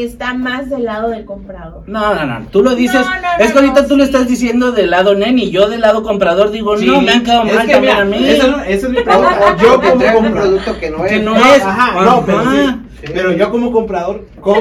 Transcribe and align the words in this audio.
está 0.00 0.34
más 0.34 0.70
del 0.70 0.84
lado 0.84 1.10
del 1.10 1.24
comprador. 1.24 1.82
No, 1.86 2.14
no, 2.14 2.24
no, 2.26 2.46
tú 2.50 2.62
lo 2.62 2.74
dices, 2.74 3.00
No, 3.00 3.10
no, 3.20 3.44
es 3.44 3.52
que 3.52 3.58
ahorita 3.58 3.82
no, 3.82 3.88
tú 3.88 3.96
lo 3.96 4.04
estado 4.04 4.24
diciendo 4.24 4.72
del 4.72 4.90
lado 4.90 5.14
neni, 5.14 5.50
yo 5.50 5.68
del 5.68 5.80
lado 5.82 6.02
comprador 6.02 6.50
digo, 6.50 6.76
Sí, 6.78 6.86
no, 6.86 7.00
me 7.00 7.12
han 7.12 7.22
quedado 7.22 7.44
es 7.44 7.54
mal 7.54 7.66
que 7.66 7.72
también 7.72 7.92
mira, 7.94 8.02
a 8.02 8.20
mí. 8.20 8.28
Eso, 8.28 8.60
es 8.62 8.88
mi 8.88 8.98
o 8.98 9.02
Yo 9.02 9.80
como 9.80 9.92
un 9.94 10.00
comprador. 10.00 10.32
producto 10.32 10.78
que 10.78 10.90
no 10.90 11.02
Que 11.04 11.16
es. 11.16 11.22
no 11.24 11.34
No, 11.34 11.54
es. 11.54 11.62
ajá, 11.62 12.04
no, 12.04 12.24
pero 12.24 12.38
Ajá. 12.38 12.52
sí. 12.52 13.08
Pero 13.12 13.32
yo 13.32 13.50
como 13.50 13.72
comprador, 13.72 14.26
¿cómo, 14.40 14.60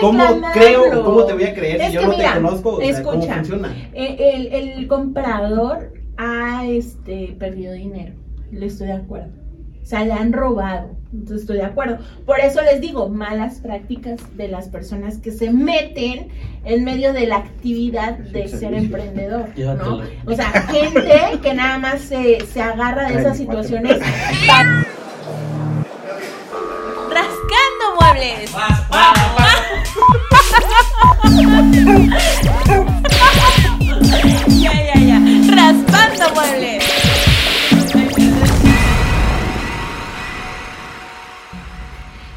cómo 0.00 0.24
creo, 0.54 1.04
cómo 1.04 1.24
te 1.24 1.34
voy 1.34 1.44
a 1.44 1.54
creer 1.54 1.80
Es 1.82 1.88
si 1.88 1.92
yo 1.92 2.02
no 2.02 2.08
mira, 2.08 2.34
te 2.34 2.40
conozco? 2.40 2.70
O 2.76 2.80
sea, 2.80 3.02
¿cómo 3.02 3.12
escucha. 3.16 3.34
funciona? 3.36 3.68
Eh, 3.92 4.16
El, 4.34 4.46
el 4.78 4.86
comprador 4.88 5.92
ha 6.16 6.64
este, 6.66 7.36
perdido 7.38 7.74
dinero, 7.74 8.14
le 8.50 8.66
estoy 8.66 8.86
de 8.86 8.94
acuerdo. 8.94 9.32
O 9.82 9.86
sea, 9.86 10.02
le 10.04 10.12
han 10.14 10.32
robado, 10.32 10.96
entonces 11.14 11.42
estoy 11.42 11.56
de 11.58 11.64
acuerdo. 11.64 11.98
Por 12.26 12.40
eso 12.40 12.60
les 12.62 12.80
digo, 12.80 13.08
malas 13.08 13.58
prácticas 13.60 14.20
de 14.36 14.48
las 14.48 14.68
personas 14.68 15.18
que 15.18 15.30
se 15.30 15.50
meten 15.50 16.28
en 16.64 16.84
medio 16.84 17.12
de 17.12 17.26
la 17.26 17.36
actividad 17.36 18.14
de 18.18 18.48
ser 18.48 18.74
emprendedor. 18.74 19.46
O 20.26 20.34
sea, 20.34 20.50
gente 20.50 21.38
que 21.42 21.54
nada 21.54 21.78
más 21.78 22.00
se, 22.02 22.44
se 22.52 22.60
agarra 22.60 23.08
de 23.08 23.20
esas 23.20 23.36
situaciones 23.38 23.98
pa- 24.46 24.84
Rascando 27.10 27.94
muebles. 28.00 28.50
ya, 34.48 34.72
ya, 34.72 35.00
ya. 35.00 35.18
Raspando 35.54 36.34
muebles. 36.34 36.84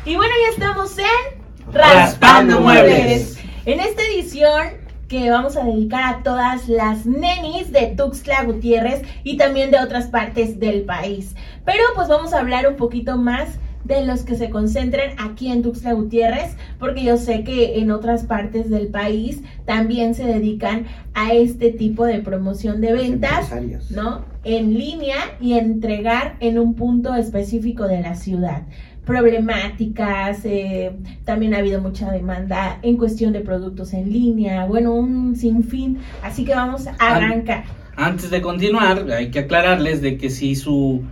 Y 0.08 0.16
bueno, 0.16 0.34
ya 0.46 0.52
estamos 0.54 0.98
en 0.98 1.74
Raspando 1.74 2.62
Muebles. 2.62 3.38
En 3.66 3.82
esta 3.82 4.04
edición 4.04 4.78
que 5.10 5.30
vamos 5.30 5.58
a 5.58 5.66
dedicar 5.66 6.02
a 6.06 6.24
todas 6.24 6.70
las 6.70 7.06
nenis 7.06 7.74
de 7.74 7.88
Tuxtla 7.88 8.44
Gutiérrez 8.44 9.02
y 9.26 9.36
también 9.36 9.70
de 9.70 9.82
otras 9.82 10.08
partes 10.08 10.62
del 10.62 10.84
país. 10.84 11.36
Pero 11.66 11.84
pues 11.94 12.08
vamos 12.08 12.32
a 12.32 12.40
hablar 12.40 12.70
un 12.70 12.78
poquito 12.78 13.18
más 13.18 13.50
de 13.88 14.06
los 14.06 14.24
que 14.24 14.36
se 14.36 14.50
concentran 14.50 15.12
aquí 15.18 15.50
en 15.50 15.62
Tuxtla 15.62 15.94
Gutiérrez, 15.94 16.56
porque 16.80 17.04
yo 17.04 17.18
sé 17.18 17.44
que 17.44 17.80
en 17.80 17.92
otras 17.92 18.26
partes 18.26 18.70
del 18.70 18.88
país 18.88 19.42
también 19.66 20.14
se 20.14 20.26
dedican 20.26 20.86
a 21.14 21.34
este 21.34 21.72
tipo 21.72 22.06
de 22.06 22.20
promoción 22.20 22.82
de 22.82 22.94
ventas. 22.94 23.52
¿no? 23.90 24.26
En 24.44 24.74
línea 24.74 25.18
y 25.40 25.54
entregar 25.54 26.36
en 26.40 26.60
un 26.60 26.76
punto 26.76 27.16
específico 27.16 27.88
de 27.88 28.02
la 28.02 28.16
ciudad. 28.16 28.64
Problemáticas, 29.06 30.42
eh, 30.44 30.92
también 31.24 31.54
ha 31.54 31.60
habido 31.60 31.82
mucha 31.82 32.12
demanda 32.12 32.80
en 32.82 32.98
cuestión 32.98 33.32
de 33.32 33.40
productos 33.40 33.94
en 33.94 34.12
línea, 34.12 34.66
bueno, 34.66 34.94
un 34.94 35.36
sinfín. 35.38 36.00
Así 36.22 36.44
que 36.44 36.54
vamos 36.54 36.88
a 36.88 36.94
arrancar. 37.00 37.64
Antes 37.96 38.30
de 38.30 38.42
continuar, 38.42 39.10
hay 39.12 39.32
que 39.32 39.40
aclararles 39.40 40.02
de 40.02 40.18
que 40.18 40.30
si 40.30 40.56
su 40.56 41.04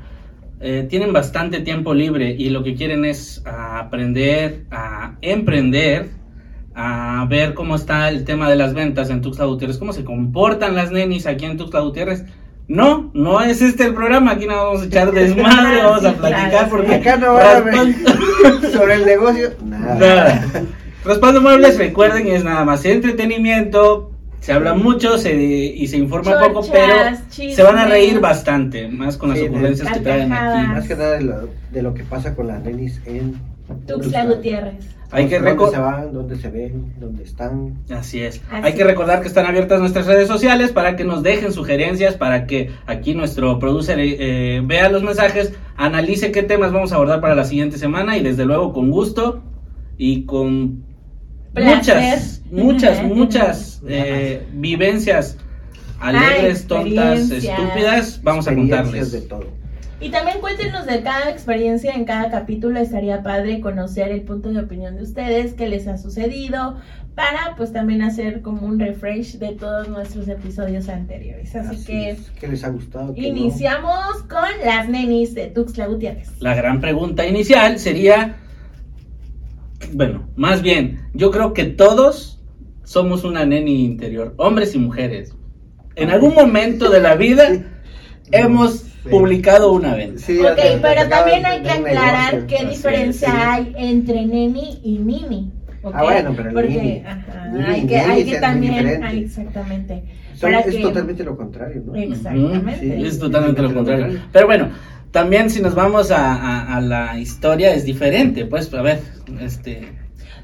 eh, 0.66 0.88
tienen 0.90 1.14
bastante 1.14 1.60
tiempo 1.60 1.94
libre 1.94 2.36
y 2.38 2.50
lo 2.50 2.64
que 2.64 2.74
quieren 2.74 3.06
es 3.06 3.44
ah, 3.46 3.80
aprender 3.80 4.66
a 4.72 5.14
emprender, 5.22 6.10
a 6.74 7.26
ver 7.30 7.54
cómo 7.54 7.76
está 7.76 8.10
el 8.10 8.26
tema 8.26 8.50
de 8.50 8.56
las 8.56 8.74
ventas 8.74 9.12
en 9.12 9.22
Tuxtla 9.22 9.46
Gutiérrez, 9.46 9.78
cómo 9.78 9.94
se 9.94 10.04
comportan 10.04 10.76
las 10.76 10.92
nenis 10.92 11.28
aquí 11.28 11.46
en 11.46 11.58
Tuxtla 11.58 11.82
Gutiérrez. 11.82 12.26
No, 12.68 13.12
no 13.14 13.42
es 13.42 13.62
este 13.62 13.84
el 13.84 13.94
programa, 13.94 14.32
aquí 14.32 14.48
no 14.48 14.56
vamos 14.56 14.82
a 14.82 14.86
echar 14.86 15.12
desmadre, 15.12 15.78
vamos 15.84 16.04
a 16.04 16.14
platicar 16.14 16.50
claro, 16.50 16.70
porque 16.70 16.96
Acá 16.96 17.18
no 17.18 17.38
a 17.38 17.60
ver 17.60 17.74
raspan- 17.76 18.72
sobre 18.74 18.96
el 18.96 19.06
negocio. 19.06 19.50
Nada. 19.64 19.96
Nada. 20.00 20.64
Raspando 21.06 21.42
muebles, 21.42 21.78
recuerden, 21.78 22.28
es 22.28 22.44
nada 22.44 22.66
más 22.66 22.84
entretenimiento. 22.86 24.15
Se 24.46 24.54
habla 24.54 24.76
mucho 24.76 25.18
se, 25.18 25.34
y 25.36 25.88
se 25.88 25.98
informa 25.98 26.40
poco, 26.40 26.62
pero 26.72 27.18
se 27.30 27.64
van 27.64 27.80
a 27.80 27.88
reír 27.88 28.20
bastante, 28.20 28.88
más 28.88 29.18
con 29.18 29.30
las 29.30 29.40
Sí, 29.40 29.46
ocurrencias 29.46 29.92
que 29.92 30.00
traen 30.02 30.30
carcajadas. 30.30 30.68
Más 30.68 30.78
aquí. 30.78 30.88
que 30.88 30.96
nada 30.96 31.12
de 31.18 31.22
lo, 31.24 31.50
de 31.72 31.81
lo 31.81 31.94
que 31.96 32.03
pasa 32.03 32.36
con 32.36 32.46
las 32.46 32.64
nenis 32.64 33.02
en 33.08 33.42
Tuxtla 33.88 34.25
Gutiérrez. 34.25 34.75
Hay 35.09 35.28
que 35.28 35.40
¿Dónde 35.40 35.72
se 35.72 35.80
van? 35.80 36.14
¿Dónde 36.14 36.36
se 36.36 36.50
ven? 36.52 36.94
¿Dónde 37.00 37.24
están? 37.24 37.74
Así 37.90 38.22
es. 38.22 38.40
Así 38.52 38.62
Hay 38.68 38.74
que 38.74 38.84
recordar 38.84 39.22
que 39.22 39.28
están 39.28 39.47
abiertas 39.47 39.80
nuestras 39.80 40.06
redes 40.06 40.28
sociales 40.28 40.72
para 40.72 40.96
que 40.96 41.06
nos 41.06 41.24
dejen 41.24 41.52
sugerencias, 41.52 42.14
para 42.14 42.46
que 42.46 42.69
aquí 42.86 43.16
nuestro 43.16 43.58
producer 43.58 43.98
eh, 44.00 44.62
vea 44.64 44.90
los 44.90 45.02
mensajes, 45.02 45.53
analice 45.75 46.31
qué 46.31 46.44
temas 46.44 46.72
vamos 46.72 46.92
a 46.92 46.96
abordar 46.98 47.19
para 47.19 47.34
la 47.34 47.46
siguiente 47.46 47.80
semana 47.80 48.16
y 48.16 48.22
desde 48.22 48.46
luego 48.46 48.74
con 48.74 48.92
gusto 48.92 49.42
y 49.98 50.25
con 50.25 50.84
Placer. 51.56 51.96
muchas, 51.98 52.42
muchas, 52.52 53.04
muchas 53.16 53.82
eh, 53.88 54.46
vivencias 54.54 55.38
alegres, 56.00 56.62
Ay, 56.62 56.68
tontas, 56.68 57.32
estúpidas, 57.32 58.22
vamos 58.22 58.48
a 58.48 58.54
contarles. 58.56 59.12
de 59.12 59.22
todo. 59.22 59.66
Y 60.02 60.10
también 60.10 60.40
cuéntenos 60.40 60.86
de 60.86 61.02
cada 61.02 61.32
experiencia 61.32 61.94
en 61.94 62.04
cada 62.04 62.30
capítulo. 62.30 62.80
Estaría 62.80 63.24
padre 63.24 63.62
conocer 63.62 64.12
el 64.12 64.22
punto 64.22 64.52
de 64.52 64.60
opinión 64.60 64.98
de 64.98 65.04
ustedes, 65.04 65.54
qué 65.54 65.70
les 65.70 65.88
ha 65.88 65.98
sucedido, 65.98 66.78
para 67.16 67.56
pues 67.56 67.72
también 67.72 68.02
hacer 68.02 68.42
como 68.42 68.68
un 68.68 68.78
refresh 68.78 69.38
de 69.38 69.54
todos 69.54 69.88
nuestros 69.88 70.28
episodios 70.28 70.90
anteriores. 70.90 71.56
Así, 71.56 71.76
Así 71.76 71.86
que 71.86 72.10
es. 72.12 72.20
¿Qué 72.40 72.48
les 72.50 72.64
ha 72.66 72.70
gustado? 72.70 73.14
Iniciamos 73.16 74.24
con 74.24 74.50
las 74.66 74.90
nenis 74.90 75.34
de 75.34 75.48
Tuxtla 75.48 75.88
Gutiérrez. 75.88 76.30
La 76.42 76.54
gran 76.56 76.82
pregunta 76.82 77.26
inicial 77.26 77.80
sería, 77.80 78.36
bueno, 79.95 80.28
más 80.35 80.61
bien, 80.61 81.00
yo 81.13 81.31
creo 81.31 81.53
que 81.53 81.63
todos 81.66 82.41
somos 82.83 83.23
una 83.23 83.45
neni 83.45 83.83
interior, 83.85 84.33
hombres 84.38 84.75
y 84.75 84.79
mujeres. 84.79 85.33
En 85.95 86.09
algún 86.11 86.33
momento 86.35 86.89
de 86.89 87.01
la 87.01 87.16
vida 87.16 87.63
hemos 88.31 88.79
Sí. 89.06 89.09
publicado 89.11 89.72
una 89.72 89.95
venta. 89.95 90.19
Sí, 90.19 90.39
ok, 90.39 90.57
pero 90.81 91.07
también 91.07 91.45
hay 91.45 91.61
que 91.61 91.69
aclarar 91.69 92.47
qué 92.47 92.57
así 92.57 92.66
diferencia 92.66 93.28
es, 93.28 93.33
sí. 93.33 93.39
hay 93.39 93.73
entre 93.89 94.25
neni 94.25 94.79
y 94.83 94.97
nini. 94.97 95.51
¿ok? 95.83 95.94
Ah, 95.95 96.03
bueno, 96.03 96.33
pero 96.35 96.51
Porque 96.51 96.69
nini. 96.69 97.03
ajá, 97.06 97.47
Nini 97.53 97.63
hay 97.66 97.85
que, 97.88 97.97
hay 98.00 98.25
que 98.25 98.38
también, 98.39 99.03
ay, 99.03 99.19
exactamente. 99.25 100.03
Son- 100.33 100.53
es 100.56 100.66
que- 100.66 100.81
totalmente 100.81 101.23
lo 101.23 101.38
contrario, 101.38 101.83
¿no? 101.85 101.95
Exactamente. 101.95 102.79
Sí. 102.97 103.06
Es 103.06 103.19
totalmente 103.19 103.62
lo 103.62 103.73
contrario. 103.73 104.19
Pero 104.33 104.47
bueno, 104.47 104.69
también 105.12 105.50
si 105.51 105.62
nos 105.62 105.75
vamos 105.75 106.09
a, 106.12 106.33
a- 106.35 106.75
a 106.77 106.81
la 106.81 107.17
historia 107.19 107.73
es 107.75 107.85
diferente. 107.85 108.45
Pues, 108.45 108.73
a 108.73 108.81
ver, 108.81 109.00
este... 109.40 109.91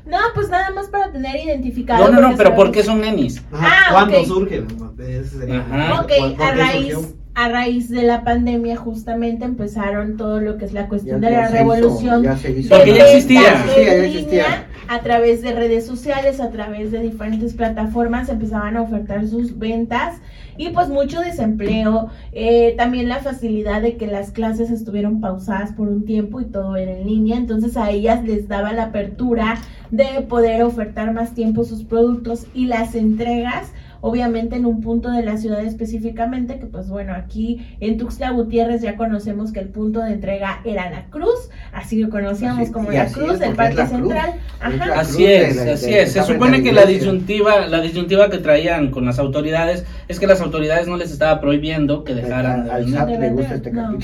No, 0.05 0.17
pues 0.33 0.49
nada 0.49 0.71
más 0.71 0.87
para 0.87 1.11
tener 1.11 1.35
identificado. 1.35 2.05
No, 2.05 2.11
no, 2.11 2.21
no, 2.21 2.27
porque 2.29 2.43
pero 2.43 2.55
¿por 2.55 2.71
qué 2.71 2.83
son 2.83 3.01
nenis? 3.01 3.43
Ajá, 3.51 3.67
Ah, 3.69 3.91
¿Cuándo 3.91 4.19
ok. 4.19 4.25
surge? 4.27 4.63
Ese 4.99 5.39
sería- 5.39 5.59
Ajá. 5.59 6.01
Ok, 6.01 6.11
¿Por- 6.19 6.35
por 6.37 6.45
a 6.45 6.55
raíz, 6.55 6.93
surgió? 6.93 7.13
A 7.33 7.47
raíz 7.49 7.89
de 7.89 8.03
la 8.03 8.23
pandemia 8.23 8.75
justamente 8.75 9.45
empezaron 9.45 10.17
todo 10.17 10.41
lo 10.41 10.57
que 10.57 10.65
es 10.65 10.73
la 10.73 10.87
cuestión 10.87 11.21
Ya- 11.21 11.29
de 11.29 11.33
ya 11.35 11.41
la 11.41 11.47
se 11.47 11.53
hizo, 11.55 11.63
revolución 11.63 12.23
ya 12.23 12.37
se 12.37 12.51
hizo. 12.51 12.75
Porque 12.75 12.93
ya 12.93 13.05
existía. 13.05 13.63
Sí, 13.75 13.85
ya 13.85 13.93
existía. 13.93 14.45
a 14.89 14.99
través 14.99 15.41
de 15.41 15.53
redes 15.53 15.85
sociales, 15.85 16.41
a 16.41 16.49
través 16.51 16.91
de 16.91 16.99
diferentes 16.99 17.53
plataformas 17.53 18.27
empezaban 18.27 18.75
a 18.75 18.81
ofertar 18.81 19.25
sus 19.25 19.57
ventas 19.57 20.17
y 20.57 20.69
pues 20.71 20.89
mucho 20.89 21.21
desempleo, 21.21 22.09
eh, 22.33 22.75
también 22.77 23.07
la 23.07 23.19
facilidad 23.19 23.81
de 23.81 23.95
que 23.95 24.05
las 24.07 24.31
clases 24.31 24.69
estuvieron 24.69 25.21
pausadas 25.21 25.71
por 25.71 25.87
un 25.87 26.03
tiempo 26.03 26.41
y 26.41 26.45
todo 26.45 26.75
era 26.75 26.91
en 26.91 27.07
línea, 27.07 27.37
entonces 27.37 27.77
a 27.77 27.89
ellas 27.89 28.21
les 28.25 28.49
daba 28.49 28.73
la 28.73 28.83
apertura 28.85 29.55
de 29.91 30.21
poder 30.27 30.61
ofertar 30.63 31.13
más 31.13 31.33
tiempo 31.33 31.63
sus 31.63 31.85
productos 31.85 32.45
y 32.53 32.65
las 32.65 32.93
entregas 32.93 33.71
obviamente 34.01 34.55
en 34.55 34.65
un 34.65 34.81
punto 34.81 35.09
de 35.11 35.23
la 35.23 35.37
ciudad 35.37 35.63
específicamente, 35.63 36.59
que 36.59 36.65
pues 36.65 36.89
bueno, 36.89 37.13
aquí 37.15 37.65
en 37.79 37.97
Tuxtla 37.97 38.31
Gutiérrez 38.31 38.81
ya 38.81 38.95
conocemos 38.97 39.51
que 39.51 39.59
el 39.59 39.69
punto 39.69 39.99
de 40.01 40.13
entrega 40.13 40.59
era 40.65 40.89
la 40.89 41.05
Cruz, 41.05 41.49
así 41.71 42.01
lo 42.01 42.09
conocíamos 42.09 42.63
Así- 42.63 42.71
como 42.71 42.91
la 42.91 43.05
Cruz 43.07 43.33
es, 43.33 43.39
del 43.39 43.49
porque 43.49 43.55
Parque 43.57 43.75
Cruz. 43.75 43.89
Central. 43.89 44.33
Ajá. 44.59 44.99
Así 44.99 45.25
es, 45.25 45.55
la- 45.65 45.73
así 45.73 45.93
es. 45.93 46.11
Se 46.13 46.23
supone 46.23 46.61
que 46.63 46.71
la 46.71 46.85
disyuntiva, 46.85 47.67
la 47.67 47.79
disyuntiva 47.81 48.29
que 48.29 48.39
traían 48.39 48.91
con 48.91 49.05
las 49.05 49.19
autoridades 49.19 49.85
es 50.07 50.19
que 50.19 50.27
las 50.27 50.41
autoridades 50.41 50.87
no 50.87 50.97
les 50.97 51.11
estaba 51.11 51.39
prohibiendo 51.39 52.03
que 52.03 52.13
dejaran 52.21 52.65
de 52.65 52.71
vender. 52.73 52.93
SAT 52.99 53.05
De 53.07 53.11
le 53.13 53.17
vender, 53.19 53.33
gusta 53.33 53.55
este 53.55 53.71
no. 53.71 53.97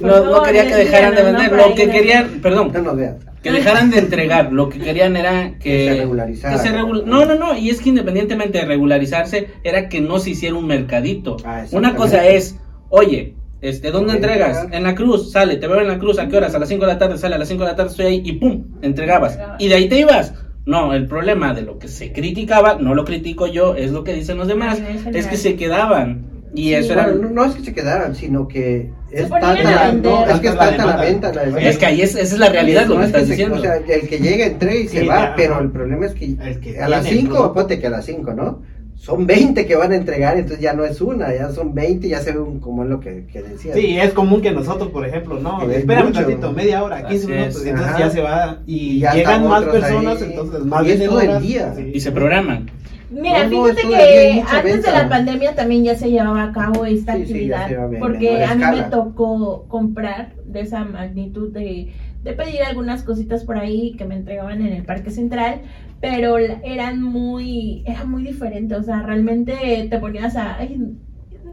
No, 0.00 0.24
no 0.30 0.42
quería 0.42 0.66
que 0.66 0.74
dejaran 0.74 1.14
de 1.14 1.22
vender, 1.22 1.52
¿no? 1.52 1.68
lo 1.68 1.74
que 1.74 1.86
no- 1.86 1.92
querían, 1.92 2.28
perdón, 2.42 2.72
No 2.72 2.82
nos 2.82 2.96
veas. 2.96 3.14
Que 3.44 3.52
dejaran 3.52 3.90
de 3.90 3.98
entregar, 3.98 4.52
lo 4.52 4.68
que 4.68 4.78
querían 4.80 5.16
era 5.16 5.52
que, 5.58 5.70
Que 5.70 5.88
se 5.92 6.00
regularizara. 6.00 6.56
que 6.56 6.68
se 6.68 6.74
regu- 6.74 7.04
No, 7.04 7.24
no, 7.24 7.34
no, 7.36 7.56
y 7.56 7.70
es 7.70 7.80
que 7.80 7.90
independientemente 7.90 8.58
de 8.58 8.64
regularizarse, 8.64 9.48
era 9.62 9.88
que 9.88 10.00
no 10.00 10.18
se 10.18 10.30
hiciera 10.30 10.56
un 10.56 10.66
mercadito. 10.66 11.36
Ah. 11.44 11.64
Una 11.70 11.94
cosa 11.94 12.26
es, 12.26 12.58
oye, 12.88 13.34
este, 13.60 13.90
¿dónde 13.90 14.14
¿Dónde 14.14 14.28
entregas? 14.28 14.66
En 14.72 14.82
la 14.82 14.94
cruz, 14.94 15.30
sale, 15.30 15.56
te 15.56 15.66
veo 15.68 15.80
en 15.80 15.88
la 15.88 15.98
cruz, 15.98 16.18
¿a 16.18 16.28
qué 16.28 16.36
horas? 16.36 16.54
A 16.54 16.58
las 16.58 16.68
5 16.68 16.84
de 16.86 16.92
la 16.92 16.98
tarde, 16.98 17.18
sale, 17.18 17.34
a 17.36 17.38
las 17.38 17.48
5 17.48 17.62
de 17.64 17.70
la 17.70 17.76
tarde 17.76 17.90
estoy 17.90 18.06
ahí 18.06 18.22
y 18.24 18.32
pum, 18.32 18.64
entregabas. 18.82 19.38
Y 19.58 19.68
de 19.68 19.74
ahí 19.76 19.88
te 19.88 19.98
ibas. 20.00 20.34
No, 20.66 20.94
el 20.94 21.06
problema 21.06 21.52
de 21.52 21.60
lo 21.62 21.78
que 21.78 21.88
se 21.88 22.12
criticaba, 22.12 22.78
no 22.80 22.94
lo 22.94 23.04
critico 23.04 23.46
yo, 23.46 23.74
es 23.76 23.90
lo 23.92 24.02
que 24.02 24.14
dicen 24.14 24.38
los 24.38 24.48
demás, 24.48 24.80
es 25.12 25.26
que 25.26 25.36
se 25.36 25.56
quedaban 25.56 26.33
Y 26.54 26.68
Sí. 26.68 26.74
eso 26.74 26.92
era... 26.92 27.04
Bueno, 27.08 27.22
no, 27.28 27.30
no 27.30 27.44
es 27.46 27.54
que 27.56 27.64
se 27.64 27.72
quedaran, 27.74 28.14
sino 28.14 28.46
que 28.48 28.90
es 29.10 29.28
tanta 29.28 29.50
a 29.50 29.54
la, 29.54 29.86
vender. 29.92 30.12
no, 30.12 30.26
es 30.26 30.40
que 30.40 30.48
es 30.48 30.56
Tanta 30.56 30.86
la 30.86 30.96
venta. 30.96 31.32
Es 31.60 31.78
que 31.78 31.86
ahí 31.86 32.00
es, 32.02 32.14
esa 32.14 32.22
es 32.34 32.38
la 32.38 32.48
realidad, 32.48 32.86
lo 32.86 32.94
No 32.94 33.00
que 33.00 33.06
es 33.06 33.12
que 33.12 33.18
estás 33.18 33.22
se- 33.26 33.30
diciendo. 33.32 33.56
O 33.56 33.60
sea, 33.60 33.76
el 33.76 34.08
que 34.08 34.18
llega, 34.18 34.46
entrega 34.46 34.74
y 34.76 34.88
se 34.88 35.00
Sí, 35.00 35.06
va, 35.06 35.16
ya, 35.16 35.34
pero 35.36 35.60
el 35.60 35.70
problema 35.70 36.06
es 36.06 36.14
que, 36.14 36.36
que 36.60 36.80
a 36.80 36.88
las 36.88 37.02
tiene 37.02 37.18
el 37.18 37.24
5, 37.26 37.34
producto. 37.34 37.54
ponte 37.54 37.78
que 37.80 37.86
a 37.86 37.90
las 37.90 38.04
5, 38.04 38.32
¿no? 38.34 38.62
Son 38.96 39.26
20 39.26 39.66
que 39.66 39.74
van 39.76 39.92
a 39.92 39.96
entregar, 39.96 40.36
entonces 40.36 40.60
ya 40.60 40.72
no 40.72 40.84
es 40.84 41.00
una, 41.00 41.34
ya 41.34 41.50
son 41.50 41.74
20, 41.74 42.08
ya 42.08 42.20
se 42.20 42.32
ve 42.32 42.38
un, 42.38 42.60
como 42.60 42.84
es 42.84 42.88
lo 42.90 43.00
que, 43.00 43.26
que 43.30 43.42
decía. 43.42 43.74
Sí, 43.74 43.98
es 43.98 44.12
común 44.14 44.40
que 44.40 44.50
nosotros, 44.52 44.88
por 44.90 45.04
ejemplo, 45.06 45.38
no, 45.40 45.68
espérame 45.70 46.06
mucho. 46.06 46.20
tantito, 46.22 46.52
media 46.52 46.82
hora, 46.82 47.06
15 47.06 47.24
Así 47.24 47.26
minutos, 47.32 47.56
es. 47.56 47.66
entonces 47.66 47.92
Ajá. 47.92 47.98
ya 47.98 48.10
se 48.10 48.20
va 48.22 48.58
y, 48.66 48.76
Y 48.76 48.98
ya 49.00 49.12
llegan 49.12 49.34
están 49.42 49.48
más 49.50 49.64
personas, 49.64 50.22
ahí. 50.22 50.28
entonces 50.30 50.64
más 50.64 50.86
Y 50.86 50.90
es 50.92 51.04
todo 51.04 51.20
el 51.20 51.42
día. 51.42 51.74
sí. 51.76 51.90
Y 51.92 52.00
se 52.00 52.12
programan. 52.12 52.70
Mira, 53.14 53.44
No, 53.44 53.64
fíjate 53.64 53.88
que 53.88 54.44
antes 54.46 54.82
de 54.82 54.90
la 54.92 55.08
pandemia 55.08 55.54
también 55.54 55.84
ya 55.84 55.94
se 55.96 56.10
llevaba 56.10 56.42
a 56.44 56.52
cabo 56.52 56.84
esta 56.84 57.14
Sí, 57.16 57.22
actividad, 57.22 57.72
a 57.72 57.98
porque 57.98 58.32
menor 58.32 58.42
a 58.50 58.54
mí 58.54 58.64
me 58.78 58.82
tocó 58.84 59.66
comprar 59.68 60.34
de 60.44 60.60
esa 60.60 60.84
magnitud 60.84 61.52
de, 61.52 61.92
de 62.22 62.32
pedir 62.32 62.62
algunas 62.62 63.02
cositas 63.02 63.44
por 63.44 63.58
ahí 63.58 63.94
que 63.96 64.04
me 64.04 64.16
entregaban 64.16 64.60
en 64.62 64.72
el 64.72 64.84
Parque 64.84 65.10
Central, 65.10 65.62
pero 66.00 66.38
eran 66.38 67.02
muy, 67.02 67.82
era 67.86 68.04
muy 68.04 68.22
diferente, 68.22 68.74
o 68.74 68.82
sea, 68.82 69.02
realmente 69.02 69.86
te 69.88 69.98
ponías 69.98 70.36
a... 70.36 70.56
ay, 70.58 70.96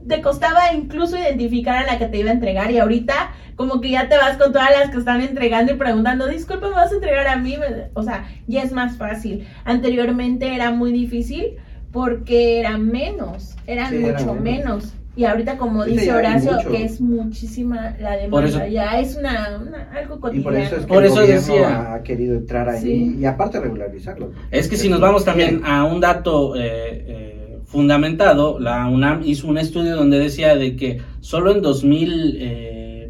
te 0.08 0.22
costaba 0.22 0.74
incluso 0.74 1.18
identificar 1.18 1.78
a 1.78 1.86
la 1.86 1.98
que 2.00 2.06
te 2.08 2.18
iba 2.20 2.30
a 2.30 2.34
entregar 2.34 2.72
y 2.72 2.80
ahorita 2.80 3.14
como 3.56 3.80
que 3.82 3.92
ya 3.92 4.10
te 4.10 4.18
vas 4.18 4.38
con 4.38 4.52
todas 4.52 4.72
las 4.72 4.90
que 4.90 4.98
están 4.98 5.22
entregando 5.22 5.74
y 5.74 5.76
preguntando, 5.76 6.28
disculpa, 6.28 6.68
¿me 6.70 6.74
vas 6.76 6.92
a 6.92 6.96
entregar 6.96 7.28
a 7.28 7.36
mí? 7.38 7.56
O 7.94 8.02
sea, 8.04 8.26
ya 8.48 8.64
es 8.64 8.72
más 8.72 8.98
fácil. 8.98 9.46
Anteriormente 9.66 10.54
era 10.56 10.72
muy 10.72 10.92
difícil 10.92 11.58
porque 11.92 12.60
era 12.60 12.78
menos, 12.78 13.56
eran 13.68 13.90
Sí, 13.90 13.98
era 14.04 14.20
mucho 14.20 14.34
menos. 14.36 14.44
menos. 14.44 14.94
Y 15.14 15.26
ahorita 15.26 15.58
como 15.58 15.84
dice 15.84 16.12
Horacio, 16.14 16.58
que 16.72 16.86
es 16.86 17.02
muchísima 17.02 17.96
la 18.00 18.12
demanda, 18.12 18.30
Por 18.30 18.46
eso- 18.46 18.66
ya 18.68 18.98
es 19.00 19.18
una, 19.18 19.60
una- 19.62 19.90
algo 19.94 20.16
Y 20.16 20.20
cotidiano. 20.20 20.44
por 20.44 20.56
eso 20.56 20.76
es 20.78 20.82
que 20.84 20.88
Por 20.88 21.04
el 21.04 21.12
eso 21.12 21.16
gobierno 21.22 21.36
decía. 21.42 21.94
ha 21.94 22.04
querido 22.04 22.36
entrar 22.38 22.70
ahí 22.70 22.82
Sí. 22.82 23.18
y 23.20 23.26
aparte 23.26 23.60
regularizarlo. 23.60 24.32
Es 24.52 24.70
que 24.70 24.78
si 24.78 24.88
nos 24.88 25.02
vamos 25.02 25.26
también 25.26 25.62
a 25.66 25.84
un 25.84 26.00
dato 26.00 26.56
eh, 26.56 26.62
eh, 26.64 27.21
fundamentado, 27.72 28.60
la 28.60 28.88
UNAM 28.88 29.22
hizo 29.26 29.48
un 29.48 29.58
estudio 29.58 29.96
donde 29.96 30.20
decía 30.20 30.56
de 30.56 30.76
que 30.76 31.02
solo 31.22 31.52
en 31.52 31.62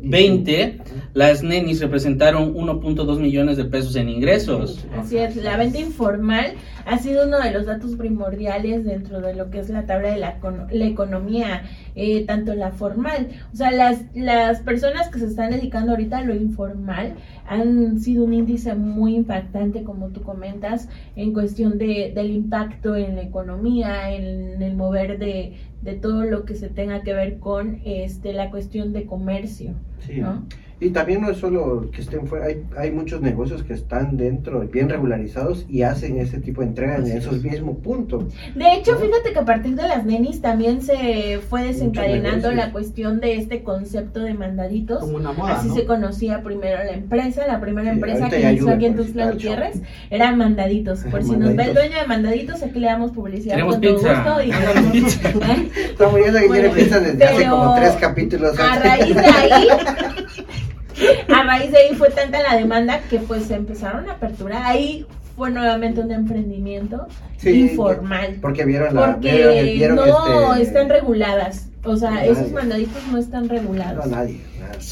2020 0.01 0.79
las 1.13 1.43
nenis 1.43 1.79
representaron 1.79 2.55
1.2 2.55 3.19
millones 3.19 3.57
de 3.57 3.65
pesos 3.65 3.95
en 3.95 4.09
ingresos. 4.09 4.85
Así 4.97 5.17
es, 5.17 5.35
la 5.35 5.57
venta 5.57 5.79
informal 5.79 6.53
ha 6.85 6.97
sido 6.97 7.27
uno 7.27 7.39
de 7.39 7.51
los 7.51 7.65
datos 7.65 7.95
primordiales 7.95 8.83
dentro 8.85 9.21
de 9.21 9.35
lo 9.35 9.49
que 9.51 9.59
es 9.59 9.69
la 9.69 9.85
tabla 9.85 10.11
de 10.11 10.17
la 10.17 10.85
economía, 10.85 11.63
eh, 11.95 12.25
tanto 12.25 12.55
la 12.55 12.71
formal. 12.71 13.27
O 13.53 13.55
sea, 13.55 13.71
las, 13.71 14.01
las 14.15 14.61
personas 14.61 15.09
que 15.09 15.19
se 15.19 15.27
están 15.27 15.51
dedicando 15.51 15.91
ahorita 15.91 16.19
a 16.19 16.23
lo 16.23 16.33
informal 16.33 17.13
han 17.47 17.99
sido 17.99 18.23
un 18.23 18.33
índice 18.33 18.73
muy 18.73 19.15
impactante, 19.15 19.83
como 19.83 20.09
tú 20.09 20.21
comentas, 20.21 20.87
en 21.15 21.33
cuestión 21.33 21.77
de, 21.77 22.11
del 22.15 22.31
impacto 22.31 22.95
en 22.95 23.17
la 23.17 23.23
economía, 23.23 24.11
en 24.13 24.61
el 24.61 24.75
mover 24.75 25.19
de, 25.19 25.57
de 25.81 25.93
todo 25.93 26.23
lo 26.23 26.45
que 26.45 26.55
se 26.55 26.69
tenga 26.69 27.01
que 27.01 27.13
ver 27.13 27.39
con 27.39 27.81
este, 27.85 28.33
la 28.33 28.49
cuestión 28.51 28.93
de 28.93 29.05
comercio. 29.05 29.73
Sí. 29.99 30.19
¿no? 30.19 30.45
Y 30.81 30.89
también 30.89 31.21
no 31.21 31.29
es 31.29 31.37
solo 31.37 31.89
que 31.91 32.01
estén 32.01 32.25
fuera, 32.25 32.47
hay, 32.47 32.63
hay 32.75 32.89
muchos 32.91 33.21
negocios 33.21 33.61
que 33.61 33.73
están 33.73 34.17
dentro, 34.17 34.59
bien 34.61 34.89
regularizados 34.89 35.65
y 35.69 35.83
hacen 35.83 36.17
ese 36.17 36.39
tipo 36.39 36.61
de 36.61 36.67
entrega 36.67 36.95
en 36.95 37.03
Así 37.03 37.11
esos 37.17 37.35
es. 37.35 37.43
mismos 37.43 37.77
puntos. 37.83 38.25
De 38.55 38.73
hecho, 38.73 38.97
fíjate 38.97 39.31
que 39.31 39.37
a 39.39 39.45
partir 39.45 39.75
de 39.75 39.83
las 39.87 40.05
nenis 40.05 40.41
también 40.41 40.81
se 40.81 41.39
fue 41.49 41.63
desencadenando 41.63 42.51
la 42.51 42.71
cuestión 42.71 43.19
de 43.19 43.35
este 43.35 43.61
concepto 43.61 44.21
de 44.21 44.33
mandaditos. 44.33 45.01
como 45.01 45.17
una 45.17 45.31
moda, 45.33 45.57
Así 45.59 45.67
¿no? 45.67 45.75
se 45.75 45.85
conocía 45.85 46.41
primero 46.41 46.83
la 46.83 46.93
empresa, 46.93 47.45
la 47.45 47.61
primera 47.61 47.91
Sí, 47.91 47.95
empresa 47.97 48.29
que 48.29 48.59
Uber, 48.63 48.73
aquí 48.75 48.85
en 48.87 48.95
Tuxtla 48.95 49.31
Gutiérrez 49.31 49.81
eran 50.09 50.37
mandaditos. 50.39 50.99
Por 51.11 51.23
si 51.23 51.35
nos 51.35 51.55
ve 51.55 51.63
el 51.65 51.73
dueño 51.75 51.99
de 51.99 52.07
mandaditos, 52.07 52.63
aquí 52.63 52.79
le 52.79 52.87
damos 52.87 53.11
publicidad 53.11 53.53
Queremos 53.53 53.75
con 53.75 53.81
todo 53.83 53.93
gusto. 53.93 54.41
Y. 54.43 54.49
¿Eh? 55.51 55.69
Estamos 55.91 56.15
viendo 56.15 56.39
que 56.39 56.47
Bueno, 56.47 56.69
quiere 56.71 56.83
pizza 56.83 56.99
desde 56.99 57.23
hace 57.23 57.47
como 57.47 57.75
tres 57.75 57.91
capítulos. 57.99 58.59
A 58.59 58.79
raíz 58.79 59.15
de 59.15 59.21
ahí, 59.21 59.67
a 61.35 61.43
raíz 61.43 61.71
de 61.71 61.77
ahí 61.77 61.95
fue 61.95 62.09
tanta 62.09 62.41
la 62.43 62.55
demanda 62.55 62.99
que 63.09 63.19
pues 63.19 63.49
empezaron 63.51 64.09
a 64.09 64.13
aperturar. 64.13 64.61
Ahí 64.65 65.05
fue 65.35 65.49
nuevamente 65.51 66.01
un 66.01 66.11
emprendimiento 66.11 67.07
Sí, 67.37 67.71
informal. 67.71 68.37
Porque 68.41 68.65
vieron 68.65 68.93
la... 68.95 69.13
Porque 69.13 69.31
vieron, 69.31 69.65
vieron 69.65 69.95
no 69.95 70.53
este- 70.53 70.63
están 70.63 70.89
reguladas. 70.89 71.67
O 71.83 71.95
sea, 71.97 72.23
esos 72.25 72.51
mandaditos 72.51 73.01
no 73.11 73.17
están 73.17 73.47
No, 73.47 73.53
regulados. 73.53 74.05
nadie. 74.07 74.39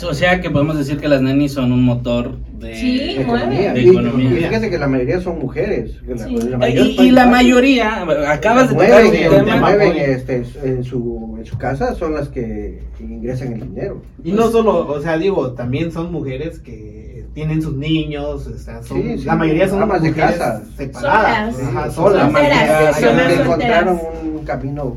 O 0.07 0.13
sea 0.13 0.41
que 0.41 0.49
podemos 0.49 0.77
decir 0.77 0.97
que 0.97 1.07
las 1.07 1.21
nenis 1.21 1.53
son 1.53 1.71
un 1.71 1.83
motor 1.83 2.37
de... 2.59 2.75
Sí, 2.75 2.97
De 2.97 3.21
economía. 3.21 3.73
De 3.73 3.81
Y- 3.81 3.89
economía. 3.89 4.29
Y 4.31 4.35
fíjate 4.43 4.69
que 4.69 4.77
la 4.77 4.87
mayoría 4.87 5.21
son 5.21 5.39
mujeres. 5.39 5.91
que 6.05 6.15
la- 6.15 6.25
Sí. 6.27 6.35
la 6.49 6.57
mayor 6.57 6.85
Y, 6.87 7.01
y 7.01 7.11
la 7.11 7.25
mayoría, 7.25 8.01
acabas 8.31 8.69
de 8.69 8.75
tocar 8.75 8.89
mueven, 9.03 9.27
un 9.33 9.39
un 9.39 9.45
tema, 9.45 9.59
mueven, 9.61 9.97
este, 9.97 10.43
en, 10.63 10.83
su, 10.83 11.35
en 11.39 11.45
su 11.45 11.57
casa 11.57 11.95
son 11.95 12.13
las 12.15 12.29
que 12.29 12.79
ingresan 12.99 13.53
el 13.53 13.61
dinero. 13.61 14.01
Y 14.23 14.31
no 14.31 14.49
solo, 14.49 14.87
o 14.87 15.01
sea, 15.01 15.17
digo, 15.17 15.51
también 15.53 15.91
son 15.91 16.11
mujeres 16.11 16.59
que 16.59 17.25
tienen 17.33 17.61
sus 17.61 17.75
niños, 17.75 18.47
o 18.47 18.57
sea, 18.57 18.81
son, 18.83 19.01
Sí, 19.01 19.19
sí, 19.19 19.25
la 19.25 19.35
mayoría 19.35 19.67
son 19.69 19.81
amas 19.81 20.01
de 20.01 20.11
casa. 20.13 20.61
separadas, 20.75 21.55
Solas. 21.55 21.93
solas. 21.93 22.27
Que- 22.27 22.33
mamás 22.33 22.97
que 22.97 23.05
solteras. 23.05 23.39
encontraron 23.39 23.99
un 24.35 24.45
camino 24.45 24.95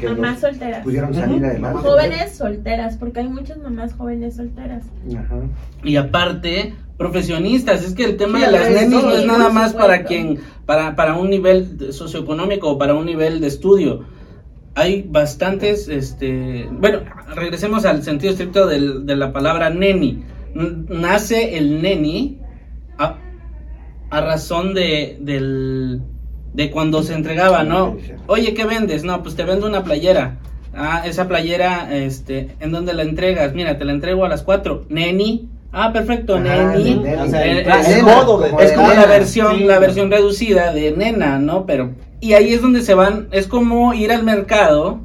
que 0.00 0.08
Mamás 0.08 0.40
los 0.42 0.50
solteras. 0.52 0.82
pudieron 0.84 1.14
salir 1.14 1.44
adelante. 1.44 1.78
Jóvenes 1.80 2.32
solteras, 2.36 2.96
porque 2.96 3.20
hay 3.20 3.28
muchas 3.28 3.58
mamás 3.58 3.92
jóvenes 3.94 4.36
solteras. 4.36 4.84
Ajá. 5.16 5.36
y 5.84 5.96
aparte 5.96 6.74
profesionistas 6.96 7.82
es 7.84 7.94
que 7.94 8.04
el 8.04 8.16
tema 8.16 8.38
Sí, 8.40 8.44
de 8.46 8.52
las 8.52 8.66
sí, 8.66 8.74
nenis 8.74 9.02
no 9.02 9.10
es 9.16 9.26
nada 9.26 9.48
más 9.50 9.72
para 9.74 10.04
quien 10.04 10.38
para 10.66 10.94
para 10.96 11.16
un 11.16 11.30
nivel 11.30 11.92
socioeconómico 11.92 12.70
o 12.70 12.78
para 12.78 12.94
un 12.94 13.06
nivel 13.06 13.40
de 13.40 13.46
estudio 13.46 14.04
hay 14.74 15.02
bastantes 15.08 15.88
este 15.88 16.68
bueno 16.70 17.00
regresemos 17.34 17.84
al 17.86 18.02
sentido 18.02 18.32
estricto 18.32 18.66
del- 18.66 19.06
de 19.06 19.16
la 19.16 19.32
palabra 19.32 19.70
neni 19.70 20.22
N- 20.54 20.84
nace 20.90 21.56
el 21.56 21.80
neni 21.80 22.38
a, 22.98 23.16
a 24.10 24.20
razón 24.20 24.74
de 24.74 25.16
del 25.20 26.02
de 26.54 26.70
cuando 26.70 27.02
se 27.02 27.14
entregaba 27.14 27.62
no 27.64 27.96
oye 28.26 28.54
qué 28.54 28.64
vendes 28.64 29.04
no 29.04 29.22
pues 29.22 29.36
te 29.36 29.44
vendo 29.44 29.66
una 29.66 29.84
playera 29.84 30.38
Ah, 30.74 31.02
esa 31.04 31.26
playera, 31.26 31.88
este, 31.92 32.50
¿en 32.60 32.70
dónde 32.70 32.92
la 32.92 33.02
entregas? 33.02 33.54
Mira, 33.54 33.76
te 33.76 33.84
la 33.84 33.92
entrego 33.92 34.24
a 34.24 34.28
las 34.28 34.42
4. 34.42 34.86
Neni. 34.88 35.48
Ah, 35.72 35.92
perfecto, 35.92 36.36
Ajá, 36.36 36.74
neni. 36.74 37.02
O 37.16 37.26
sea, 37.28 37.44
el, 37.44 37.58
es 37.58 38.02
modo 38.02 38.40
como 38.40 38.60
Es 38.60 38.72
como 38.72 38.92
la 38.92 39.06
versión, 39.06 39.58
sí. 39.58 39.64
la 39.64 39.78
versión 39.78 40.10
reducida 40.10 40.72
de 40.72 40.92
nena, 40.92 41.38
¿no? 41.38 41.66
Pero, 41.66 41.90
y 42.20 42.34
ahí 42.34 42.52
es 42.52 42.62
donde 42.62 42.82
se 42.82 42.94
van, 42.94 43.28
es 43.30 43.46
como 43.46 43.94
ir 43.94 44.12
al 44.12 44.22
mercado, 44.22 45.00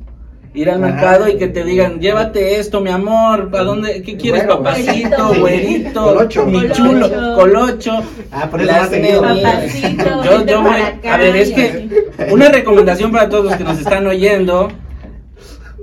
ir 0.56 0.70
al 0.70 0.84
Ajá. 0.84 0.94
mercado 0.94 1.28
y 1.30 1.38
que 1.38 1.48
te 1.48 1.64
digan, 1.64 2.00
llévate 2.00 2.60
esto, 2.60 2.80
mi 2.82 2.90
amor, 2.90 3.50
¿a 3.54 3.64
dónde, 3.64 4.02
qué 4.02 4.16
quieres, 4.18 4.44
papacito, 4.46 5.34
güerito. 5.40 6.04
Colocho. 6.04 6.46
mi 6.46 6.54
Colocho. 6.62 6.74
chulo, 6.76 7.36
colocho? 7.36 7.92
Ah, 8.32 8.48
por 8.50 8.62
eso 8.62 8.72
Las. 8.72 8.88
Papacito, 8.90 10.24
Yo, 10.24 10.46
yo 10.46 10.62
voy, 10.62 10.82
a 11.10 11.18
ver, 11.18 11.36
es 11.36 11.52
que 11.52 11.90
una 12.32 12.50
recomendación 12.50 13.12
para 13.12 13.30
todos 13.30 13.46
los 13.46 13.56
que 13.56 13.64
nos 13.66 13.78
están 13.80 14.08
oyendo, 14.08 14.70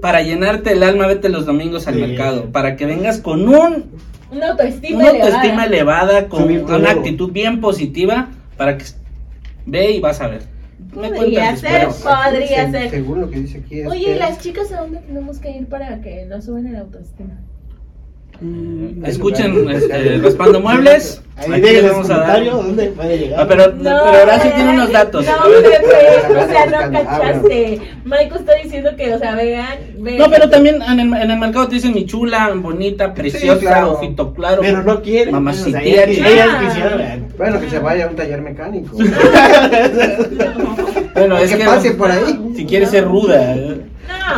para 0.01 0.23
llenarte 0.23 0.73
el 0.73 0.83
alma, 0.83 1.07
vete 1.07 1.29
los 1.29 1.47
domingos 1.47 1.87
al 1.87 1.95
Sí. 1.95 2.01
mercado, 2.01 2.47
para 2.51 2.75
que 2.77 2.87
vengas 2.87 3.19
con 3.19 3.49
un 3.49 3.85
Una 4.31 4.49
autoestima 4.51 4.99
una 4.99 5.11
elevada. 5.11 5.27
autoestima 5.35 5.65
elevada, 5.67 6.29
con 6.29 6.51
una 6.51 6.91
actitud 6.91 7.31
bien 7.31 7.61
positiva, 7.61 8.29
para 8.57 8.79
que 8.79 8.85
ve 9.67 9.93
y 9.93 10.01
vas 10.01 10.21
a 10.21 10.29
ver. 10.29 10.52
Me 10.95 11.09
Podría 11.11 11.57
ser. 11.57 11.87
después. 11.87 12.15
podría 12.25 12.67
se- 12.67 12.73
ser. 12.73 12.91
Según 12.91 13.21
lo 13.23 13.31
que 13.31 13.41
dice 13.41 13.59
aquí 13.65 13.81
es 13.81 13.87
Oye, 13.89 14.05
que- 14.05 14.17
¿y 14.17 14.19
las 14.19 14.39
chicas 14.41 14.71
a 14.73 14.81
dónde 14.83 14.99
tenemos 14.99 15.39
que 15.39 15.51
ir 15.51 15.67
para 15.67 16.01
que 16.03 16.27
nos 16.27 16.45
suban 16.45 16.67
el 16.67 16.77
autoestima? 16.77 17.41
Mm, 18.41 19.05
Escuchen 19.05 19.71
este. 19.71 20.19
Raspando 20.19 20.61
Muebles. 20.61 21.23
Ahí 21.37 21.53
Aquí 21.53 21.77
los 21.81 21.93
vamos 21.93 22.11
a 22.11 22.19
dar. 22.19 22.45
dónde 22.45 22.87
puede 22.89 23.19
llegar. 23.19 23.41
Ah, 23.41 23.47
pero, 23.49 23.73
pero 23.83 24.23
Horacio 24.23 24.51
eh, 24.51 24.53
tiene 24.55 24.71
unos 24.71 24.93
datos. 24.93 25.25
No, 25.25 25.33
A 25.33 25.49
ver. 25.49 25.63
Pepe, 25.63 26.35
o 26.39 26.47
sea, 26.49 26.67
no 26.67 26.77
Ah, 26.77 26.89
bueno. 26.89 27.09
cachaste. 27.09 27.81
Michael 28.05 28.35
está 28.35 28.53
diciendo 28.63 28.91
que, 28.97 29.15
o 29.15 29.19
sea, 29.19 29.35
vean. 29.37 29.79
vean. 29.99 30.19
No, 30.19 30.31
pero 30.31 30.51
también 30.51 30.83
en 30.83 31.01
el, 31.01 31.23
en 31.23 31.31
el 31.31 31.39
mercado 31.39 31.69
te 31.69 31.77
dicen 31.77 31.95
mi 31.95 32.05
chula, 32.05 32.53
bonita, 32.57 33.15
preciosa, 33.15 33.61
claro. 33.61 33.93
ojito 33.93 34.35
claro. 34.35 34.61
Pero 34.63 34.83
no 34.83 35.01
quiere. 35.03 35.31
Mamacita. 35.33 35.79
O 35.79 35.83
sea, 35.83 35.83
ellas, 36.05 36.09
ellas 36.09 36.49
Ah. 36.53 36.61
quisieran. 36.67 37.29
Bueno, 37.39 37.61
que 37.61 37.71
se 37.71 37.79
vaya 37.79 38.05
a 38.07 38.09
un 38.09 38.17
taller 38.17 38.41
mecánico. 38.43 38.97
Bueno, 41.15 41.37
que 41.37 41.45
es 41.45 41.55
que 41.55 41.65
pase 41.65 41.91
por 41.93 42.11
ahí. 42.11 42.53
si 42.57 42.65
quieres 42.67 42.91
ser 42.91 43.05
ruda. 43.05 43.55
¿eh? 43.55 43.81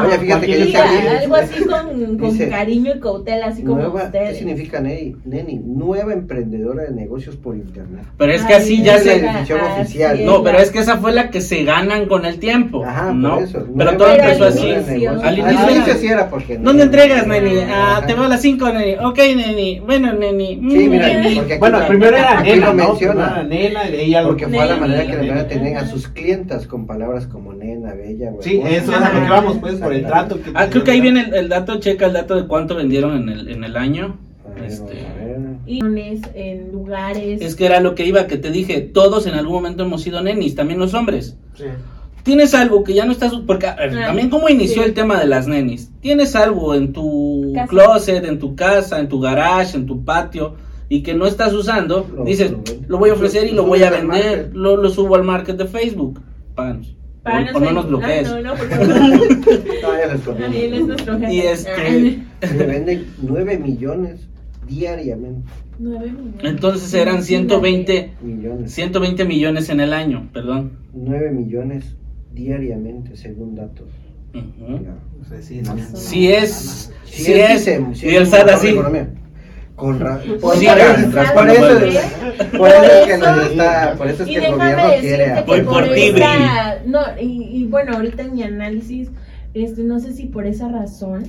No, 0.02 0.08
Oye, 0.08 0.18
fíjate 0.18 0.46
que 0.46 0.72
salí- 0.72 1.06
algo 1.22 1.34
así 1.36 1.64
con, 1.68 2.18
con 2.18 2.30
Dice, 2.30 2.48
cariño 2.48 2.92
y 2.96 3.00
cautela, 3.00 3.46
así 3.46 3.62
como 3.62 3.76
Nueva, 3.78 4.00
¿Qué 4.00 4.06
ustedes. 4.06 4.38
significa 4.38 4.80
Neni? 4.80 5.16
Neni? 5.24 5.60
Nueva 5.64 6.12
emprendedora 6.12 6.84
de 6.84 6.92
negocios 6.92 7.36
por 7.36 7.56
internet. 7.56 8.04
Pero 8.16 8.32
es 8.32 8.42
que 8.44 8.54
Ay, 8.54 8.62
así 8.62 8.82
ya 8.82 8.96
es 8.96 9.02
se... 9.02 9.08
la 9.08 9.14
definición 9.28 9.60
oficial. 9.60 10.20
es 10.20 10.26
No, 10.26 10.42
pero 10.42 10.58
es 10.58 10.70
que 10.70 10.78
esa 10.80 10.96
fue 10.98 11.12
la 11.12 11.30
que 11.30 11.40
se 11.40 11.64
ganan 11.64 12.06
con 12.06 12.24
el 12.24 12.38
tiempo. 12.38 12.84
Ajá, 12.84 13.12
¿no? 13.12 13.34
por 13.34 13.42
eso. 13.44 13.66
Pero 13.76 13.96
todo 13.96 14.08
Pero 14.08 14.22
empezó 14.24 14.44
así. 14.46 14.70
Al 15.22 15.38
inicio 15.38 15.94
sí 15.94 16.06
era 16.08 16.28
porque. 16.28 16.56
¿Dónde 16.58 16.84
entregas, 16.84 17.26
neni? 17.26 17.60
Ah, 17.70 18.02
te 18.06 18.14
veo 18.14 18.24
a 18.24 18.28
las 18.28 18.40
5, 18.42 18.68
neni. 18.72 18.94
Ok, 19.04 19.18
neni. 19.36 19.80
Bueno, 19.80 20.12
neni. 20.12 20.54
Sí, 20.56 20.60
Mm, 20.60 20.90
mira, 20.90 21.08
neni. 21.08 21.34
porque 21.36 21.52
aquí 21.54 21.60
Bueno, 21.60 21.78
primero 21.86 22.16
era 22.16 22.40
nena, 22.42 22.66
lo 22.66 22.74
¿no? 22.74 22.88
menciona. 22.88 23.42
Nena 23.42 23.88
ella 23.88 24.22
Porque 24.24 24.46
fue 24.48 24.66
la 24.66 24.76
manera 24.76 25.06
que 25.06 25.22
le 25.22 25.44
tener 25.44 25.76
a 25.76 25.86
sus 25.86 26.08
clientas 26.08 26.66
con 26.66 26.86
palabras 26.86 27.26
como 27.26 27.52
nena, 27.52 27.94
bella. 27.94 28.32
Sí, 28.40 28.60
eso 28.64 28.92
es 28.92 28.98
a 29.02 29.12
lo 29.12 29.20
que 29.24 29.30
vamos, 29.30 29.58
pues, 29.58 29.80
por 29.84 29.92
el 29.94 30.06
trato 30.06 30.42
que 30.42 30.50
Ah, 30.54 30.68
creo 30.70 30.82
que 30.84 30.90
ahí 30.90 31.00
viene 31.00 31.20
el, 31.28 31.34
el 31.34 31.48
dato, 31.48 31.78
checa 31.78 32.06
el 32.06 32.12
dato 32.14 32.34
de 32.34 32.46
cuánto 32.46 32.74
vendieron 32.74 33.16
en 33.16 33.28
el, 33.28 33.48
en 33.48 33.64
el 33.64 33.76
año. 33.76 34.16
A 34.46 34.54
ver, 34.60 34.64
Este, 34.64 35.06
en 36.34 36.72
lugares. 36.72 37.40
es 37.40 37.56
que 37.56 37.66
era 37.66 37.80
lo 37.80 37.94
que 37.94 38.04
iba, 38.06 38.26
que 38.26 38.36
te 38.36 38.50
dije, 38.50 38.80
todos 38.80 39.26
en 39.26 39.34
algún 39.34 39.54
momento 39.54 39.82
hemos 39.84 40.02
sido 40.02 40.20
nenis, 40.22 40.54
también 40.54 40.78
los 40.80 40.94
hombres. 40.94 41.36
Sí. 41.56 41.64
Tienes 42.22 42.54
algo 42.54 42.84
que 42.84 42.94
ya 42.94 43.04
no 43.04 43.12
estás, 43.12 43.32
porque 43.46 43.66
ver, 43.66 43.98
Ah, 43.98 44.06
también 44.06 44.30
cómo 44.30 44.48
inició 44.48 44.82
sí. 44.82 44.88
el 44.88 44.94
tema 44.94 45.18
de 45.20 45.26
las 45.26 45.46
nenis. 45.46 45.90
Tienes 46.00 46.34
algo 46.36 46.74
en 46.74 46.92
tu 46.92 47.52
Casa. 47.54 47.66
closet, 47.68 48.24
en 48.24 48.38
tu 48.38 48.54
casa, 48.56 48.98
en 48.98 49.08
tu 49.08 49.20
garage, 49.20 49.76
en 49.76 49.86
tu 49.86 50.04
patio 50.04 50.54
y 50.88 51.02
que 51.02 51.14
no 51.14 51.26
estás 51.26 51.52
usando, 51.52 52.06
Lo- 52.14 52.24
dices, 52.24 52.50
lo- 52.52 52.62
lo 52.88 52.98
voy 52.98 53.10
a 53.10 53.14
ofrecer 53.14 53.44
y 53.46 53.50
lo 53.50 53.56
lo 53.62 53.64
voy 53.68 53.82
a 53.82 53.90
vender, 53.90 54.50
lo, 54.54 54.76
lo 54.76 54.88
subo 54.90 55.16
al 55.16 55.24
market 55.24 55.56
de 55.56 55.66
Facebook. 55.66 56.20
Páganos. 56.54 56.94
Para 57.24 57.52
o, 57.52 57.56
o 57.56 57.60
no 57.60 57.72
nos 57.72 57.88
bloquees. 57.88 58.28
Ah, 58.28 58.40
no, 58.40 58.42
no, 58.42 58.54
por 58.54 58.68
favor. 58.68 58.88
No. 60.26 60.34
Daniel 60.34 60.74
es 60.74 60.86
nuestro 60.86 61.18
jefe. 61.18 61.34
Y 61.34 61.40
este, 61.40 62.18
Se 62.42 62.66
venden 62.66 63.06
9 63.22 63.58
millones 63.58 64.28
diariamente. 64.66 65.50
Nueve 65.78 66.12
millones. 66.12 66.44
entonces 66.44 66.94
eran 66.94 67.22
120, 67.24 68.12
Millones. 68.22 68.72
120 68.72 69.24
millones 69.24 69.68
en 69.70 69.80
el 69.80 69.92
año, 69.92 70.28
perdón. 70.32 70.72
9 70.92 71.30
millones 71.32 71.96
diariamente, 72.32 73.16
según 73.16 73.54
datos. 73.56 73.88
Ujú. 74.34 74.80
Ya. 74.84 74.94
O 75.20 75.24
sea, 75.24 75.42
sí, 75.42 75.60
es- 75.60 75.98
Si 76.00 76.28
es, 76.30 76.90
Si 77.06 77.22
si 77.24 77.32
es, 77.32 77.50
es, 77.50 77.66
dice- 77.66 77.86
si 77.94 78.06
y 78.06 78.08
es 78.10 78.14
el 78.16 78.22
un 78.22 78.26
SAT 78.26 78.38
motor 78.40 78.46
de 78.46 78.52
así. 78.54 78.68
economía. 78.68 79.08
Con 79.76 79.98
ra- 79.98 80.18
por, 80.40 80.54
Sí, 80.56 80.66
por 80.66 80.76
ganan, 80.76 81.00
eso, 81.00 81.10
tras 81.10 81.24
por 81.26 81.34
cuando 81.34 81.52
eso, 81.54 81.62
vuelven. 81.62 81.80
por 81.80 81.88
eso 81.88 81.98
es 81.98 82.12
que 82.14 82.23
Por 82.58 82.68
eso- 82.68 83.36
les 83.36 83.50
está, 83.50 83.94
por 83.96 84.08
eso. 84.08 84.22
es 84.22 84.28
Y 84.28 84.32
que 84.32 84.38
el 84.38 84.42
déjame 84.52 84.72
gobierno 84.74 85.00
quiere 85.00 85.24
que 85.24 85.42
Voy 85.46 85.60
por 85.62 85.74
por 85.84 85.94
ti, 85.94 86.00
esa, 86.02 86.78
no, 86.86 87.00
y, 87.20 87.42
y 87.62 87.64
bueno, 87.66 87.96
ahorita 87.96 88.22
en 88.22 88.34
mi 88.34 88.42
análisis, 88.42 89.10
este, 89.54 89.82
no 89.84 90.00
sé 90.00 90.12
si 90.12 90.26
por 90.26 90.46
esa 90.46 90.68
razón, 90.68 91.24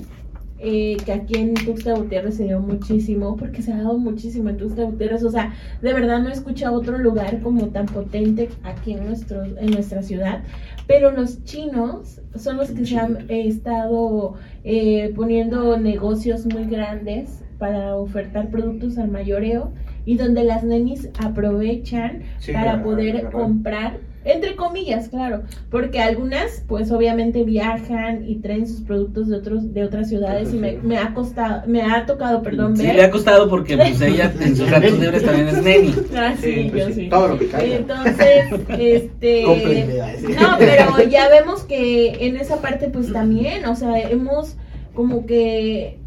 eh, 0.58 0.98
que 1.06 1.12
aquí 1.12 1.36
en 1.38 1.54
Tuxtla 1.54 1.96
Gutiérrez 1.96 2.38
se 2.38 2.46
dio 2.46 2.60
muchísimo, 2.60 3.36
porque 3.36 3.62
se 3.62 3.74
ha 3.74 3.78
dado 3.78 3.98
muchísimo 3.98 4.50
en 4.50 4.58
Tuxtla 4.58 4.86
Gutiérrez, 4.86 5.24
o 5.24 5.30
sea, 5.30 5.54
de 5.82 5.94
verdad 5.94 6.20
no 6.20 6.30
he 6.30 6.34
escuchado 6.34 6.76
otro 6.76 6.98
lugar 6.98 7.42
como 7.42 7.68
tan 7.68 7.86
potente 7.88 8.50
aquí 8.64 8.94
en, 8.94 9.06
nuestro, 9.06 9.44
en 9.44 9.70
nuestra 9.72 10.02
ciudad, 10.02 10.44
pero 10.88 11.12
los 11.12 11.44
chinos 11.44 12.22
son 12.36 12.58
los 12.58 12.72
que 12.72 12.86
se 12.86 12.98
han 12.98 13.26
eh, 13.30 13.48
estado 13.48 14.36
eh, 14.64 15.12
poniendo 15.16 15.78
negocios 15.78 16.46
muy 16.46 16.66
grandes 16.66 17.42
para 17.60 17.96
ofertar 17.96 18.50
productos 18.50 18.98
al 18.98 19.10
mayoreo 19.12 19.72
y 20.06 20.18
donde 20.18 20.44
las 20.44 20.64
nenis 20.64 21.10
aprovechan 21.24 22.24
Sí, 22.40 22.54
para 22.54 22.84
poder 22.84 23.30
comprar, 23.32 23.98
entre 24.24 24.56
comillas, 24.56 25.10
claro, 25.10 25.44
porque 25.70 26.00
algunas 26.00 26.64
pues 26.68 26.92
obviamente 26.92 27.44
viajan 27.44 28.28
y 28.28 28.36
traen 28.38 28.68
sus 28.68 28.82
productos 28.82 29.28
de 29.28 29.36
otros 29.38 29.74
de 29.74 29.84
otras 29.84 30.10
ciudades 30.10 30.52
y 30.54 30.58
me, 30.58 30.78
me 30.82 30.98
ha 30.98 31.14
costado, 31.14 31.64
me 31.68 31.82
ha 31.84 32.06
tocado, 32.08 32.42
perdón, 32.42 32.76
Sí, 32.76 32.84
ver. 32.88 32.96
le 32.96 33.04
ha 33.04 33.12
costado 33.12 33.48
porque 33.50 33.78
pues 33.78 34.02
ella 34.02 34.34
en 34.42 34.56
sus 34.56 34.70
ratos 34.70 34.98
libres 35.00 35.24
también 35.24 35.48
es 35.50 35.64
neni. 35.64 35.94
Ah, 36.16 36.34
sí, 36.40 36.54
Sí, 36.54 36.68
pues 36.72 36.88
yo 36.88 36.94
sí. 36.94 37.10
Todo 37.10 37.28
lo 37.30 37.38
que 37.40 37.48
caiga. 37.50 37.76
Entonces, 37.76 38.46
este 38.80 39.44
no, 40.40 40.56
pero 40.58 41.04
ya 41.10 41.30
vemos 41.30 41.64
que 41.64 42.26
en 42.28 42.38
esa 42.38 42.62
parte 42.62 42.90
pues 42.90 43.12
también, 43.14 43.66
o 43.66 43.76
sea, 43.76 44.00
hemos 44.10 44.56
como 44.96 45.26
que 45.26 46.00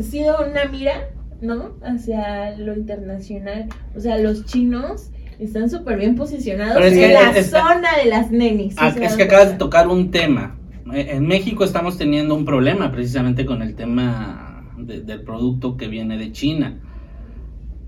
sido 0.00 0.38
una 0.50 0.64
mira, 0.64 1.08
¿no? 1.40 1.70
Hacia 1.82 2.56
lo 2.58 2.74
internacional. 2.76 3.66
O 3.96 4.00
sea, 4.00 4.18
los 4.18 4.44
chinos 4.46 5.10
están 5.38 5.70
súper 5.70 5.98
bien 5.98 6.16
posicionados 6.16 6.74
Pero 6.74 6.86
es 6.86 6.92
en 6.94 7.00
que 7.00 7.12
la 7.14 7.30
es- 7.30 7.50
zona 7.50 7.96
de 8.02 8.10
las 8.10 8.30
nenis. 8.30 8.74
Ah, 8.78 8.88
o 8.88 8.92
sea, 8.98 9.06
es 9.06 9.16
que 9.16 9.22
acabas 9.24 9.50
de 9.52 9.56
tocar 9.56 9.88
un 9.88 10.10
tema. 10.10 10.56
Eh, 10.92 11.08
En 11.12 11.26
México 11.26 11.64
estamos 11.64 11.96
teniendo 11.98 12.34
un 12.34 12.44
problema 12.44 12.90
precisamente 12.92 13.46
con 13.46 13.62
el 13.62 13.74
tema 13.74 14.64
de- 14.76 15.00
del 15.00 15.22
producto 15.22 15.76
que 15.76 15.88
viene 15.88 16.18
de 16.18 16.32
China. 16.32 16.78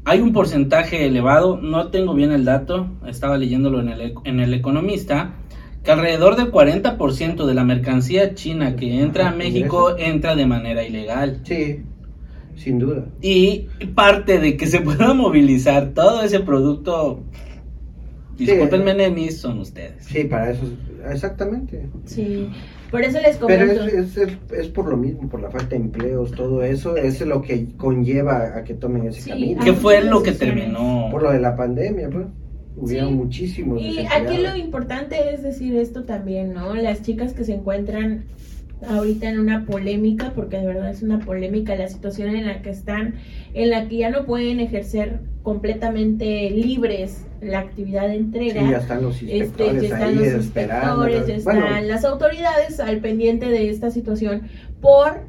Hay 0.04 0.20
un 0.20 0.32
porcentaje 0.32 1.06
elevado, 1.06 1.58
no 1.60 1.88
tengo 1.88 2.14
bien 2.14 2.32
el 2.32 2.44
dato, 2.44 2.88
estaba 3.06 3.38
leyéndolo 3.38 3.80
en 3.80 3.88
el, 3.90 4.14
en 4.24 4.40
el 4.40 4.52
Economista, 4.54 5.34
que 5.84 5.90
alrededor 5.92 6.36
del 6.36 6.50
40% 6.50 7.46
de 7.46 7.54
la 7.54 7.64
mercancía 7.64 8.34
china 8.34 8.76
que 8.76 9.00
entra 9.00 9.28
a 9.28 9.32
México 9.32 9.96
entra 9.98 10.34
de 10.36 10.46
manera 10.46 10.84
ilegal. 10.84 11.40
Sí, 11.44 11.82
sin 12.56 12.78
duda. 12.78 13.06
Y 13.20 13.68
parte 13.94 14.38
de 14.38 14.56
que 14.56 14.66
se 14.66 14.80
pueda 14.80 15.14
movilizar 15.14 15.90
todo 15.94 16.22
ese 16.22 16.40
producto, 16.40 17.22
discúlpenme, 18.36 18.94
nenis, 18.94 19.38
son 19.40 19.58
ustedes. 19.60 20.04
Sí, 20.04 20.24
para 20.24 20.50
eso, 20.50 20.62
es- 20.64 21.12
exactamente. 21.12 21.86
Sí, 22.04 22.48
por 22.90 23.02
eso 23.02 23.18
les 23.20 23.36
Pero 23.38 23.66
comento. 23.66 23.84
es, 23.84 24.16
es, 24.16 24.16
es, 24.16 24.38
es 24.58 24.68
por 24.68 24.88
lo 24.88 24.96
mismo, 24.96 25.28
por 25.28 25.40
la 25.40 25.50
falta 25.50 25.70
de 25.70 25.76
empleos, 25.76 26.30
todo 26.32 26.62
eso, 26.62 26.96
es 26.96 27.20
lo 27.22 27.42
que 27.42 27.68
conlleva 27.76 28.56
a 28.56 28.64
que 28.64 28.74
tomen 28.74 29.06
ese 29.06 29.22
Sí, 29.22 29.30
camino. 29.30 29.64
¿Qué 29.64 29.72
fue 29.72 30.02
lo 30.02 30.22
que 30.22 30.32
terminó? 30.32 31.08
Por 31.10 31.22
lo 31.22 31.30
de 31.32 31.40
la 31.40 31.56
pandemia, 31.56 32.08
pues. 32.10 32.26
Hubieron 32.74 33.10
Sí. 33.10 33.14
muchísimos. 33.16 33.82
Y 33.82 33.98
aquí 33.98 34.38
lo 34.38 34.56
importante 34.56 35.34
es 35.34 35.42
decir 35.42 35.76
esto 35.76 36.04
también, 36.04 36.54
¿no? 36.54 36.74
Las 36.74 37.02
chicas 37.02 37.34
que 37.34 37.44
se 37.44 37.52
encuentran 37.52 38.24
ahorita 38.88 39.28
en 39.28 39.38
una 39.40 39.64
polémica, 39.66 40.32
porque 40.34 40.58
de 40.58 40.66
verdad 40.66 40.90
es 40.90 41.02
una 41.02 41.20
polémica 41.20 41.74
la 41.76 41.88
situación 41.88 42.34
en 42.36 42.46
la 42.46 42.62
que 42.62 42.70
están, 42.70 43.14
en 43.54 43.70
la 43.70 43.88
que 43.88 43.96
ya 43.98 44.10
no 44.10 44.24
pueden 44.24 44.60
ejercer 44.60 45.20
completamente 45.42 46.50
libres 46.50 47.26
la 47.40 47.58
actividad 47.60 48.02
de 48.08 48.14
Sí, 48.14 48.18
entrega. 48.20 48.70
ya 48.70 48.76
están 48.78 49.02
los 49.02 49.14
Este, 49.22 49.36
inspectores 49.38 49.82
ya 49.82 49.88
están 49.88 50.02
ahí 50.08 50.14
los 50.14 50.34
inspectores, 50.34 51.26
ya 51.26 51.38
Bueno, 51.44 51.66
están 51.66 51.88
las 51.88 52.04
autoridades 52.04 52.80
al 52.80 52.98
pendiente 53.00 53.46
de 53.48 53.68
esta 53.70 53.90
situación 53.90 54.42
por, 54.80 55.22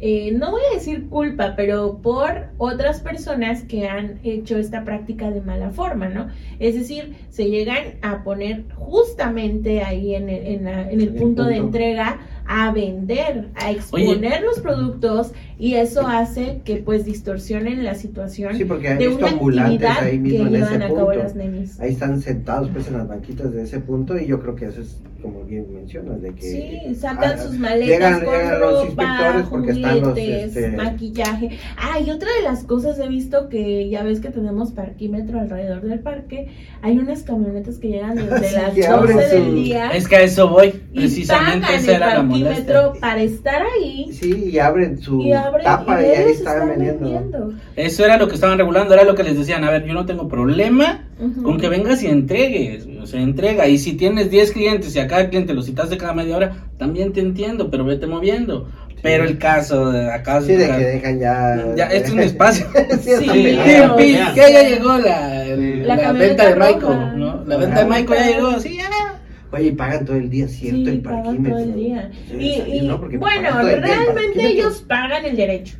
eh, 0.00 0.32
no 0.32 0.50
voy 0.50 0.60
a 0.72 0.74
decir 0.74 1.08
culpa, 1.08 1.54
pero 1.56 1.98
por 2.02 2.48
otras 2.58 3.00
personas 3.00 3.62
que 3.62 3.86
han 3.88 4.18
hecho 4.24 4.58
esta 4.58 4.84
práctica 4.84 5.30
de 5.30 5.40
mala 5.40 5.70
forma, 5.70 6.08
¿no? 6.08 6.26
Es 6.58 6.74
decir, 6.74 7.14
se 7.30 7.48
llegan 7.48 7.94
a 8.02 8.24
poner 8.24 8.64
justamente 8.74 9.82
ahí 9.82 10.14
en 10.16 10.28
el, 10.28 10.46
en 10.46 10.64
la- 10.64 10.90
en 10.90 11.00
el 11.00 11.08
El 11.08 11.14
punto 11.14 11.44
de 11.44 11.56
entrega 11.56 12.18
a 12.46 12.72
vender, 12.72 13.48
a 13.54 13.70
exponer 13.70 14.42
los 14.42 14.60
productos 14.60 15.32
y 15.58 15.74
eso 15.74 16.06
hace 16.06 16.60
que 16.64 16.76
pues 16.76 17.04
distorsionen 17.04 17.84
la 17.84 17.94
situación 17.94 18.56
sí, 18.56 18.64
porque 18.64 18.94
de 18.94 19.08
visto 19.08 19.24
una 19.24 19.32
ambulantes 19.32 19.88
actividad 19.88 20.04
ahí 20.04 20.12
que 20.12 20.18
mismo 20.18 20.46
en 20.46 20.56
ese 20.56 20.64
llevan 20.64 20.82
a 20.82 20.86
cabo 20.88 21.06
punto. 21.06 21.22
las 21.22 21.34
nenis. 21.34 21.80
Ahí 21.80 21.92
están 21.92 22.20
sentados 22.20 22.68
pues 22.72 22.88
en 22.88 22.98
las 22.98 23.08
banquitas 23.08 23.52
de 23.52 23.62
ese 23.62 23.80
punto 23.80 24.18
y 24.18 24.26
yo 24.26 24.40
creo 24.40 24.54
que 24.54 24.66
eso 24.66 24.80
es 24.80 24.98
como 25.24 25.42
bien 25.44 25.66
mencionas 25.74 26.20
de 26.20 26.34
que 26.34 26.42
Sí, 26.42 26.94
sacan 26.94 27.32
ah, 27.34 27.38
sus 27.42 27.58
maletas 27.58 27.88
llegan- 27.88 28.24
con 28.24 28.34
llegan 28.34 28.60
los 28.60 28.84
inspectores 28.84 29.46
porque 29.48 29.70
están 29.72 30.00
los, 30.00 30.08
juguetes, 30.10 30.56
este- 30.56 30.76
maquillaje. 30.76 31.50
Ah, 31.78 31.98
y 31.98 32.10
otra 32.10 32.28
de 32.36 32.42
las 32.42 32.64
cosas 32.64 32.98
he 33.00 33.08
visto 33.08 33.48
que 33.48 33.88
ya 33.88 34.02
ves 34.02 34.20
que 34.20 34.28
tenemos 34.30 34.72
parquímetro 34.72 35.40
alrededor 35.40 35.80
del 35.82 36.00
parque, 36.00 36.48
hay 36.82 36.98
unas 36.98 37.22
camionetas 37.22 37.78
que 37.78 37.88
llegan 37.88 38.16
desde 38.16 38.48
Sí, 38.48 38.54
las 38.54 38.74
que 38.74 38.80
12 38.82 38.86
abren 38.86 39.16
del 39.16 39.54
día 39.54 39.90
Es 39.92 40.06
que 40.06 40.16
a 40.16 40.22
eso 40.22 40.48
voy, 40.50 40.68
y 40.92 40.98
precisamente 41.00 41.60
pagan 41.66 41.80
esa 41.80 41.90
el 41.90 41.96
era 41.96 42.14
la 42.16 42.22
molestia. 42.22 42.48
parquímetro 42.54 42.92
para 43.00 43.22
estar 43.22 43.62
ahí 43.62 44.08
Sí, 44.12 44.50
y 44.52 44.58
abren 44.58 44.98
su 45.00 45.20
y 45.22 45.32
abren 45.32 45.64
tapa 45.64 46.02
y 46.02 46.04
y, 46.04 46.08
ahí 46.10 46.30
están 46.32 46.54
están 46.54 46.68
vendiendo. 46.68 47.00
vendiendo. 47.00 47.52
Eso 47.76 48.04
era 48.04 48.18
lo 48.18 48.28
que 48.28 48.34
estaban 48.34 48.58
regulando, 48.58 48.92
era 48.94 49.04
lo 49.04 49.14
que 49.14 49.24
les 49.24 49.38
decían, 49.38 49.64
a 49.64 49.70
ver, 49.70 49.84
yo 49.86 49.94
no 49.94 50.04
tengo 50.04 50.28
problema 50.28 51.08
con 51.42 51.58
que 51.58 51.68
vengas 51.68 52.02
y 52.02 52.08
entregues, 52.08 52.86
o 53.04 53.06
sea, 53.06 53.20
entrega, 53.20 53.66
y 53.68 53.78
si 53.78 53.92
tienes 53.92 54.30
10 54.30 54.52
clientes 54.52 54.94
y 54.96 54.98
a 54.98 55.06
cada 55.06 55.28
cliente 55.28 55.54
lo 55.54 55.62
citaste 55.62 55.96
cada 55.96 56.12
media 56.14 56.36
hora, 56.36 56.66
también 56.78 57.12
te 57.12 57.20
entiendo, 57.20 57.70
pero 57.70 57.84
vete 57.84 58.06
moviendo. 58.06 58.68
Pero 59.02 59.24
el 59.24 59.36
caso 59.36 59.92
de 59.92 60.10
acá 60.10 60.40
Sí, 60.40 60.52
de 60.54 60.66
que 60.66 60.72
dejan 60.82 61.20
ya. 61.20 61.62
Ya, 61.76 61.84
este 61.88 62.08
es 62.08 62.12
un 62.14 62.20
espacio. 62.20 62.66
sí, 63.02 63.10
Sí, 63.18 64.12
ya. 64.14 64.32
que 64.34 64.52
ya 64.52 64.62
llegó 64.66 64.96
la, 64.96 65.44
el- 65.44 65.86
La 65.86 66.12
venta 66.12 66.48
de. 66.48 66.56
Michael, 66.56 67.18
¿no? 67.18 67.44
La 67.46 67.56
venta 67.58 67.80
de 67.80 67.84
Michael 67.84 68.20
ya 68.20 68.26
llegó, 68.36 68.58
sí, 68.60 68.76
ya. 68.78 69.20
Oye, 69.52 69.66
y 69.66 69.70
pagan 69.72 70.04
todo 70.06 70.16
el 70.16 70.30
día, 70.30 70.48
¿cierto? 70.48 70.78
Sí, 70.78 70.88
el 70.88 71.00
parquímetro. 71.02 71.50
todo 71.52 71.64
el 71.64 71.74
día. 71.74 72.10
Sí, 72.28 72.34
Y, 72.38 72.76
y, 72.78 72.80
¿no? 72.88 72.96
Bueno, 72.98 73.60
el 73.60 73.82
realmente 73.82 74.46
ellos 74.48 74.82
pagan 74.88 75.24
el 75.26 75.36
derecho. 75.36 75.76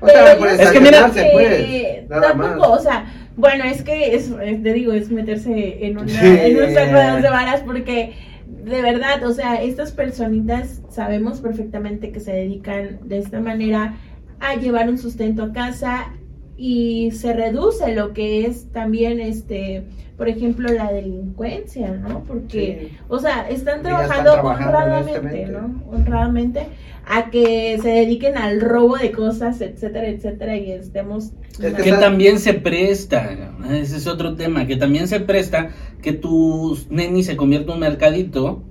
O 0.00 0.06
sea, 0.06 0.36
Pero 0.38 0.50
Es 0.50 0.70
que 0.70 0.80
mira- 0.80 1.10
pues. 1.32 2.08
tampoco, 2.08 2.58
más. 2.58 2.68
o 2.68 2.78
sea, 2.82 3.06
bueno, 3.38 3.64
es 3.64 3.82
que 3.82 4.14
es, 4.14 4.30
te 4.36 4.72
digo, 4.74 4.92
es 4.92 5.10
meterse 5.10 5.86
en 5.86 5.96
una, 5.98 6.08
Sí. 6.08 6.26
en 6.26 6.56
un 6.56 6.74
saco 6.74 6.98
de 6.98 7.10
once 7.12 7.30
varas 7.30 7.62
porque 7.62 8.12
de 8.46 8.82
verdad, 8.82 9.22
o 9.24 9.32
sea, 9.32 9.62
estas 9.62 9.92
personitas 9.92 10.82
sabemos 10.90 11.40
perfectamente 11.40 12.12
que 12.12 12.20
se 12.20 12.32
dedican 12.32 12.98
de 13.04 13.18
esta 13.18 13.40
manera 13.40 13.94
a 14.40 14.56
llevar 14.56 14.88
un 14.90 14.98
sustento 14.98 15.44
a 15.44 15.52
casa 15.52 16.12
y 16.56 17.10
se 17.12 17.32
reduce 17.32 17.94
lo 17.94 18.12
que 18.12 18.44
es 18.46 18.70
también 18.72 19.20
este 19.20 19.84
por 20.18 20.28
ejemplo 20.28 20.68
la 20.70 20.92
delincuencia 20.92 21.90
no 21.92 22.24
porque 22.24 22.88
Sí. 22.90 22.98
o 23.08 23.18
sea 23.18 23.48
están 23.48 23.82
Ya 23.82 24.02
están 24.02 24.22
trabajando 24.24 24.32
trabajando 24.32 24.70
honradamente 24.78 25.46
no 25.46 25.82
honradamente 25.90 26.66
a 27.06 27.30
que 27.30 27.78
se 27.80 27.88
dediquen 27.88 28.36
al 28.36 28.60
robo 28.60 28.96
de 28.98 29.12
cosas 29.12 29.60
etcétera 29.62 30.08
etcétera 30.08 30.56
y 30.56 30.72
estemos 30.72 31.30
Es 31.60 31.72
Que 31.74 31.90
Esa- 31.90 32.00
también 32.00 32.38
se 32.38 32.52
presta, 32.54 33.30
ese 33.70 33.96
es 33.96 34.06
otro 34.06 34.34
tema, 34.36 34.66
que 34.66 34.76
también 34.76 35.08
se 35.08 35.18
presta 35.20 35.70
que 36.02 36.12
tu 36.12 36.76
neni 36.90 37.22
se 37.24 37.36
convierta 37.36 37.70
en 37.72 37.74
un 37.74 37.80
mercadito, 37.80 38.62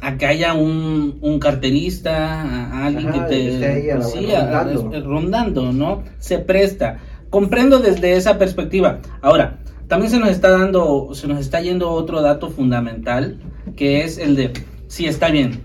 a 0.00 0.16
que 0.16 0.24
haya 0.26 0.54
un, 0.54 1.18
un 1.20 1.38
carterista, 1.38 2.40
a 2.42 2.86
alguien 2.86 3.08
Ajá, 3.08 3.26
que 3.26 3.34
te... 3.34 3.58
que 3.60 3.94
la- 3.94 4.02
sí, 4.02 4.32
a- 4.32 4.62
rondando. 4.64 5.00
rondando, 5.04 5.72
¿no? 5.72 6.02
Se 6.18 6.38
presta. 6.38 6.98
Comprendo 7.28 7.78
desde 7.80 8.14
esa 8.16 8.38
perspectiva. 8.38 9.00
Ahora, 9.20 9.58
también 9.90 10.10
se 10.10 10.18
nos 10.18 10.30
está 10.30 10.48
dando, 10.50 11.10
se 11.12 11.26
nos 11.28 11.38
está 11.40 11.60
yendo 11.60 11.90
otro 11.90 12.22
dato 12.22 12.48
fundamental, 12.48 13.38
que 13.76 14.04
es 14.04 14.16
el 14.18 14.36
de, 14.36 14.52
sí, 14.88 15.04
está 15.06 15.28
bien, 15.30 15.60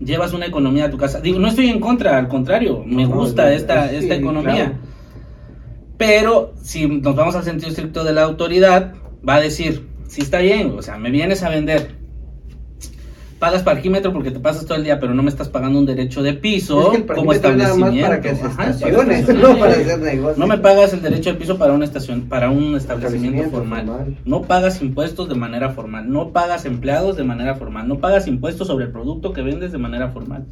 llevas 0.00 0.32
una 0.32 0.46
economía 0.46 0.86
a 0.86 0.90
tu 0.90 0.96
casa. 0.96 1.20
Digo, 1.20 1.38
no 1.40 1.48
estoy 1.48 1.68
en 1.68 1.80
contra, 1.80 2.16
al 2.16 2.28
contrario, 2.28 2.82
me 2.86 3.04
No, 3.04 3.16
gusta 3.16 3.52
es- 3.52 3.62
esta, 3.62 3.90
es- 3.92 4.04
esta 4.04 4.14
economía. 4.14 4.54
claro. 4.54 4.72
Pero 5.98 6.54
si 6.62 6.86
nos 6.86 7.14
vamos 7.16 7.34
al 7.34 7.42
sentido 7.44 7.68
estricto 7.68 8.04
de 8.04 8.12
la 8.12 8.22
autoridad, 8.22 8.94
va 9.28 9.34
a 9.34 9.40
decir, 9.40 9.88
sí 10.06 10.20
está 10.22 10.38
bien, 10.38 10.72
o 10.78 10.82
sea, 10.82 10.96
me 10.96 11.10
vienes 11.10 11.42
a 11.42 11.48
vender. 11.50 11.97
Pagas 13.38 13.62
parquímetro 13.62 14.12
porque 14.12 14.32
te 14.32 14.40
pasas 14.40 14.66
todo 14.66 14.76
el 14.78 14.82
día, 14.84 14.98
pero 14.98 15.14
no 15.14 15.22
me 15.22 15.28
estás 15.28 15.48
pagando 15.48 15.78
un 15.78 15.86
derecho 15.86 16.22
de 16.24 16.34
piso 16.34 16.80
Es 16.80 16.88
que 16.90 16.96
el 16.96 17.06
como 17.06 17.16
nada 17.16 17.26
más 17.26 17.36
establecimiento. 17.36 18.08
para 18.08 18.20
que 18.20 18.34
se 18.34 18.42
Ajá, 18.44 18.56
para 18.56 18.70
estacione, 18.70 19.18
estacionar. 19.20 19.50
no 19.54 19.58
para 19.58 19.72
hacer 19.72 19.98
negocio. 20.00 20.34
No 20.40 20.46
me 20.48 20.58
pagas 20.58 20.92
el 20.92 21.02
derecho 21.02 21.30
de 21.30 21.36
piso 21.36 21.56
para 21.56 21.72
una 21.72 21.84
estación, 21.84 22.22
para 22.22 22.50
un 22.50 22.74
establecimiento 22.74 23.38
Establecimiento 23.38 23.50
formal. 23.50 23.86
formal. 23.86 24.16
No 24.24 24.42
pagas 24.42 24.82
impuestos 24.82 25.28
de 25.28 25.34
manera 25.36 25.70
formal. 25.70 26.10
No 26.10 26.30
pagas 26.32 26.64
empleados 26.64 27.16
de 27.16 27.24
manera 27.24 27.54
formal. 27.54 27.86
No 27.86 27.98
pagas 27.98 28.26
impuestos 28.26 28.66
sobre 28.66 28.86
el 28.86 28.90
producto 28.90 29.32
que 29.32 29.42
vendes 29.42 29.70
de 29.70 29.78
manera 29.78 30.08
formal. 30.08 30.44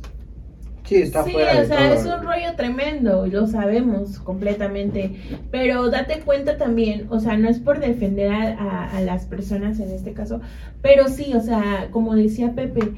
Sí, 0.86 0.96
está 0.96 1.24
Sí, 1.24 1.32
fuera 1.32 1.52
o 1.52 1.60
de 1.60 1.66
sea, 1.66 1.76
todo. 1.90 1.94
es 1.94 2.06
un 2.06 2.22
rollo 2.24 2.54
tremendo, 2.56 3.26
y 3.26 3.30
lo 3.30 3.46
sabemos 3.48 4.18
completamente. 4.20 5.16
Pero 5.50 5.90
date 5.90 6.20
cuenta 6.20 6.56
también, 6.58 7.06
o 7.10 7.18
sea, 7.20 7.36
no 7.36 7.48
es 7.48 7.58
por 7.58 7.80
defender 7.80 8.30
a, 8.32 8.52
a- 8.58 8.96
a 8.96 9.00
las 9.00 9.26
personas 9.26 9.80
en 9.80 9.90
este 9.90 10.12
caso, 10.12 10.40
pero 10.82 11.08
sí, 11.08 11.34
o 11.34 11.40
sea, 11.40 11.88
como 11.90 12.14
decía 12.14 12.52
Pepe, 12.54 12.92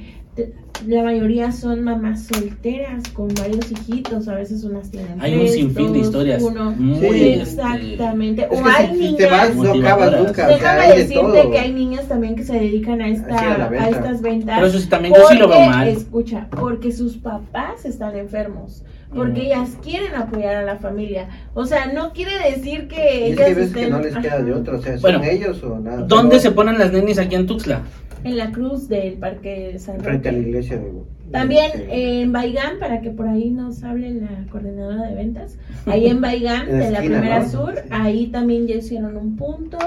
la 0.86 1.02
mayoría 1.02 1.50
son 1.50 1.82
mamás 1.82 2.26
solteras 2.26 3.08
con 3.10 3.28
varios 3.34 3.70
hijitos, 3.72 4.28
a 4.28 4.34
veces 4.36 4.62
unas 4.62 4.88
tienen 4.90 5.20
Hay 5.20 5.36
un 5.36 5.48
sinfín 5.48 5.92
de 5.92 5.98
historias. 5.98 6.40
uno. 6.42 6.70
Muy, 6.70 7.00
Sí. 7.00 7.28
este, 7.30 7.42
Exactamente. 7.42 8.48
Es 8.50 8.60
o 8.60 8.62
que 8.62 8.70
hay 8.70 8.86
si- 8.86 8.92
niñas. 8.92 9.16
te 9.16 9.26
vas 9.26 9.56
no 9.56 9.72
acabas 9.72 10.12
nunca. 10.12 10.30
o 10.30 10.34
sea, 10.34 10.46
Déjame 10.48 10.86
de 10.88 10.98
decirte 11.02 11.20
todo. 11.42 11.50
que 11.50 11.58
hay 11.58 11.72
niñas 11.72 12.08
también 12.08 12.36
que 12.36 12.44
se 12.44 12.52
dedican 12.54 13.00
a, 13.00 13.08
esta, 13.08 13.36
a 13.36 13.68
a, 13.70 13.88
estas 13.88 14.22
ventas. 14.22 14.54
Pero 14.56 14.66
eso 14.68 14.78
sí, 14.78 14.88
también 14.88 15.14
yo 15.14 15.26
sí 15.28 15.36
lo 15.36 15.48
veo 15.48 15.56
Porque, 15.58 15.70
mal. 15.70 15.88
Escucha, 15.88 16.46
porque 16.50 16.92
sus 16.92 17.16
papás 17.16 17.84
están 17.84 18.16
enfermos. 18.16 18.84
Porque 19.14 19.40
Mm. 19.40 19.44
ellas 19.46 19.70
quieren 19.82 20.14
apoyar 20.14 20.54
a 20.56 20.62
la 20.64 20.76
familia. 20.76 21.28
O 21.54 21.64
sea, 21.64 21.86
no 21.92 22.12
quiere 22.12 22.32
decir 22.50 22.88
que 22.88 22.96
Y 23.28 23.32
es 23.32 23.32
ellas 23.32 23.36
que 23.38 23.44
hay 23.44 23.54
veces 23.54 23.72
que 23.72 23.80
estén 23.80 23.90
no 23.92 24.00
les 24.00 24.16
queda 24.16 24.42
de 24.42 24.52
otra, 24.52 24.76
o 24.76 24.82
sea, 24.82 24.92
son 24.92 25.00
Bueno, 25.00 25.22
ellos 25.24 25.62
o 25.64 25.78
nada. 25.80 26.02
¿Dónde 26.02 26.30
Pero 26.36 26.42
se 26.42 26.50
ponen 26.52 26.78
las 26.78 26.92
nenis 26.92 27.18
aquí 27.18 27.34
en 27.34 27.46
Tuxtla? 27.46 27.82
En 28.24 28.36
la 28.36 28.50
cruz 28.52 28.88
del 28.88 29.14
Parque 29.14 29.78
San 29.78 30.00
Frente 30.00 30.28
a 30.28 30.32
la 30.32 30.38
Roque. 30.38 30.48
iglesia 30.50 30.76
de... 30.78 30.92
También 31.30 31.70
de- 31.74 32.22
en 32.22 32.32
Baigán, 32.32 32.78
para 32.80 33.00
que 33.02 33.10
por 33.10 33.28
ahí 33.28 33.50
nos 33.50 33.82
hable 33.84 34.12
la 34.14 34.46
coordinadora 34.50 35.08
de 35.08 35.14
ventas, 35.14 35.58
ahí 35.86 36.06
en 36.06 36.20
Baigán, 36.20 36.66
de 36.70 36.90
la 36.90 37.00
primera 37.00 37.40
¿no? 37.40 37.48
sur, 37.48 37.74
ahí 37.90 38.28
también 38.28 38.66
ya 38.66 38.76
hicieron 38.76 39.16
un 39.16 39.36
punto. 39.36 39.78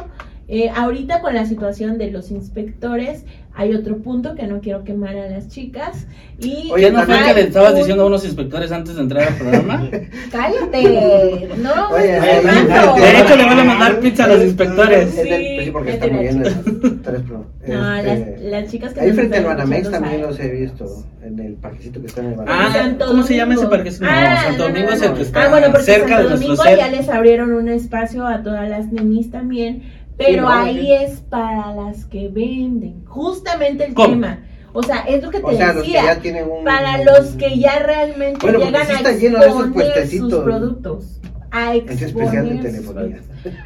Eh, 0.53 0.69
ahorita 0.75 1.21
con 1.21 1.33
la 1.33 1.45
situación 1.45 1.97
de 1.97 2.11
los 2.11 2.29
inspectores, 2.29 3.23
hay 3.53 3.73
otro 3.73 3.97
punto 3.99 4.35
que 4.35 4.47
no 4.47 4.59
quiero 4.59 4.83
quemar 4.83 5.15
a 5.15 5.29
las 5.29 5.47
chicas. 5.47 6.05
Y 6.39 6.69
Oye, 6.71 6.85
¿Qué 6.87 6.91
no 6.91 7.03
fue 7.03 7.15
hay 7.15 7.27
que 7.33 7.33
le 7.41 7.47
estabas 7.47 7.71
un- 7.71 7.77
diciendo 7.77 8.03
a 8.03 8.07
unos 8.07 8.25
inspectores 8.25 8.71
antes 8.71 8.95
de 8.95 9.01
entrar 9.01 9.27
al 9.29 9.35
programa? 9.35 9.89
Cállate, 10.31 11.49
no, 11.57 11.89
Oye, 11.91 12.17
no, 12.17 12.23
ahí- 12.23 12.67
no, 12.67 12.95
De 12.95 13.19
hecho, 13.21 13.35
le 13.37 13.45
van 13.45 13.59
a 13.59 13.63
mandar 13.63 13.99
pizza 14.01 14.25
a 14.25 14.27
los 14.27 14.41
inspectores. 14.43 15.09
Sí, 15.11 15.63
sí, 15.65 15.71
porque 15.71 15.89
es 15.91 15.95
están 16.03 16.41
las 16.43 16.63
tres 17.03 17.23
No, 17.67 17.95
este, 17.95 18.37
las, 18.41 18.41
las 18.63 18.71
chicas 18.71 18.93
que 18.93 18.99
Ahí 19.01 19.11
frente 19.13 19.37
al 19.37 19.45
Banamex 19.45 19.91
también 19.91 20.21
los 20.21 20.39
he 20.39 20.49
visto, 20.49 20.85
en 21.23 21.39
el 21.39 21.53
parquecito 21.53 22.01
que 22.01 22.07
está 22.07 22.21
en 22.21 22.27
el 22.27 22.33
Ah, 22.39 22.43
Banamex. 22.43 22.73
Santo 22.73 23.05
¿cómo 23.07 23.23
se 23.23 23.35
llama 23.35 23.53
ese 23.53 23.63
Domingo. 23.65 23.83
parque? 23.83 23.97
No, 24.01 24.07
Ah, 24.09 24.37
Santo 24.43 24.57
no, 24.57 24.67
Domingo 24.69 24.89
no, 24.89 24.95
es 24.95 25.01
el 25.03 25.13
que 25.13 25.21
está 25.21 25.43
Ah, 25.43 25.49
bueno, 25.49 25.67
porque 25.71 25.83
cerca 25.85 26.07
Santo 26.07 26.23
de 26.23 26.29
nuestro 26.29 26.47
Domingo 26.55 26.63
ser. 26.63 26.77
ya 26.77 26.87
les 26.89 27.09
abrieron 27.09 27.53
un 27.53 27.69
espacio 27.69 28.25
a 28.27 28.41
todas 28.43 28.67
las 28.69 28.91
nenis 28.91 29.29
también, 29.29 29.83
pero 30.25 30.47
ahí 30.49 30.91
es 30.93 31.19
para 31.21 31.73
las 31.75 32.05
que 32.05 32.27
venden. 32.29 33.05
Justamente 33.05 33.85
el 33.85 33.93
¿Cómo? 33.93 34.09
tema. 34.09 34.39
O 34.73 34.81
sea, 34.83 34.99
es 35.01 35.21
lo 35.21 35.29
que 35.29 35.39
te 35.39 35.45
O 35.45 35.51
sea, 35.51 35.73
los 35.73 35.83
que 35.83 35.91
decía. 35.91 36.15
ya 36.15 36.21
tienen 36.21 36.45
un... 36.49 36.63
Para 36.63 37.03
los 37.03 37.31
que 37.31 37.59
ya 37.59 37.79
realmente 37.79 38.39
Bueno, 38.41 38.59
llegan 38.59 38.87
sí 38.87 39.05
a 39.05 39.11
lleno 39.11 39.39
de 39.39 39.47
esos 39.47 40.09
sus 40.31 40.43
productos. 40.43 41.19
A 41.51 41.75
Es 41.75 42.01
especial 42.01 42.47
de 42.47 42.55
telefonía. 42.71 43.19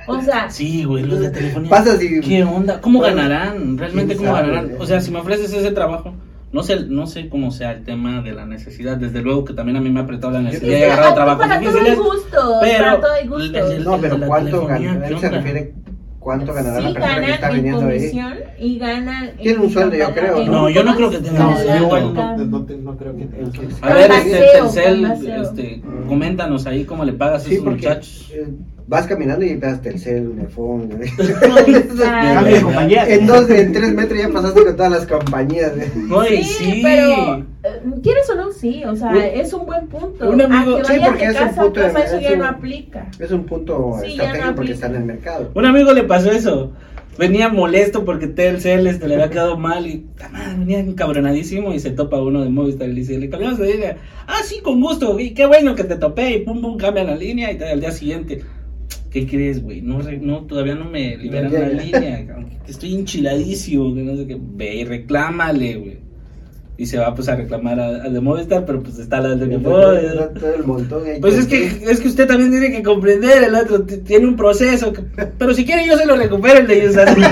O 0.07 0.19
sea, 0.21 0.49
Sí, 0.49 0.83
güey, 0.85 1.03
los 1.03 1.19
de 1.19 1.29
telefonía. 1.29 1.69
Pasas 1.69 2.01
y... 2.01 2.19
¿Qué 2.21 2.43
onda? 2.43 2.81
¿Cómo 2.81 2.99
Bueno, 2.99 3.17
ganarán? 3.17 3.77
¿Realmente 3.77 4.15
cómo 4.15 4.31
sabe, 4.35 4.47
ganarán? 4.47 4.71
eh. 4.71 4.77
O 4.79 4.85
sea, 4.87 4.99
si 5.01 5.11
me 5.11 5.19
ofreces 5.19 5.53
ese 5.53 5.69
trabajo, 5.71 6.15
no 6.51 6.63
sé, 6.63 6.85
no 6.87 7.05
sé 7.05 7.29
cómo 7.29 7.51
sea 7.51 7.73
el 7.73 7.83
tema 7.83 8.23
de 8.23 8.31
la 8.31 8.47
necesidad. 8.47 8.97
Desde 8.97 9.21
luego 9.21 9.45
que 9.45 9.53
también 9.53 9.77
a 9.77 9.81
mí 9.81 9.91
me 9.91 9.99
ha 9.99 10.03
apretado 10.03 10.33
la 10.33 10.41
necesidad 10.41 10.73
es 10.73 10.79
de 10.79 10.85
que 10.87 10.91
agarrar 10.91 11.13
trabajos 11.13 11.45
para 11.47 11.61
todo 11.61 11.79
hay 11.81 11.95
gustos, 11.95 12.55
pero 12.61 12.83
para 12.83 12.99
todo 13.01 13.11
hay 13.11 13.27
el- 13.45 13.55
el- 13.55 13.83
No, 13.83 14.01
pero 14.01 14.19
¿cuánto 14.25 14.49
telefonía, 14.61 14.93
gana? 14.93 15.07
¿qué 15.07 15.13
Él 15.13 15.19
se 15.19 15.29
refiere 15.29 15.73
cuánto 16.25 16.53
ganará 16.55 16.81
la 16.81 16.87
Sí 16.87 16.93
persona 16.95 17.25
que 17.25 17.31
está 17.33 17.49
vendiendo 17.51 17.85
ahí. 17.87 18.11
y 18.59 18.79
ganan 18.79 19.31
Tiene 19.37 19.59
un 19.59 19.69
sueldo, 19.69 19.95
yo 19.95 20.11
creo, 20.11 20.43
No, 20.45 20.69
yo 20.69 20.83
no 20.83 20.95
creo 20.95 21.11
que 21.11 21.19
tenga 21.19 21.47
un 21.47 21.53
No, 21.53 21.63
la 21.63 21.77
sueldo. 21.79 22.13
no, 22.13 22.65
no, 22.65 22.97
creo 22.97 23.15
que 23.15 23.21
En 23.23 23.51
tenga. 23.51 23.75
A 23.81 23.93
ver, 23.93 24.11
este, 24.11 24.43
Telcel, 24.53 25.05
este, 25.39 25.81
coméntanos 26.07 26.65
ahí 26.65 26.83
cómo 26.83 27.05
le 27.05 27.13
pagas 27.13 27.43
a 27.43 27.47
Sí, 27.47 27.53
esos 27.53 27.63
porque 27.63 27.81
muchachos. 27.87 28.31
eh, 28.33 28.47
vas 28.87 29.07
caminando 29.07 29.43
y 29.45 29.49
empiezas 29.49 29.81
Telcel, 29.81 30.27
Unifón. 30.27 30.89
En 33.07 33.27
dos, 33.27 33.49
en 33.49 33.71
tres 33.73 33.93
metros 33.93 34.19
ya 34.19 34.29
pasaste 34.29 34.63
con 34.63 34.75
todas 34.75 34.91
las 34.91 35.07
compañías. 35.07 35.71
¿eh? 35.77 35.91
Sí, 36.27 36.43
sí. 36.43 36.79
pero 36.83 37.37
eh, 37.63 37.81
quieres 38.03 38.29
o 38.29 38.35
no, 38.35 38.51
sí, 38.51 38.83
o 38.85 38.95
sea, 38.95 39.09
Un- 39.09 39.17
es 39.17 39.53
un 39.53 39.65
buen 39.65 39.87
punto. 39.87 40.29
un 40.29 40.41
amigo- 40.41 40.77
a 40.77 40.81
que 40.81 40.93
sí, 40.93 40.99
porque 41.05 41.25
es 41.25 41.41
un 41.41 41.55
punto 41.55 41.79
de- 41.79 41.87
eso 41.87 41.97
es 42.17 42.21
ya 42.23 42.33
un- 42.33 42.39
no 42.39 42.45
aplica. 42.45 43.07
Es 43.19 43.31
un 43.31 43.43
punto 43.45 43.95
estratégico 44.03 44.23
no 44.25 44.31
porque 44.31 44.49
aplica. 44.49 44.73
está 44.73 44.87
en 44.87 44.95
el 44.95 45.03
mercado. 45.05 45.51
Un 45.53 45.65
amigo 45.65 45.93
le 45.93 46.03
pasó 46.03 46.31
eso. 46.31 46.71
Venía 47.17 47.47
molesto 47.47 48.03
porque 48.03 48.27
Telcel 48.27 48.85
este, 48.87 49.07
le 49.07 49.13
había 49.15 49.29
quedado 49.29 49.57
mal 49.57 49.87
y 49.87 50.05
venía 50.59 50.79
encabronadísimo 50.79 51.73
y 51.73 51.79
se 51.79 51.91
topa 51.91 52.21
uno 52.21 52.43
de 52.43 52.49
Movistar 52.49 52.89
y 52.89 52.93
le 52.93 52.99
dice, 52.99 53.17
le 53.17 53.29
cambiamos 53.29 53.57
de 53.57 53.71
línea. 53.73 53.97
Ah, 54.27 54.39
sí, 54.43 54.59
con 54.61 54.81
gusto, 54.81 55.17
y 55.17 55.33
qué 55.33 55.45
bueno 55.45 55.75
que 55.75 55.85
te 55.85 55.95
topé 55.95 56.31
y 56.31 56.39
pum 56.41 56.61
pum 56.61 56.75
cambia 56.77 57.05
la 57.05 57.15
línea 57.15 57.53
y 57.53 57.57
tal, 57.57 57.69
al 57.69 57.79
día 57.79 57.91
siguiente. 57.91 58.41
¿Qué 59.15 59.25
crees, 59.25 59.63
güey? 59.63 59.81
No, 59.81 59.99
no, 60.21 60.41
todavía 60.41 60.75
no 60.75 60.83
me 60.89 61.15
liberan 61.15 61.49
Ya, 61.49 61.59
la 61.59 61.71
ya. 61.71 61.81
línea. 61.83 62.25
cabrón, 62.27 62.49
que 62.65 62.69
Estoy 62.71 62.95
enchiladísimo, 62.95 63.95
que 63.95 64.01
no 64.03 64.17
sé 64.17 64.27
qué. 64.27 64.37
Ve 64.37 64.75
y 64.75 64.83
reclámale, 64.83 65.75
güey. 65.77 65.97
Y 66.77 66.85
se 66.85 66.97
va 66.97 67.15
pues 67.15 67.29
a 67.29 67.37
reclamar 67.37 67.79
a- 67.79 68.03
al 68.03 68.13
de 68.13 68.19
Movistar, 68.19 68.65
pero 68.65 68.83
pues 68.83 68.99
está 68.99 69.21
la 69.21 69.29
del 69.29 69.39
de 69.49 69.57
Movistar. 69.57 70.33
Todo 70.37 70.55
el 70.55 70.65
montón 70.65 71.07
ahí. 71.07 71.21
Pues 71.21 71.35
es 71.35 71.45
que, 71.47 71.65
es 71.89 72.01
que 72.01 72.09
usted 72.09 72.27
también 72.27 72.51
tiene 72.51 72.69
que 72.73 72.83
comprender, 72.83 73.45
el 73.45 73.55
otro 73.55 73.83
tiene 73.83 74.27
un 74.27 74.35
proceso, 74.35 74.91
que- 74.91 75.03
pero 75.37 75.53
si 75.53 75.63
quiere 75.63 75.87
yo 75.87 75.95
se 75.95 76.05
lo 76.05 76.17
recupero 76.17 76.59
el 76.59 76.67
de 76.67 76.81
Yusas. 76.83 77.15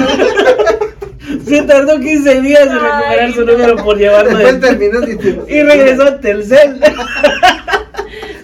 Se 1.45 1.61
tardó 1.63 1.99
15 1.99 2.41
días 2.41 2.61
en 2.67 2.73
recuperar 2.73 3.19
Ay, 3.19 3.33
su 3.33 3.45
número 3.45 3.75
por 3.77 3.97
llevarlo 3.97 4.37
Después 4.37 4.61
de... 4.61 4.67
terminas 4.67 5.09
y 5.09 5.17
te... 5.17 5.53
Y 5.53 5.61
regresó 5.63 6.03
a 6.03 6.19
Telcel 6.19 6.79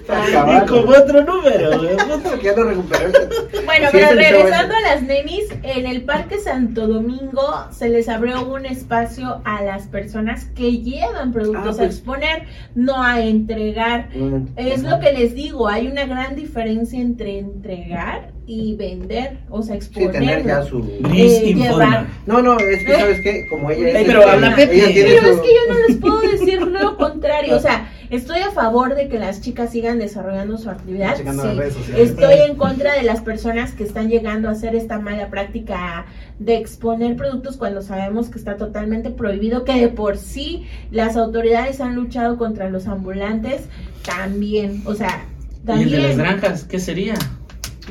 y 0.10 0.67
con 0.67 0.89
otro 0.89 1.24
número. 1.24 1.72
ya 2.43 2.56
no. 2.56 2.65
Bueno, 2.65 3.88
Sí, 3.91 3.98
pero 3.98 4.10
el 4.10 4.17
regresando 4.17 4.76
a 4.76 4.82
las 4.82 5.04
nenis, 5.04 5.45
en 5.63 5.86
el 5.86 6.02
Parque 6.04 6.39
Santo 6.39 6.88
Domingo 6.88 7.65
se 7.72 7.89
les 7.89 8.10
abrió 8.10 8.45
un 8.45 8.65
espacio 8.65 9.41
a 9.45 9.62
las 9.63 9.88
personas 9.88 10.45
que 10.56 10.80
llevan 10.80 11.32
productos 11.32 11.80
Ah, 11.80 11.84
a 11.84 11.86
pues. 11.86 11.95
exponer, 11.95 12.43
no 12.76 13.02
a 13.04 13.22
entregar. 13.22 14.10
Es 14.56 14.84
lo 14.84 15.00
que 15.00 15.12
les 15.13 15.36
digo, 15.36 15.67
hay 15.67 15.88
una 15.88 16.06
gran 16.06 16.36
diferencia 16.36 17.00
entre 17.00 17.39
entregar 17.39 18.32
y 18.48 18.76
vender, 18.76 19.38
o 19.52 19.62
sea, 19.62 19.76
Sí, 19.76 19.78
exponer. 20.00 20.12
tener 20.12 20.45
ya 20.45 20.63
su... 20.63 20.80
Eh, 21.13 21.54
llevar- 21.56 22.08
No, 22.26 22.41
no, 22.41 22.58
es 22.58 22.84
que 22.84 22.93
¿Eh? 22.93 23.00
sabes 23.00 23.22
qué, 23.22 23.48
como 23.48 23.69
ella 23.69 24.00
es- 24.00 24.08
pero 24.08 24.28
habla 24.28 24.56
Pepe. 24.56 24.76
ella 24.76 24.88
tiene 24.88 25.10
Pero 25.12 25.22
su- 25.22 25.34
es 25.36 25.41
que 25.41 25.48
yo 25.50 25.74
no 25.74 25.80
les 25.88 25.98
puedo 25.98 26.22
decir 26.22 26.62
lo 26.63 26.98
contrario, 26.98 27.56
o 27.56 27.60
sea, 27.60 27.91
Estoy 28.10 28.39
a 28.39 28.52
favor 28.52 28.95
de 28.95 29.08
que 29.08 29.19
las 29.19 29.39
chicas 29.41 29.72
sigan 29.72 30.00
desarrollando 30.00 30.58
su 30.58 30.69
actividad. 30.69 31.15
Sí. 31.15 31.91
Estoy 31.95 32.34
en 32.48 32.56
contra 32.56 32.93
de 32.93 33.04
las 33.04 33.22
personas 33.22 33.72
que 33.74 33.84
están 33.84 34.10
llegando 34.10 34.50
a 34.50 34.54
hacer 34.54 34.76
esta 34.76 35.00
mala 35.00 35.28
práctica 35.30 36.06
de 36.39 36.56
exponer 36.58 37.15
productos 37.15 37.56
cuando 37.58 37.82
sabemos 37.84 38.30
que 38.30 38.39
está 38.39 38.58
totalmente 38.58 39.12
prohibido, 39.12 39.63
que 39.63 39.80
de 39.80 39.89
por 39.89 40.17
sí 40.17 40.65
las 40.89 41.15
autoridades 41.17 41.82
han 41.82 41.95
luchado 41.95 42.38
contra 42.38 42.69
los 42.69 42.88
ambulantes 42.88 43.63
también, 44.06 44.82
o 44.86 44.95
sea, 44.95 45.26
¿Y 45.63 45.65
también. 45.67 45.88
el 45.93 46.02
de 46.02 46.08
las 46.08 46.17
granjas? 46.17 46.63
¿Qué 46.63 46.80
sería? 46.80 47.13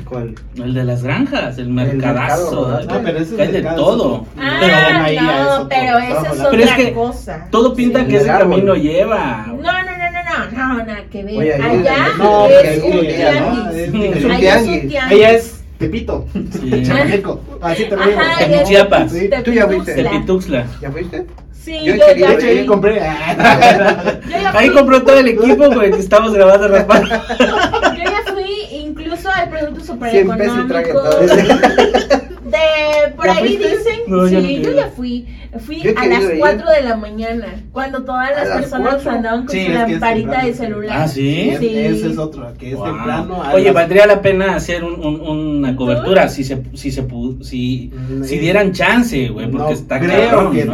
¿Cuál? 0.07 0.35
El 0.55 0.73
de 0.73 0.83
las 0.85 1.03
granjas, 1.03 1.57
el 1.57 1.69
mercadazo. 1.69 2.43
mercado, 2.51 2.65
de- 2.69 2.77
¿verdad? 2.77 2.97
Ah, 2.97 3.01
pero 3.03 3.19
ese 3.19 3.35
que 3.35 3.41
hay 3.41 3.51
de 3.51 3.61
todo. 3.63 4.21
es 4.21 4.27
Ah, 4.41 4.57
Pero 4.61 4.75
ahí 5.03 5.15
es 5.17 5.21
no, 5.23 5.67
pero 5.69 5.97
eso 5.99 6.09
es 6.25 6.31
otra 6.31 6.31
hablar. 6.45 6.51
Pero 6.51 6.63
es 6.63 6.71
que 6.75 6.93
cosa. 6.93 7.47
Todo 7.51 7.73
pinta 7.75 7.99
Sí. 7.99 8.05
que 8.07 8.15
ese 8.15 8.23
El 8.25 8.29
árbol. 8.31 8.49
camino 8.51 8.75
lleva. 8.75 9.45
No, 9.47 9.55
no, 9.61 9.88
no, 10.47 10.67
no, 10.73 10.85
nada 10.85 11.03
que 11.11 11.23
ver. 11.23 11.35
Oye, 11.37 11.53
ahí- 11.53 11.61
Allá 11.79 11.97
No, 12.17 12.47
es 12.47 12.83
un 12.83 13.01
ya, 13.01 13.39
¿no? 13.41 13.71
tianguis. 13.71 14.15
Es 14.17 14.23
un 14.25 14.31
Allá 14.31 14.55
es 14.55 14.61
un 14.61 14.65
tianguis. 14.67 14.89
tianguis. 14.89 15.17
Ella 15.19 15.31
es 15.31 15.63
Tepito. 15.77 16.25
Sí. 16.33 16.83
Chameco. 16.85 17.41
Así 17.61 17.85
te 17.85 17.95
Ajá, 17.95 18.43
En 18.43 18.51
ya 18.51 18.61
es 18.61 18.67
Chiapas. 18.69 19.11
Sí. 19.11 19.29
Tú 19.45 19.51
ya 19.51 19.65
fuiste. 19.67 19.93
De 19.93 20.03
Tepituxtla. 20.03 20.63
Pituxla. 20.63 20.81
¿Ya 20.81 20.91
fuiste? 20.91 21.25
Sí, 21.53 21.77
Yo 21.85 21.95
yo, 21.95 22.05
quería 22.07 22.27
ya 22.27 22.27
De 22.29 22.33
hecho, 22.35 22.47
fui. 22.47 22.57
ahí 22.59 22.65
compré. 22.65 22.95
Yo 22.95 22.99
ya 24.31 24.51
Ahí 24.55 24.69
compró 24.71 25.03
todo 25.03 25.19
el 25.19 25.27
equipo 25.27 25.55
con 25.69 25.83
el 25.83 25.91
que 25.91 25.99
estamos 25.99 26.33
grabando 26.33 26.67
raspando. 26.69 27.09
Yo 27.09 28.03
ya 28.03 28.23
fui, 28.33 28.77
incluso 28.77 29.29
hay 29.33 29.47
productos 29.49 29.85
super 29.85 30.09
100 30.09 30.27
De, 32.59 33.11
por 33.15 33.25
¿Ya 33.25 33.31
ahí 33.33 33.39
fuiste? 33.57 33.77
dicen, 33.77 33.99
No, 34.07 34.27
yo 34.27 34.39
no 34.41 34.47
sí, 34.47 34.55
yo 34.57 34.61
quiero. 34.61 34.75
ya 34.77 34.87
fui. 34.89 35.27
Fui 35.65 35.81
Yo 35.81 35.91
a 35.97 36.05
las 36.05 36.21
ir. 36.23 36.35
4 36.37 36.69
de 36.69 36.81
la 36.83 36.95
mañana, 36.95 37.47
cuando 37.71 38.03
todas 38.03 38.29
¿A 38.29 38.31
las 38.33 38.47
las 38.49 38.57
personas 38.59 38.93
4? 38.95 39.11
andaban 39.11 39.45
con 39.45 39.49
Sí, 39.55 39.65
su 39.65 39.71
lamparita 39.71 40.45
de 40.45 40.53
celular. 40.53 40.97
Ah, 41.01 41.07
¿sí? 41.07 41.55
Sí. 41.59 41.69
Ese 41.75 42.07
es 42.11 42.17
otro, 42.19 42.53
que 42.57 42.69
es 42.71 42.75
Wow. 42.75 42.85
temprano. 42.85 43.43
Oye, 43.53 43.65
las- 43.65 43.73
valdría 43.73 44.05
la 44.05 44.21
pena 44.21 44.55
hacer 44.55 44.83
un- 44.83 45.03
un- 45.03 45.21
una 45.21 45.71
¿Tú? 45.71 45.77
cobertura 45.77 46.29
si 46.29 46.43
se 46.43 46.61
si 46.75 46.91
se 46.91 47.03
si, 47.41 47.91
Mm, 47.93 48.23
si 48.23 48.35
eh, 48.35 48.39
dieran 48.39 48.71
chance, 48.73 49.29
güey, 49.29 49.47
porque 49.49 49.63
no 49.65 49.69
está 49.71 49.99
creo 49.99 50.51
que- 50.51 50.67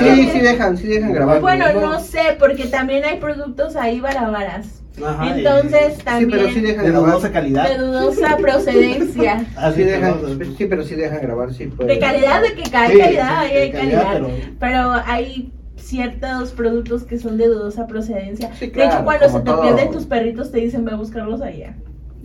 Sí, 0.00 0.28
sí 0.32 0.40
dejan, 0.40 0.76
sí 0.76 0.86
dejan 0.88 1.12
grabar. 1.12 1.40
Bueno, 1.40 1.66
no 1.80 2.00
sé, 2.00 2.36
porque 2.38 2.64
también 2.66 3.04
hay 3.04 3.18
productos 3.18 3.76
ahí 3.76 4.00
barabaras. 4.00 4.82
Ajá, 5.04 5.26
y- 5.26 5.38
Entonces 5.40 5.94
Sí, 5.96 6.02
también 6.04 6.30
pero 6.30 6.48
sí 6.50 6.60
dejan 6.60 6.84
de 6.84 6.90
grabar. 6.90 7.10
dudosa 7.10 7.32
calidad. 7.32 7.68
de 7.68 7.78
dudosa 7.78 8.36
procedencia. 8.38 9.46
Así 9.56 9.84
Sí, 9.84 9.90
no, 10.00 10.54
sí, 10.56 10.66
pero 10.66 10.82
sí 10.84 10.94
dejan 10.94 11.20
grabar, 11.22 11.52
sí. 11.52 11.66
pues. 11.66 11.86
De 11.88 11.98
calidad, 11.98 12.42
de 12.42 12.54
que 12.54 12.76
hay 12.76 12.92
Sí, 12.92 12.98
calidad, 12.98 13.28
sí, 13.42 13.46
ahí 13.48 13.54
de 13.54 13.60
hay 13.62 13.72
calidad, 13.72 14.02
calidad. 14.04 14.28
pero- 14.38 14.56
Pero 14.58 14.92
hay 15.06 15.52
ciertos 15.76 16.52
productos 16.52 17.04
que 17.04 17.18
son 17.18 17.36
de 17.36 17.46
dudosa 17.48 17.86
procedencia. 17.86 18.50
Sí, 18.58 18.66
de 18.66 18.72
claro, 18.72 18.90
hecho, 18.94 19.04
cuando 19.04 19.28
se 19.28 19.38
te 19.38 19.44
todo. 19.44 19.62
pierden 19.62 19.90
tus 19.90 20.06
perritos, 20.06 20.50
te 20.50 20.58
dicen, 20.58 20.84
ve 20.84 20.92
a 20.92 20.96
buscarlos 20.96 21.42
allá. 21.42 21.76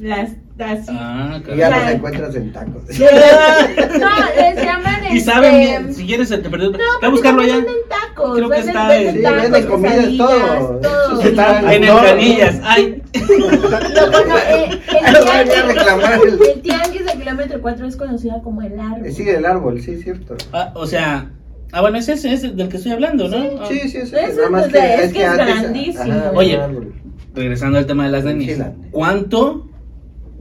Las, 0.01 0.31
así. 0.57 0.87
Ah, 0.89 1.39
Y 1.53 1.57
ya 1.57 1.69
los 1.69 1.91
encuentras 1.91 2.35
en 2.35 2.51
tacos. 2.51 2.81
No, 2.89 4.09
les 4.35 4.55
llaman 4.65 5.03
Y 5.11 5.17
este, 5.17 5.31
saben 5.31 5.59
bien, 5.59 5.93
si 5.93 6.05
quieres 6.07 6.27
se 6.29 6.39
te 6.39 6.49
perdió. 6.49 6.71
No, 6.71 6.77
a 7.03 7.09
buscarlo 7.09 7.41
allá. 7.43 7.57
venden 7.57 7.75
tacos, 7.87 8.35
Creo 8.35 8.49
que 8.49 8.55
venden, 8.55 8.75
está 8.75 8.87
venden 8.87 9.07
en- 9.09 9.15
Sí, 9.15 9.21
tacos, 9.21 9.41
venden 9.43 9.67
comidas, 9.67 9.95
quesadillas, 9.97 10.27
todo. 10.81 11.21
Sí, 11.21 11.27
En 11.27 11.81
No. 11.85 11.99
Encanillas. 11.99 12.59
Ay. 12.63 13.03
No, 13.13 14.11
bueno, 14.11 14.37
eh, 14.37 14.81
el, 15.05 15.13
Lo 15.13 15.21
voy 15.25 15.35
a 15.35 15.43
reclamar 15.67 16.19
tianguis, 16.21 16.33
el- 16.41 16.49
el 16.55 16.61
tianguis 16.61 17.05
de 17.05 17.11
kilómetro 17.13 17.61
4 17.61 17.85
es 17.87 17.95
conocida 17.95 18.41
como 18.43 18.61
el 18.63 18.79
árbol. 18.79 19.05
Eh, 19.05 19.11
Sí, 19.11 19.29
el 19.29 19.45
árbol, 19.45 19.81
sí, 19.81 19.97
cierto. 20.01 20.35
Ah, 20.51 20.71
o 20.75 20.87
sea, 20.87 21.29
ah 21.73 21.81
bueno, 21.81 21.99
ese 21.99 22.13
es 22.13 22.25
ese 22.25 22.49
del 22.49 22.69
que 22.69 22.77
estoy 22.77 22.93
hablando, 22.93 23.27
¿no? 23.27 23.37
Ah. 23.61 23.65
Sí, 23.69 23.81
sí, 23.81 24.01
sí. 24.07 24.15
Eso 24.15 24.35
nada 24.37 24.49
más 24.49 24.65
es 24.65 25.13
que 25.13 25.23
es 25.23 25.33
grandísimo. 25.37 26.03
ajá, 26.11 26.31
Oye. 26.33 26.55
el. 26.55 26.91
Regresando 27.35 27.77
al 27.77 27.85
tema 27.85 28.05
de 28.05 28.11
las. 28.11 28.23
Sí, 28.23 28.55
la- 28.55 28.73
¿Cuánto, 28.91 29.67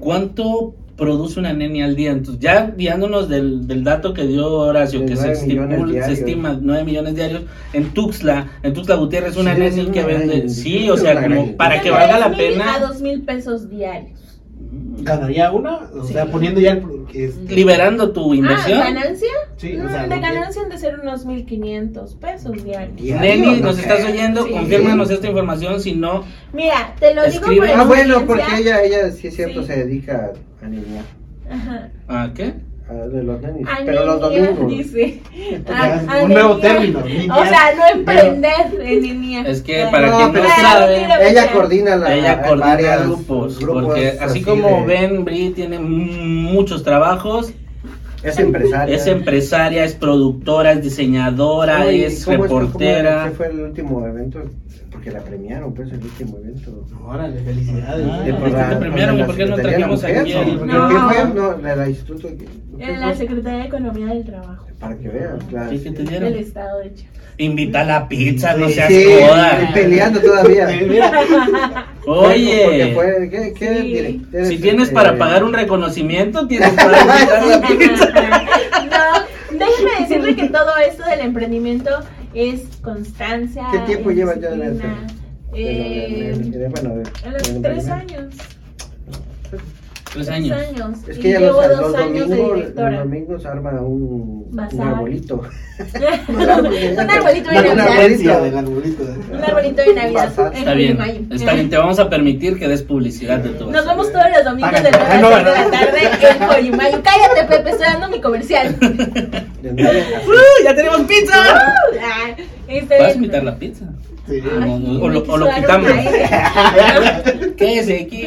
cuánto 0.00 0.74
produce 0.96 1.40
una 1.40 1.52
neni 1.52 1.82
al 1.82 1.96
día? 1.96 2.10
Entonces, 2.10 2.40
ya 2.42 2.74
guiándonos 2.76 3.28
del, 3.28 3.66
del 3.66 3.84
dato 3.84 4.12
que 4.12 4.26
dio 4.26 4.48
Horacio, 4.50 5.00
De 5.00 5.06
que 5.06 5.16
se, 5.16 5.32
estipula- 5.32 6.04
se 6.06 6.12
estima 6.12 6.58
9 6.60 6.84
millones 6.84 7.14
diarios, 7.14 7.42
en 7.72 7.90
Tuxtla, 7.94 8.48
en 8.62 8.74
Tuxtla 8.74 8.96
Gutiérrez, 8.96 9.36
una 9.36 9.54
Sí, 9.54 9.62
es 9.62 9.74
que 9.88 10.02
vende, 10.04 10.48
sí, 10.48 10.90
o 10.90 10.96
sea, 10.96 11.22
como 11.22 11.56
para 11.56 11.80
que 11.80 11.90
valga 11.90 12.18
la 12.18 12.26
3,000 12.34 12.60
A 12.60 12.64
pena, 12.74 12.86
dos 12.86 13.00
mil 13.00 13.22
pesos 13.22 13.70
diarios. 13.70 14.18
¿Ganaría 14.98 15.52
una? 15.52 15.76
O 15.94 16.04
sea, 16.04 16.26
poniendo 16.26 16.60
ya 16.60 16.72
el. 16.72 16.84
este, 17.14 17.54
liberando 17.54 18.10
tu 18.12 18.32
Ah, 18.32 18.36
inversión. 18.36 18.80
¿ganancia? 18.80 19.28
Sí, 19.56 19.74
Mm, 19.76 19.86
o 19.86 19.88
sea, 19.88 20.06
de 20.06 20.20
ganancia 20.20 20.62
han 20.62 20.68
de 20.68 20.78
ser 20.78 20.98
unos 21.00 21.24
1500 21.24 22.14
pesos 22.16 22.64
diarios. 22.64 22.96
Diario, 22.96 23.52
no 23.52 23.56
nos 23.56 23.78
estás 23.78 24.00
creo. 24.00 24.12
oyendo, 24.12 24.44
Sí. 24.46 24.50
confírmanos 24.52 25.10
esta 25.10 25.26
información, 25.28 25.80
si 25.80 25.94
no, 25.94 26.24
Mira, 26.52 26.94
te 26.98 27.14
lo 27.14 27.22
digo 27.24 27.34
Escribe. 27.44 27.68
por 27.68 27.76
Ah, 27.80 27.84
bueno, 27.84 28.26
porque 28.26 28.44
ella, 28.58 28.82
ella 28.82 29.10
sí 29.12 29.28
es 29.28 29.36
cierto, 29.36 29.60
Sí. 29.62 29.66
se 29.68 29.84
dedica 29.84 30.32
a 30.62 30.66
niñar. 30.68 31.04
Ajá. 31.50 31.88
¿a 32.08 32.32
qué? 32.34 32.54
A 32.90 33.06
de 33.06 33.22
los 33.22 33.40
nenis. 33.40 33.66
A 33.68 33.78
pero 33.84 34.04
los 34.04 34.20
domingos. 34.20 34.68
dice. 34.68 35.20
Ya, 35.68 36.04
A- 36.08 36.20
a 36.20 36.24
un 36.24 36.30
nuevo 36.32 36.56
término, 36.58 37.00
niña. 37.02 37.36
O 37.38 37.44
sea, 37.46 37.74
no 37.76 37.98
emprender 38.00 38.52
en 38.80 39.02
niña. 39.02 39.42
Es 39.46 39.62
que 39.62 39.84
Ah, 39.84 39.90
para 39.90 40.10
No, 40.10 40.16
quien 40.16 40.26
no 40.28 40.32
pero 40.34 40.48
sabe, 40.48 41.30
Ella 41.30 41.52
coordina 41.52 41.96
la 41.96 42.14
ella 42.14 42.42
coordina 42.42 42.66
varias 42.66 43.06
grupos, 43.06 43.58
grupos 43.60 43.84
porque 43.84 44.08
así 44.08 44.18
así 44.20 44.42
como 44.42 44.80
de- 44.80 44.86
ven, 44.86 45.24
Bri 45.24 45.50
tiene 45.50 45.78
muchos 45.78 46.82
trabajos, 46.82 47.52
Es 48.22 48.38
empresaria. 48.38 48.94
es 48.96 49.06
empresaria, 49.06 49.84
es 49.84 49.94
productora, 49.94 50.72
es 50.72 50.82
diseñadora, 50.82 51.82
Ay, 51.82 52.02
es 52.04 52.24
¿cómo 52.24 52.38
cómo- 52.46 52.60
reportera. 52.60 53.24
¿Qué 53.28 53.30
fue 53.36 53.46
el 53.48 53.60
último 53.60 54.06
evento? 54.06 54.42
Porque 54.90 55.10
la 55.10 55.20
premiaron, 55.20 55.72
pues, 55.74 55.90
el 55.92 56.02
último 56.02 56.36
evento. 56.38 56.84
Órale, 57.06 57.40
felicidades. 57.42 58.06
Ah, 58.10 58.20
De 58.22 58.34
¿por 58.34 58.50
la- 58.50 58.68
te 58.70 58.76
premiaron? 58.76 59.18
la 59.18 59.26
¿Por 59.26 59.36
qué 59.36 59.46
no 59.46 59.56
trajimos 59.56 60.04
aquí 60.04 60.14
Mujer, 60.34 60.48
el- 60.48 60.66
¿no? 60.66 60.88
¿Qué 60.88 60.94
fue? 61.14 61.34
No, 61.34 61.58
la, 61.58 61.76
la 61.76 61.88
instituto. 61.88 62.28
¿qué 62.28 62.44
En 62.84 62.96
fue? 62.96 63.06
la 63.06 63.14
Secretaría 63.14 63.58
de 63.60 63.64
Economía 63.66 64.06
del 64.06 64.24
Trabajo. 64.24 64.66
Para 64.80 64.96
que 64.98 65.08
vean, 65.08 65.38
claro. 65.48 65.70
¿Qué, 65.70 65.82
qué 65.82 65.90
te 65.90 66.02
Del? 66.04 66.36
Estado 66.36 66.78
de 66.80 66.94
Chiapas. 66.94 67.20
Invita 67.38 67.80
a 67.80 67.84
la 67.84 68.08
pizza, 68.08 68.54
no 68.54 68.66
Sí, 68.68 68.74
seas 68.74 68.88
sí, 68.88 69.04
joda. 69.20 69.68
y 69.70 69.72
peleando 69.72 70.20
todavía. 70.20 70.68
Sí, 70.68 70.84
mira, 70.88 71.12
Oye, 72.06 72.62
Porque 72.64 72.92
fue, 72.94 73.28
¿qué, 73.30 73.54
qué 73.54 73.76
Sí. 73.80 73.82
director 73.88 74.46
si 74.46 74.54
es, 74.54 74.60
tienes 74.60 74.88
eh, 74.90 74.92
para 74.92 75.16
pagar 75.16 75.44
un 75.44 75.52
reconocimiento, 75.52 76.46
tienes 76.46 76.70
para 76.70 76.98
invitar 77.00 77.38
a 77.42 77.46
la 77.46 77.60
pizza. 77.68 78.06
no, 78.90 79.58
déjeme 79.58 79.90
decirle 80.00 80.36
que 80.36 80.48
todo 80.48 80.76
esto 80.86 81.04
del 81.04 81.20
emprendimiento 81.20 81.90
es 82.34 82.62
constancia. 82.82 83.66
¿Qué 83.72 83.78
tiempo 83.80 84.10
llevas 84.10 84.40
ya 84.40 84.50
en 84.50 84.62
esto? 84.62 84.86
Eh, 85.52 86.32
lo- 86.32 86.38
de- 86.50 86.58
de- 86.58 86.68
bueno, 86.68 86.96
de- 86.96 87.30
los 87.30 87.62
tres 87.62 87.88
años. 87.88 88.34
Tres 90.12 90.26
Tres 90.26 90.28
años. 90.36 90.58
años. 90.58 90.98
Es 91.08 91.18
y 91.18 91.20
que 91.20 91.28
ella 91.28 91.38
llevo 91.40 91.60
los, 91.62 91.70
dos 91.70 91.80
los 91.92 91.94
años 92.00 92.28
de 92.28 92.36
domingos, 92.36 92.48
los 92.48 92.56
directora. 92.56 92.98
domingos 92.98 93.46
arma 93.46 93.70
un, 93.80 94.50
un 94.72 94.80
arbolito. 94.80 95.42
un 96.28 96.40
arbolito 97.10 97.50
de 97.50 97.58
una 97.60 97.74
Navidad. 97.74 98.42
del 98.42 98.58
arbolito. 98.58 99.02
Un 99.32 99.44
arbolito 99.44 99.82
de 99.82 99.94
Navidad. 99.94 100.32
Está 100.52 100.74
bien, 100.74 101.28
está 101.30 101.52
bien, 101.54 101.70
te 101.70 101.76
vamos 101.76 101.98
a 102.00 102.10
permitir 102.10 102.58
que 102.58 102.66
des 102.66 102.82
publicidad 102.82 103.38
de 103.38 103.50
todo. 103.50 103.70
Nos 103.70 103.86
vemos 103.86 104.10
todos 104.12 104.26
los 104.34 104.44
domingos 104.44 104.82
de 104.82 104.90
9 104.90 104.98
Ah, 105.10 105.18
no, 105.20 105.28
a 105.28 105.32
6 105.32 105.44
de 105.44 105.50
la 105.52 105.70
tarde 105.70 106.00
en 106.40 106.48
Coyimayo. 106.48 107.02
Cállate, 107.04 107.44
Pepe, 107.56 107.70
estoy 107.70 107.86
dando 107.86 108.08
mi 108.08 108.20
comercial. 108.20 108.76
De 109.60 109.70
¡Uh, 109.72 110.64
¡Ya 110.64 110.74
tenemos 110.74 111.02
pizza! 111.02 111.34
Ah, 112.98 113.02
¿Vas 113.02 113.12
a 113.12 113.16
invitar 113.16 113.44
la 113.44 113.56
pizza? 113.56 113.84
Sí. 114.28 114.40
Ay, 114.60 114.98
o, 115.00 115.08
lo, 115.08 115.20
o 115.22 115.36
lo 115.38 115.48
quitamos. 115.54 115.90
un 115.90 115.98
aire. 115.98 116.28
¿Qué 117.56 117.78
es 117.78 118.04
aquí? 118.04 118.24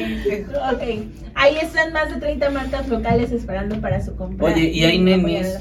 Ok, 0.73 0.82
ahí 1.36 1.58
están 1.62 1.93
más 1.93 2.10
de 2.13 2.19
30 2.19 2.49
marcas 2.49 2.88
locales 2.89 3.32
esperando 3.32 3.80
para 3.82 4.04
su 4.04 4.15
compra. 4.15 4.47
Oye, 4.47 4.69
y 4.69 4.84
hay 4.84 4.99
nenes. 4.99 5.60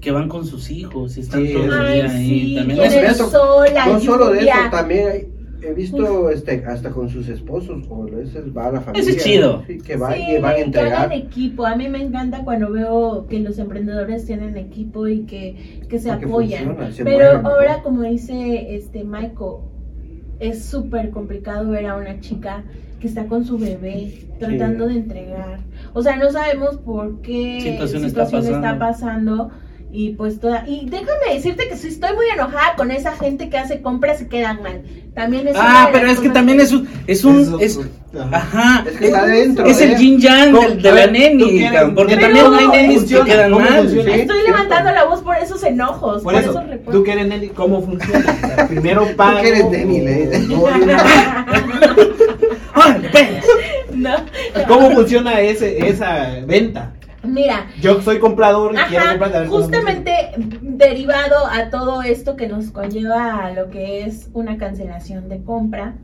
Que 0.00 0.10
van 0.10 0.28
con 0.28 0.44
sus 0.44 0.68
hijos 0.70 1.16
y 1.16 1.20
están 1.20 1.46
Sí, 1.46 1.52
todos 1.52 1.66
los 1.66 1.76
Ay, 1.78 1.94
días 2.00 2.12
ahí. 2.12 2.26
sí, 2.28 2.54
También 2.56 2.78
y 2.78 2.80
en 2.82 2.86
eso 2.88 2.98
el 2.98 3.04
es- 3.04 3.12
eso- 3.12 3.30
sol, 3.30 3.66
la 3.72 3.86
No 3.86 4.00
solo 4.00 4.30
de 4.30 4.40
eso, 4.40 4.50
también 4.72 5.08
hay- 5.08 5.26
he 5.64 5.72
visto 5.74 6.30
este, 6.30 6.64
hasta 6.66 6.90
con 6.90 7.08
sus 7.08 7.28
esposos, 7.28 7.84
o 7.88 8.04
a 8.04 8.06
veces 8.10 8.44
va 8.56 8.66
a 8.66 8.72
la 8.72 8.80
familia. 8.80 9.08
Eso 9.08 9.18
es 9.18 9.24
chido. 9.24 9.62
sí, 9.66 9.78
que, 9.78 9.96
va, 9.96 10.12
Sí, 10.14 10.26
que 10.26 10.38
van 10.40 10.52
a 10.52 10.54
que 10.56 10.62
entregar. 10.62 10.92
hagan 11.06 11.12
equipo. 11.12 11.66
A 11.66 11.76
mí 11.76 11.88
me 11.88 12.02
encanta 12.02 12.44
cuando 12.44 12.70
veo 12.70 13.26
que 13.28 13.40
los 13.40 13.58
emprendedores 13.58 14.26
tienen 14.26 14.56
equipo 14.56 15.06
y 15.08 15.20
que, 15.22 15.82
que 15.88 15.98
se 15.98 16.08
Porque 16.10 16.24
apoyan. 16.26 16.64
funciona, 16.66 16.92
se 16.92 17.04
Pero 17.04 17.24
mueven 17.42 17.46
ahora, 17.46 17.82
como 17.82 18.02
dice 18.02 18.74
este 18.74 19.04
Michael, 19.04 19.56
es 20.40 20.64
súper 20.64 21.10
complicado 21.10 21.70
ver 21.70 21.86
a 21.86 21.96
una 21.96 22.18
chica 22.20 22.64
que 23.00 23.06
está 23.08 23.26
con 23.26 23.44
su 23.44 23.58
bebé 23.58 24.26
tratando 24.38 24.86
de 24.86 24.94
entregar. 24.94 25.60
O 25.92 26.02
sea, 26.02 26.16
no 26.16 26.30
sabemos 26.30 26.78
por 26.78 27.20
qué 27.20 27.60
Situación 27.60 28.04
está 28.04 28.22
está 28.24 28.36
pasando. 28.38 28.78
pasando 28.78 29.50
Y 29.94 30.14
pues 30.14 30.40
toda, 30.40 30.64
y 30.66 30.88
déjame 30.88 31.34
decirte 31.34 31.68
que 31.68 31.76
sí 31.76 31.88
estoy 31.88 32.14
muy 32.16 32.24
enojada 32.32 32.74
con 32.78 32.90
esa 32.90 33.12
gente 33.12 33.50
que 33.50 33.58
hace 33.58 33.82
compras 33.82 34.22
y 34.22 34.26
quedan 34.26 34.62
mal. 34.62 34.80
También 35.14 35.46
es 35.46 35.54
Ah, 35.58 35.90
de 35.92 35.98
pero 35.98 36.10
es 36.10 36.18
que 36.18 36.30
también 36.30 36.60
es 36.60 36.72
un, 36.72 36.88
es 37.06 37.22
un, 37.24 37.40
Eso, 37.40 37.58
es, 37.60 37.78
ajá. 38.32 38.84
Es 38.88 38.96
que 38.96 39.06
está 39.08 39.20
adentro, 39.24 39.66
es 39.66 39.78
el 39.82 39.92
¿eh? 39.92 39.96
yin 39.98 40.18
yang 40.18 40.54
de, 40.54 40.92
la 40.92 41.04
¿tú 41.06 41.12
neni, 41.12 41.44
quieres- 41.58 41.82
porque 41.94 42.14
Pero 42.16 42.26
también 42.26 42.46
hay 42.46 42.52
¿cómo 42.64 42.72
nenis 42.74 42.88
que 42.94 42.98
funciona? 43.00 43.24
quedan 43.26 43.52
¿Cómo 43.52 43.64
mal. 43.66 43.98
Estoy 44.08 44.42
levantando 44.46 44.92
la 44.92 45.04
voz 45.04 45.20
por 45.20 45.36
esos 45.36 45.62
enojos, 45.62 46.22
Por 46.22 46.32
por, 46.32 46.40
eso, 46.40 46.50
esos 46.52 46.66
reportes. 46.66 46.92
tú 46.94 47.04
que 47.04 47.12
eres 47.12 47.26
Nelly, 47.26 47.48
¿cómo 47.50 47.82
funciona? 47.82 48.36
O 48.42 48.46
sea, 48.56 48.68
primero 48.68 49.06
pago. 49.14 49.42
que 49.42 49.48
eres 49.48 49.68
Nelly, 49.68 50.00
le 50.00 50.14
dices. 50.26 50.48
o- 50.56 50.68
¡Ay, 52.74 53.02
ve! 53.12 53.40
No. 53.94 54.14
¿Cómo 54.68 54.90
funciona 54.92 55.38
ese, 55.42 55.86
esa 55.86 56.36
venta? 56.46 56.92
Mira, 57.24 57.66
Yo 57.80 58.00
soy 58.02 58.18
comprador 58.18 58.74
y 58.74 58.78
quiero 58.88 59.04
comprar. 59.10 59.32
ver 59.32 59.46
justamente 59.48 60.12
derivado 60.60 61.46
a 61.46 61.70
todo 61.70 62.02
esto 62.02 62.36
que 62.36 62.48
nos 62.48 62.70
conlleva 62.70 63.44
a 63.46 63.52
lo 63.52 63.70
que 63.70 64.04
es 64.04 64.28
una 64.32 64.56
cancelación 64.58 65.28
de 65.28 65.42
compra 65.42 65.94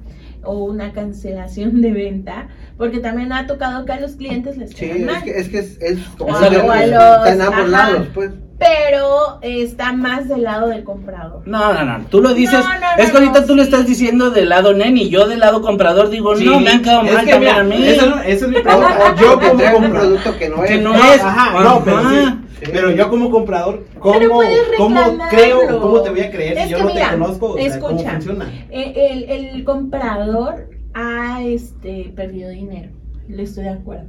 o 0.44 0.64
una 0.64 0.92
cancelación 0.92 1.80
de 1.82 1.90
venta, 1.92 2.48
porque 2.76 3.00
también 3.00 3.32
ha 3.32 3.46
tocado 3.48 3.84
que 3.84 3.92
a 3.92 4.00
los 4.00 4.12
clientes 4.12 4.56
les 4.56 4.70
Sí, 4.70 4.84
es 4.84 5.04
mal, 5.04 5.22
que 5.24 5.30
es, 5.32 5.48
que 5.48 5.58
es, 5.58 5.78
es 5.82 5.98
O 6.14 6.18
como 6.18 6.36
a- 6.36 6.48
que 6.48 6.56
o 6.58 6.70
a 6.70 6.86
los- 6.86 7.40
ambos 7.40 7.54
ajá. 7.58 7.66
lados, 7.66 8.06
pues. 8.14 8.30
Pero 8.58 9.38
está 9.42 9.92
más 9.92 10.28
del 10.28 10.42
lado 10.42 10.66
del 10.68 10.82
comprador. 10.84 11.42
No, 11.46 11.72
no, 11.72 11.84
no, 11.84 12.04
tú 12.06 12.20
lo 12.20 12.34
dices, 12.34 12.58
No, 12.58 12.64
no, 12.80 12.86
es 13.02 13.10
que 13.10 13.16
ahorita 13.18 13.40
no, 13.40 13.46
tú 13.46 13.54
lo 13.54 13.62
sí. 13.62 13.68
estás 13.70 13.86
diciendo 13.86 14.30
del 14.30 14.48
lado 14.48 14.74
neni, 14.74 15.08
yo 15.08 15.28
del 15.28 15.38
lado 15.40 15.62
comprador 15.62 16.10
digo, 16.10 16.36
Sí, 16.36 16.44
no, 16.44 16.58
me 16.60 16.70
han 16.70 16.82
quedado 16.82 17.02
es 17.04 17.12
mal 17.14 17.24
que 17.24 17.30
también 17.32 17.52
mira, 17.52 17.60
a 17.60 17.78
mí. 17.78 17.86
Eso, 17.86 18.06
no- 18.06 18.20
eso 18.22 18.44
es 18.46 18.50
mi 18.50 18.60
problema. 18.62 19.14
Yo 19.20 19.40
como 19.40 19.78
un 19.86 19.90
producto 19.92 20.36
que 20.38 20.48
no 20.48 20.64
es. 20.64 20.82
no 20.82 20.92
No, 20.92 21.12
es. 21.12 21.22
ajá, 21.22 21.60
no, 21.62 21.84
pero 21.84 22.00
sí. 22.00 22.06
Ajá. 22.16 22.38
Sí. 22.60 22.64
Pero 22.72 22.90
yo 22.90 23.08
como 23.08 23.30
comprador, 23.30 23.84
¿cómo, 24.00 24.40
cómo 24.76 25.00
creo, 25.30 25.80
cómo 25.80 26.00
te 26.00 26.10
voy 26.10 26.20
a 26.22 26.30
creer 26.32 26.58
Es 26.58 26.64
si 26.64 26.70
yo 26.70 26.78
no 26.80 26.86
mira, 26.86 27.10
te 27.12 27.18
conozco? 27.18 27.50
O 27.52 27.56
sea, 27.56 27.78
¿Cómo 27.78 27.90
escucha. 27.92 28.10
funciona? 28.14 28.52
Eh, 28.70 29.08
El, 29.12 29.30
el 29.54 29.64
comprador 29.64 30.68
ha 30.92 31.40
este, 31.44 32.12
perdido 32.16 32.50
dinero, 32.50 32.90
le 33.28 33.44
estoy 33.44 33.62
de 33.62 33.70
acuerdo. 33.70 34.08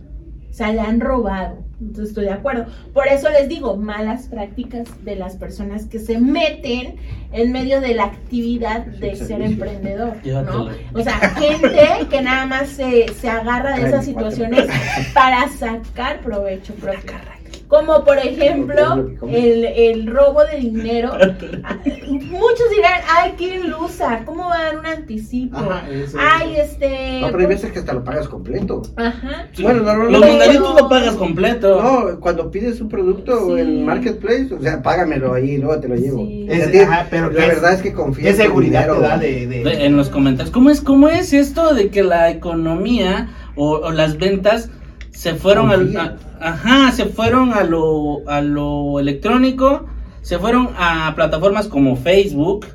O 0.50 0.54
sea, 0.54 0.72
le 0.74 0.82
han 0.82 1.00
robado, 1.00 1.60
entonces 1.80 2.10
estoy 2.10 2.26
de 2.26 2.32
acuerdo. 2.32 2.66
Por 2.94 3.08
eso 3.08 3.30
les 3.30 3.48
digo, 3.48 3.78
malas 3.78 4.28
prácticas 4.28 4.88
de 5.06 5.16
las 5.16 5.36
personas 5.36 5.86
que 5.86 6.00
se 6.00 6.18
meten 6.20 6.96
en 7.32 7.52
medio 7.52 7.80
de 7.82 7.94
la 7.94 8.06
actividad 8.06 8.86
de 8.86 9.12
Sí, 9.12 9.18
ser 9.18 9.28
servicio. 9.28 9.46
emprendedor, 9.46 10.18
¿no? 10.46 10.70
O 10.94 11.02
sea, 11.02 11.20
gente 11.20 12.08
que 12.10 12.22
nada 12.22 12.46
más 12.46 12.70
se, 12.70 13.08
se 13.14 13.30
agarra 13.30 13.78
de 13.78 13.88
esas 13.88 14.04
34 14.06 14.06
situaciones 14.06 14.68
para 15.14 15.48
sacar 15.50 16.20
provecho 16.22 16.74
propio. 16.74 17.00
Como 17.70 18.04
por 18.04 18.18
ejemplo 18.18 19.08
el, 19.30 19.64
el 19.64 20.08
robo 20.08 20.44
de 20.44 20.58
dinero. 20.58 21.12
Ah, 21.64 21.78
Muchos 21.84 22.70
dirán, 22.76 23.02
ay, 23.16 23.34
qué 23.38 23.56
ilusa, 23.58 24.24
¿cómo 24.26 24.46
va 24.50 24.56
a 24.58 24.64
dar 24.64 24.80
un 24.80 24.86
anticipo? 24.86 25.58
Ajá, 25.58 25.84
eso. 25.90 26.18
Ay, 26.20 26.56
este... 26.58 27.20
No, 27.22 27.28
pero 27.28 27.40
hay 27.40 27.46
veces 27.46 27.72
que 27.72 27.80
hasta 27.80 27.94
lo 27.94 28.04
pagas 28.04 28.28
completo. 28.28 28.82
Ajá. 28.96 29.48
Bueno, 29.62 29.80
Los 29.80 29.86
normalmente. 29.86 30.20
Pero- 30.20 30.38
mandaditos 30.40 30.82
lo 30.82 30.90
pagas 30.90 31.16
completo. 31.16 31.82
No, 31.82 32.20
cuando 32.20 32.50
pides 32.50 32.82
un 32.82 32.90
producto 32.90 33.56
Sí. 33.56 33.62
en 33.62 33.86
Marketplace, 33.86 34.54
o 34.54 34.62
sea, 34.62 34.82
págamelo 34.82 35.34
ahí 35.34 35.52
y 35.52 35.58
luego 35.58 35.80
te 35.80 35.88
lo 35.90 35.96
llevo. 35.96 36.18
Sí. 36.26 36.48
Es- 36.50 36.82
ajá, 36.88 37.08
pero 37.12 37.30
la 37.30 37.40
¿qué- 37.42 37.48
verdad 37.48 37.74
es 37.74 37.82
que 37.82 37.94
confío 37.94 38.24
¿Qué 38.26 38.34
seguridad 38.34 38.82
dinero. 38.88 39.02
te 39.02 39.08
da 39.08 39.18
de, 39.18 39.48
de- 39.48 39.64
De- 39.64 39.86
en 39.86 39.96
los 39.98 40.10
comentarios, 40.10 40.52
¿cómo 40.54 40.70
es, 40.72 40.82
cómo 40.82 41.08
es 41.10 41.34
esto 41.34 41.74
de 41.76 41.90
que 41.90 42.04
la 42.04 42.30
economía 42.32 43.30
o, 43.56 43.72
o 43.78 43.92
las 43.92 44.18
ventas 44.18 44.70
se 45.20 45.36
fueron 45.36 45.70
al, 45.70 45.98
a- 45.98 46.16
ajá, 46.40 46.94
se 46.94 47.04
fueron 47.06 47.52
a 47.52 47.66
lo, 47.66 48.20
a 48.26 48.40
lo 48.42 49.02
electrónico, 49.02 49.86
se 50.22 50.40
fueron 50.40 50.70
a 50.78 51.12
plataformas 51.14 51.68
como 51.68 51.98
Facebook, 51.98 52.66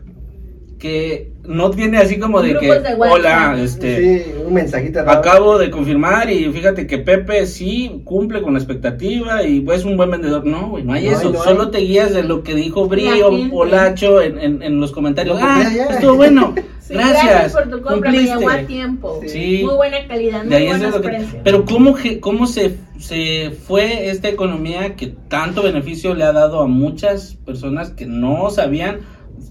que 0.79 1.33
no 1.45 1.71
tiene 1.71 1.97
así 1.97 2.19
como 2.19 2.43
de 2.43 2.59
que, 2.59 2.67
de 2.81 2.95
hola, 2.99 3.57
este, 3.59 4.25
Sí, 4.25 4.33
un 4.47 4.53
mensajito. 4.53 5.03
raro. 5.03 5.21
acabo 5.21 5.57
de 5.59 5.71
confirmar 5.71 6.31
y 6.31 6.45
fíjate 6.53 6.87
que 6.87 6.99
Pepe 6.99 7.47
sí 7.47 8.03
cumple 8.05 8.43
con 8.43 8.53
la 8.53 8.59
expectativa 8.59 9.43
y 9.43 9.65
es 9.73 9.85
un 9.87 9.97
buen 9.97 10.11
vendedor. 10.11 10.45
No, 10.45 10.69
güey, 10.69 10.85
no 10.85 10.93
hay 10.93 11.07
No 11.07 11.13
eso, 11.13 11.31
no 11.31 11.39
hay. 11.39 11.45
solo 11.49 11.71
te 11.71 11.79
guías 11.79 12.13
de 12.13 12.25
lo 12.25 12.43
que 12.43 12.55
dijo 12.55 12.87
Bri 12.89 13.21
La 13.21 13.27
o 13.27 13.31
gente. 13.31 13.51
Polacho 13.51 14.21
en, 14.21 14.39
en, 14.39 14.63
en 14.63 14.79
los 14.81 14.93
comentarios. 14.93 15.41
Lo 15.41 15.47
Ah, 15.47 15.63
estuvo 15.91 16.17
bueno. 16.17 16.55
Sí, 16.87 16.93
gracias. 16.95 17.53
por 17.53 17.65
tu 17.71 17.81
compra, 17.83 18.11
cumpliste. 18.11 18.35
me 18.35 18.41
llegó 18.41 18.51
a 18.51 18.59
tiempo. 18.67 19.21
Sí. 19.27 19.63
Muy 19.65 19.75
buena 19.75 20.07
calidad, 20.07 20.45
muy 20.45 20.67
buenos 20.67 20.95
que- 20.97 21.01
precios. 21.01 21.37
Pero 21.43 21.65
¿cómo, 21.65 21.97
cómo 22.21 22.47
se, 22.47 22.77
se 22.99 23.53
fue 23.67 24.11
esta 24.11 24.29
economía 24.29 24.95
que 24.97 25.07
tanto 25.29 25.63
beneficio 25.63 26.15
le 26.15 26.25
ha 26.25 26.33
dado 26.33 26.61
a 26.61 26.67
muchas 26.67 27.37
personas 27.47 27.91
que 27.91 28.05
no 28.07 28.51
sabían, 28.51 29.01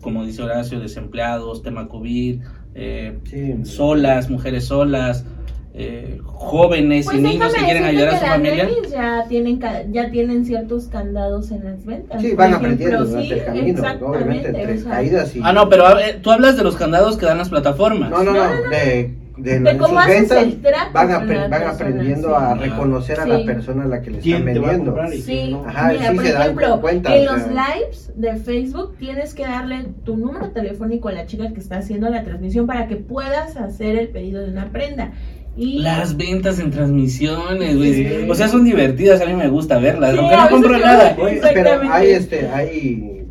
como 0.01 0.25
dice 0.25 0.43
Horacio, 0.43 0.79
desempleados, 0.79 1.63
tema 1.63 1.87
COVID, 1.87 2.41
eh, 2.75 3.17
Sí. 3.25 3.53
solas, 3.65 4.29
mujeres 4.29 4.65
solas, 4.65 5.25
eh, 5.75 6.19
jóvenes 6.23 7.05
Pues 7.05 7.17
y 7.17 7.21
niños 7.21 7.51
que 7.53 7.63
quieren 7.63 7.83
ayudar 7.85 8.09
a 8.09 8.19
su 8.19 8.25
familia? 8.25 8.69
ya 8.91 9.25
tienen, 9.27 9.57
ca- 9.57 9.83
ya 9.91 10.11
tienen 10.11 10.45
ciertos 10.45 10.87
candados 10.87 11.49
en 11.51 11.63
las 11.63 11.83
ventas. 11.85 12.21
Sí, 12.21 12.35
van 12.35 12.53
aprendiendo 12.53 13.05
durante 13.05 13.27
sí, 13.27 13.33
el 13.33 13.45
camino, 13.45 13.81
¿no? 13.81 14.07
obviamente, 14.07 14.49
exactamente, 14.49 14.61
entre 14.61 14.73
o 14.75 14.81
sea, 14.83 14.91
caídas 14.91 15.35
y... 15.35 15.41
Ah, 15.43 15.51
no, 15.53 15.69
pero 15.69 15.99
eh, 15.99 16.19
tú 16.21 16.31
hablas 16.31 16.57
de 16.57 16.63
los 16.63 16.75
candados 16.75 17.17
que 17.17 17.25
dan 17.25 17.39
las 17.39 17.49
plataformas. 17.49 18.09
No, 18.11 18.23
no, 18.23 18.33
No, 18.33 18.43
no, 18.43 18.53
no, 18.55 18.63
no. 18.65 18.69
de, 18.69 19.15
de, 19.37 19.59
De 19.61 19.77
cómo 19.77 19.87
sus 19.89 19.97
haces 19.97 20.19
ventas 20.29 20.43
el 20.43 20.61
trato 20.61 20.91
van, 20.93 21.07
la 21.09 21.17
van 21.17 21.27
persona, 21.49 21.69
aprendiendo 21.71 22.27
sí. 22.27 22.33
a 22.37 22.53
reconocer 22.53 23.19
a 23.19 23.23
Sí. 23.23 23.29
la 23.31 23.45
persona 23.45 23.83
a 23.83 23.87
la 23.87 24.01
que 24.03 24.11
le 24.11 24.19
¿Quién 24.19 24.47
están 24.47 24.63
a 24.63 24.67
vendiendo. 24.69 25.07
Sí? 25.25 25.57
Ajá, 25.65 25.87
mira, 25.91 26.09
sí 26.11 26.15
por 26.15 26.25
se 26.25 26.33
dan 26.33 26.41
ejemplo, 26.43 26.81
cuenta, 26.81 27.15
en 27.15 27.27
o 27.27 27.31
los 27.33 27.41
lives 27.47 28.11
de 28.15 28.35
Facebook 28.35 28.95
tienes 28.99 29.33
que 29.33 29.41
darle 29.41 29.87
tu 30.05 30.17
número 30.17 30.51
telefónico 30.51 31.09
a 31.09 31.13
la 31.13 31.25
chica 31.25 31.51
que 31.51 31.59
está 31.59 31.77
haciendo 31.79 32.09
la 32.11 32.23
transmisión 32.23 32.67
para 32.67 32.87
que 32.87 32.97
puedas 32.97 33.57
hacer 33.57 33.95
el 33.97 34.09
pedido 34.09 34.39
de 34.43 34.51
una 34.51 34.69
prenda. 34.71 35.13
Y 35.55 35.79
Las 35.79 36.17
ventas 36.17 36.59
en 36.59 36.71
transmisiones, 36.71 37.77
güey. 37.77 37.93
Sí. 37.93 38.07
O 38.29 38.33
sea, 38.35 38.47
son 38.47 38.63
divertidas, 38.65 39.21
a 39.21 39.25
mí 39.25 39.33
me 39.33 39.47
gusta 39.49 39.77
verlas, 39.77 40.13
Sí, 40.13 40.17
aunque 40.19 40.35
no 40.35 40.49
compro 40.49 40.77
nada. 40.79 41.15
Oye, 41.19 41.39
pero 41.53 41.81
hay 41.91 42.09
este, 42.11 42.47
hay 42.47 43.25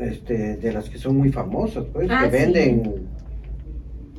este 0.00 0.56
de 0.56 0.72
las 0.72 0.88
que 0.90 0.98
son 0.98 1.16
muy 1.16 1.30
famosas, 1.32 1.84
pues, 1.92 2.08
Ah, 2.10 2.28
que 2.30 2.36
sí. 2.38 2.44
venden 2.44 3.07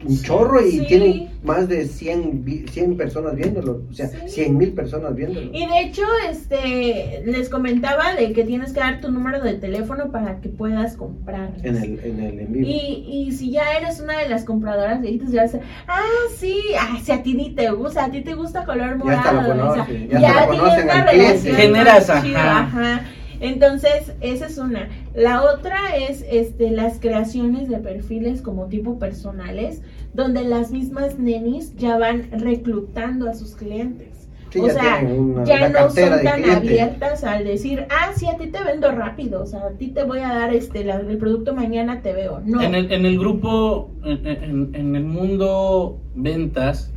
un 0.05 0.21
chorro 0.21 0.65
y 0.65 0.71
Sí. 0.71 0.85
tienen 0.87 1.29
más 1.43 1.67
de 1.67 1.85
100, 1.87 2.43
vi- 2.45 2.65
100 2.71 2.95
personas 2.97 3.35
viéndolo, 3.35 3.81
o 3.89 3.93
sea, 3.93 4.07
Sí. 4.07 4.17
100 4.27 4.57
mil 4.57 4.71
personas 4.73 5.15
viéndolo. 5.15 5.49
Y 5.53 5.65
de 5.65 5.79
hecho, 5.81 6.03
este, 6.29 7.21
les 7.25 7.49
comentaba 7.49 8.13
de 8.15 8.31
que 8.33 8.43
tienes 8.43 8.71
que 8.73 8.79
dar 8.79 9.01
tu 9.01 9.11
número 9.11 9.41
de 9.41 9.53
teléfono 9.55 10.11
para 10.11 10.39
que 10.41 10.49
puedas 10.49 10.95
comprar. 10.95 11.51
En 11.63 11.77
el, 11.77 11.99
en 12.03 12.19
el 12.19 12.39
en 12.39 12.53
vivo. 12.53 12.67
Y, 12.67 13.05
y 13.27 13.31
si 13.31 13.51
ya 13.51 13.73
eres 13.77 13.99
una 13.99 14.17
de 14.19 14.29
las 14.29 14.43
compradoras 14.45 15.01
viejitas, 15.01 15.31
ya 15.31 15.43
vas 15.43 15.55
a 15.55 15.59
ah, 15.87 16.01
sí, 16.37 16.59
ah, 16.79 16.97
si 17.03 17.11
a 17.11 17.21
ti 17.23 17.33
ni 17.33 17.51
te 17.51 17.69
gusta, 17.71 18.05
a 18.05 18.11
ti 18.11 18.21
te 18.21 18.33
gusta 18.35 18.65
color 18.65 18.97
morado. 18.97 19.23
Ya 19.23 19.31
lo 19.33 19.39
o 19.39 19.73
sea, 19.75 19.83
conoce, 19.85 20.07
ya 20.07 20.19
ya 20.19 20.29
hasta 20.29 20.45
lo 20.45 20.51
tienes 20.51 20.59
conocen 20.61 20.83
una 20.85 20.93
al 20.93 21.09
cliente. 21.09 21.29
relación 21.33 21.55
Generas, 21.57 22.09
ajá. 22.09 22.59
ajá. 22.59 23.01
Entonces, 23.41 24.11
esa 24.19 24.47
es 24.47 24.57
una. 24.57 24.89
La 25.19 25.43
otra 25.43 25.97
es 25.97 26.23
este 26.29 26.71
las 26.71 26.99
creaciones 26.99 27.67
de 27.69 27.77
perfiles 27.77 28.41
como 28.41 28.67
tipo 28.67 28.97
personales, 28.99 29.81
donde 30.13 30.43
las 30.43 30.71
mismas 30.71 31.19
nenis 31.19 31.75
ya 31.75 31.97
van 31.97 32.29
reclutando 32.31 33.29
a 33.29 33.33
sus 33.33 33.55
clientes. 33.55 34.29
Sí, 34.51 34.59
o 34.61 34.67
ya 34.67 34.73
sea, 34.73 34.99
una, 35.03 35.43
ya 35.43 35.55
una 35.57 35.69
no 35.81 35.89
son 35.91 36.23
tan 36.23 36.49
abiertas 36.49 37.23
al 37.23 37.43
decir, 37.43 37.85
ah, 37.91 38.11
sí, 38.15 38.25
a 38.27 38.35
ti 38.37 38.47
te 38.47 38.63
vendo 38.63 38.89
rápido, 38.91 39.43
o 39.43 39.45
sea, 39.45 39.59
a 39.67 39.69
ti 39.71 39.89
te 39.89 40.03
voy 40.03 40.19
a 40.19 40.29
dar 40.29 40.53
este 40.55 40.83
la- 40.83 41.01
el 41.01 41.17
producto 41.19 41.53
mañana 41.53 42.01
te 42.01 42.13
veo. 42.13 42.41
No. 42.45 42.59
En 42.63 42.73
el, 42.73 42.91
en 42.91 43.05
el 43.05 43.19
grupo, 43.19 43.91
en, 44.03 44.25
en- 44.25 44.69
en 44.73 44.95
el 44.95 45.03
mundo 45.03 45.99
ventas, 46.15 46.91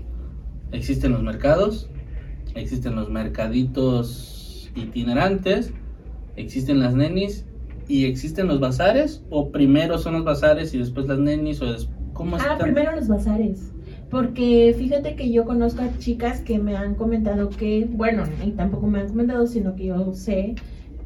existen 0.70 1.12
los 1.12 1.22
mercados, 1.22 1.90
existen 2.54 2.94
los 2.96 3.10
mercaditos 3.10 4.70
itinerantes, 4.74 5.72
existen 6.36 6.80
las 6.80 6.94
nenis 6.94 7.44
y 7.88 8.04
existen 8.06 8.46
los 8.48 8.60
bazares, 8.60 9.22
o 9.30 9.50
primero 9.50 9.98
son 9.98 10.14
los 10.14 10.24
bazares 10.24 10.72
y 10.74 10.78
después 10.78 11.06
las 11.08 11.18
nenis, 11.18 11.60
o 11.62 11.72
des- 11.72 11.88
¿cómo 12.12 12.36
Ah, 12.36 12.40
están? 12.40 12.58
primero 12.58 12.94
los 12.94 13.08
bazares. 13.08 13.72
Porque 14.10 14.74
fíjate 14.78 15.14
que 15.16 15.32
yo 15.32 15.44
conozco 15.46 15.82
a 15.82 15.98
chicas 15.98 16.40
que 16.40 16.58
me 16.58 16.76
han 16.76 16.94
comentado 16.96 17.48
que, 17.48 17.86
bueno, 17.90 18.24
y 18.44 18.50
tampoco 18.50 18.86
me 18.86 19.00
han 19.00 19.08
comentado, 19.08 19.46
sino 19.46 19.74
que 19.74 19.86
yo 19.86 20.12
sé 20.12 20.54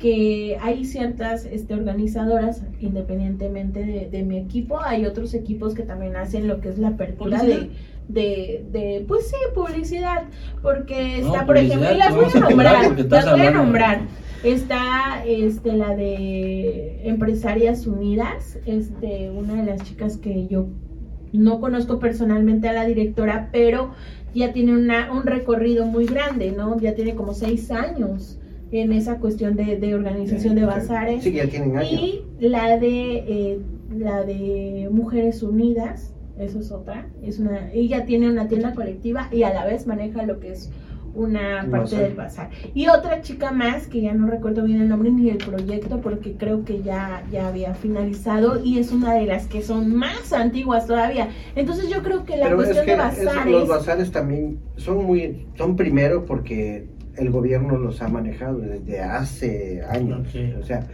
que 0.01 0.59
hay 0.61 0.85
ciertas 0.85 1.47
este, 1.47 1.73
organizadoras, 1.75 2.63
independientemente 2.81 3.85
de, 3.85 4.09
de 4.11 4.23
mi 4.25 4.37
equipo, 4.39 4.81
hay 4.83 5.07
otros 5.07 5.33
equipos 5.35 5.73
que 5.75 5.85
también 5.85 6.17
hacen 6.17 6.49
lo 6.49 6.61
que 6.61 6.69
es 6.69 6.79
la 6.79 6.89
apertura 6.89 7.43
de, 7.43 7.55
¿Publicidad? 7.55 7.77
de, 8.09 8.65
de, 8.73 9.05
pues 9.09 9.29
sí, 9.29 9.37
publicidad, 9.55 10.25
porque 10.61 11.21
No, 11.23 11.29
está, 11.33 11.47
por 11.47 11.57
ejemplo, 11.57 11.93
y 11.93 11.97
las 11.97 12.15
voy 12.15 12.25
a 12.35 12.41
nombrar, 12.41 12.83
las 12.83 13.09
voy 13.09 13.19
a 13.19 13.31
hablando. 13.33 13.63
Está 14.47 15.25
este 15.27 15.73
la 15.73 15.97
de 15.97 17.01
Empresarias 17.03 17.85
Unidas, 17.85 18.61
este 18.65 19.29
una 19.29 19.55
de 19.55 19.65
las 19.65 19.83
chicas 19.83 20.19
que 20.19 20.47
yo 20.47 20.69
no 21.33 21.61
conozco 21.61 21.99
personalmente 21.99 22.69
a 22.69 22.73
la 22.73 22.85
directora, 22.85 23.49
pero 23.51 23.91
ya 24.37 24.53
tiene 24.53 24.73
una, 24.73 25.11
un 25.11 25.25
recorrido 25.25 25.85
muy 25.85 26.07
grande, 26.07 26.53
¿no? 26.53 26.79
Ya 26.79 26.95
tiene 26.95 27.17
como 27.17 27.35
seis 27.35 27.73
años 27.73 28.39
en 28.71 28.93
esa 28.93 29.19
cuestión 29.19 29.57
de, 29.57 29.79
de 29.79 29.97
organización 29.97 30.55
de 30.55 30.65
bazares. 30.65 31.25
Sí, 31.25 31.33
ya 31.33 31.49
tienen 31.49 31.77
años. 31.77 31.91
Y 31.91 32.23
la 32.39 32.79
de 32.79 33.15
eh, 33.27 33.59
la 33.99 34.23
de 34.23 34.89
Mujeres 34.93 35.43
Unidas, 35.43 36.15
eso 36.39 36.61
es 36.61 36.71
otra, 36.71 37.09
es 37.25 37.41
una 37.41 37.73
ella 37.73 38.05
tiene 38.05 38.31
una 38.31 38.47
tienda 38.47 38.75
colectiva 38.75 39.29
y 39.33 39.43
a 39.43 39.53
la 39.53 39.65
vez 39.65 39.89
maneja 39.89 40.23
lo 40.23 40.39
que 40.39 40.53
es 40.53 40.71
una 41.17 41.65
Un 41.65 41.71
parte 41.71 41.95
bazar. 41.97 42.01
del 42.03 42.15
bazar. 42.15 42.51
Y 42.75 42.89
otra 42.89 43.23
chica 43.23 43.51
más 43.51 43.87
que 43.89 44.03
ya 44.03 44.13
no 44.13 44.27
recuerdo 44.29 44.65
bien 44.65 44.81
el 44.83 44.89
nombre 44.89 45.11
ni 45.11 45.31
el 45.31 45.39
proyecto 45.39 46.01
porque 46.01 46.35
creo 46.35 46.65
que 46.65 46.83
ya 46.83 47.25
ya 47.33 47.49
había 47.49 47.75
finalizado 47.75 48.63
y 48.63 48.79
es 48.79 48.93
una 48.93 49.15
de 49.15 49.27
las 49.27 49.47
que 49.47 49.63
son 49.63 49.95
más 49.97 50.33
antiguas 50.33 50.87
todavía. 50.87 51.31
Entonces 51.55 51.89
yo 51.89 52.03
creo 52.03 52.25
que 52.25 52.37
la 52.37 52.45
Pero 52.45 52.61
es 52.63 52.69
cuestión 52.69 52.85
que 52.85 52.93
de 52.93 52.97
bazares 52.99 53.53
los 53.53 53.69
bazares 53.69 54.11
también 54.13 54.59
son 54.77 55.05
muy, 55.05 55.47
son 55.57 55.75
primero 55.77 56.25
porque 56.25 56.87
el 57.17 57.31
gobierno 57.31 57.79
los 57.79 58.03
ha 58.03 58.09
manejado 58.09 58.59
desde 58.59 59.01
hace 59.01 59.83
años. 59.89 60.29
Ok. 60.29 60.61
O 60.61 60.63
sea, 60.65 60.87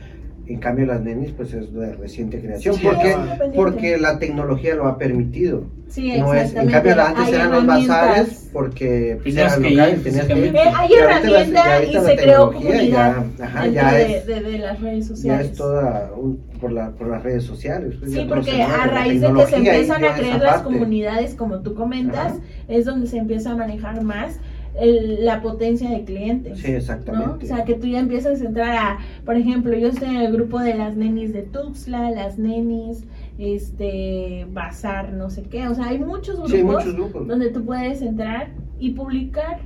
en 0.46 0.58
cambio 0.58 0.86
las 0.86 1.00
nenis 1.00 1.30
pues 1.32 1.52
es 1.54 1.72
de 1.72 1.94
reciente 1.94 2.40
creación. 2.40 2.74
Sí, 2.74 2.80
porque, 2.84 3.16
porque 3.54 3.98
la 3.98 4.18
tecnología 4.18 4.74
lo 4.74 4.86
ha 4.86 4.98
permitido. 4.98 5.64
Sí, 5.88 6.18
No 6.18 6.32
es, 6.32 6.54
en 6.54 6.70
cambio 6.70 6.92
antes 7.02 7.26
Hay 7.26 7.34
eran 7.34 7.50
los 7.50 7.64
herramientas. 7.64 7.88
bazares 7.88 8.48
porque 8.52 9.18
pues, 9.22 9.34
Tenías 9.34 9.52
eran 9.58 9.62
que 9.62 9.70
ir 9.92 10.02
tenías 10.02 10.26
que 10.26 10.38
ir. 10.38 10.56
Eh, 10.56 10.58
hay 10.74 10.90
Y 10.90 10.94
ahorita 10.94 11.20
las- 11.30 11.48
herramienta 11.48 11.84
y 11.84 11.92
se 12.04 12.16
creó 12.16 12.52
comunidad 12.52 13.16
ya- 13.38 13.44
ajá, 13.44 13.66
ya 13.66 13.92
de, 13.92 14.16
es- 14.16 14.26
de- 14.26 14.40
de 14.40 14.58
las 14.58 14.80
redes 14.80 15.04
Ya 15.08 15.14
sociales. 15.14 15.50
es 15.50 15.56
toda 15.58 16.10
un- 16.16 16.38
por, 16.60 16.72
la, 16.72 16.90
por 16.92 17.08
las 17.08 17.22
redes 17.22 17.44
sociales. 17.44 17.94
pues, 17.98 18.10
Sí, 18.12 18.18
ya 18.18 18.26
porque 18.34 18.62
a 18.62 18.86
raíz 18.86 19.20
de 19.20 19.32
que 19.34 19.46
se 19.46 19.56
empiezan 19.56 20.04
a 20.04 20.14
crear 20.14 20.40
las 20.40 20.62
comunidades, 20.62 21.34
como 21.34 21.60
tú 21.60 21.74
comentas, 21.74 22.32
Ajá. 22.32 22.40
es 22.68 22.84
donde 22.86 23.06
se 23.06 23.18
empieza 23.18 23.50
a 23.52 23.56
manejar 23.56 24.02
más 24.02 24.38
el- 24.80 25.24
la 25.24 25.42
potencia 25.42 25.90
de 25.90 26.04
clientes. 26.04 26.58
Sí, 26.60 26.70
¿no? 26.72 26.76
exactamente. 26.78 27.44
O 27.44 27.48
sea, 27.48 27.64
que 27.64 27.74
tú 27.74 27.86
ya 27.86 27.98
empiezas 28.00 28.40
a 28.40 28.44
entrar 28.44 28.76
a, 28.76 28.98
por 29.24 29.36
ejemplo, 29.36 29.74
yo 29.76 29.88
estoy 29.88 30.08
en 30.08 30.16
el 30.22 30.32
grupo 30.32 30.58
de 30.60 30.74
las 30.74 30.96
nenis 30.96 31.32
de 31.32 31.42
Tuxtla, 31.42 32.10
las 32.10 32.38
nenis, 32.38 33.04
este, 33.38 34.46
bazar, 34.52 35.12
no 35.12 35.28
sé 35.30 35.42
qué, 35.42 35.68
o 35.68 35.74
sea, 35.74 35.88
hay 35.88 35.98
muchos 35.98 36.34
grupos, 36.36 36.50
Sí, 36.50 36.56
hay 36.58 36.64
muchos 36.64 36.94
grupos. 36.94 37.26
donde 37.28 37.50
tú 37.50 37.64
puedes 37.64 38.00
entrar 38.02 38.50
y 38.78 38.90
publicar 38.90 39.60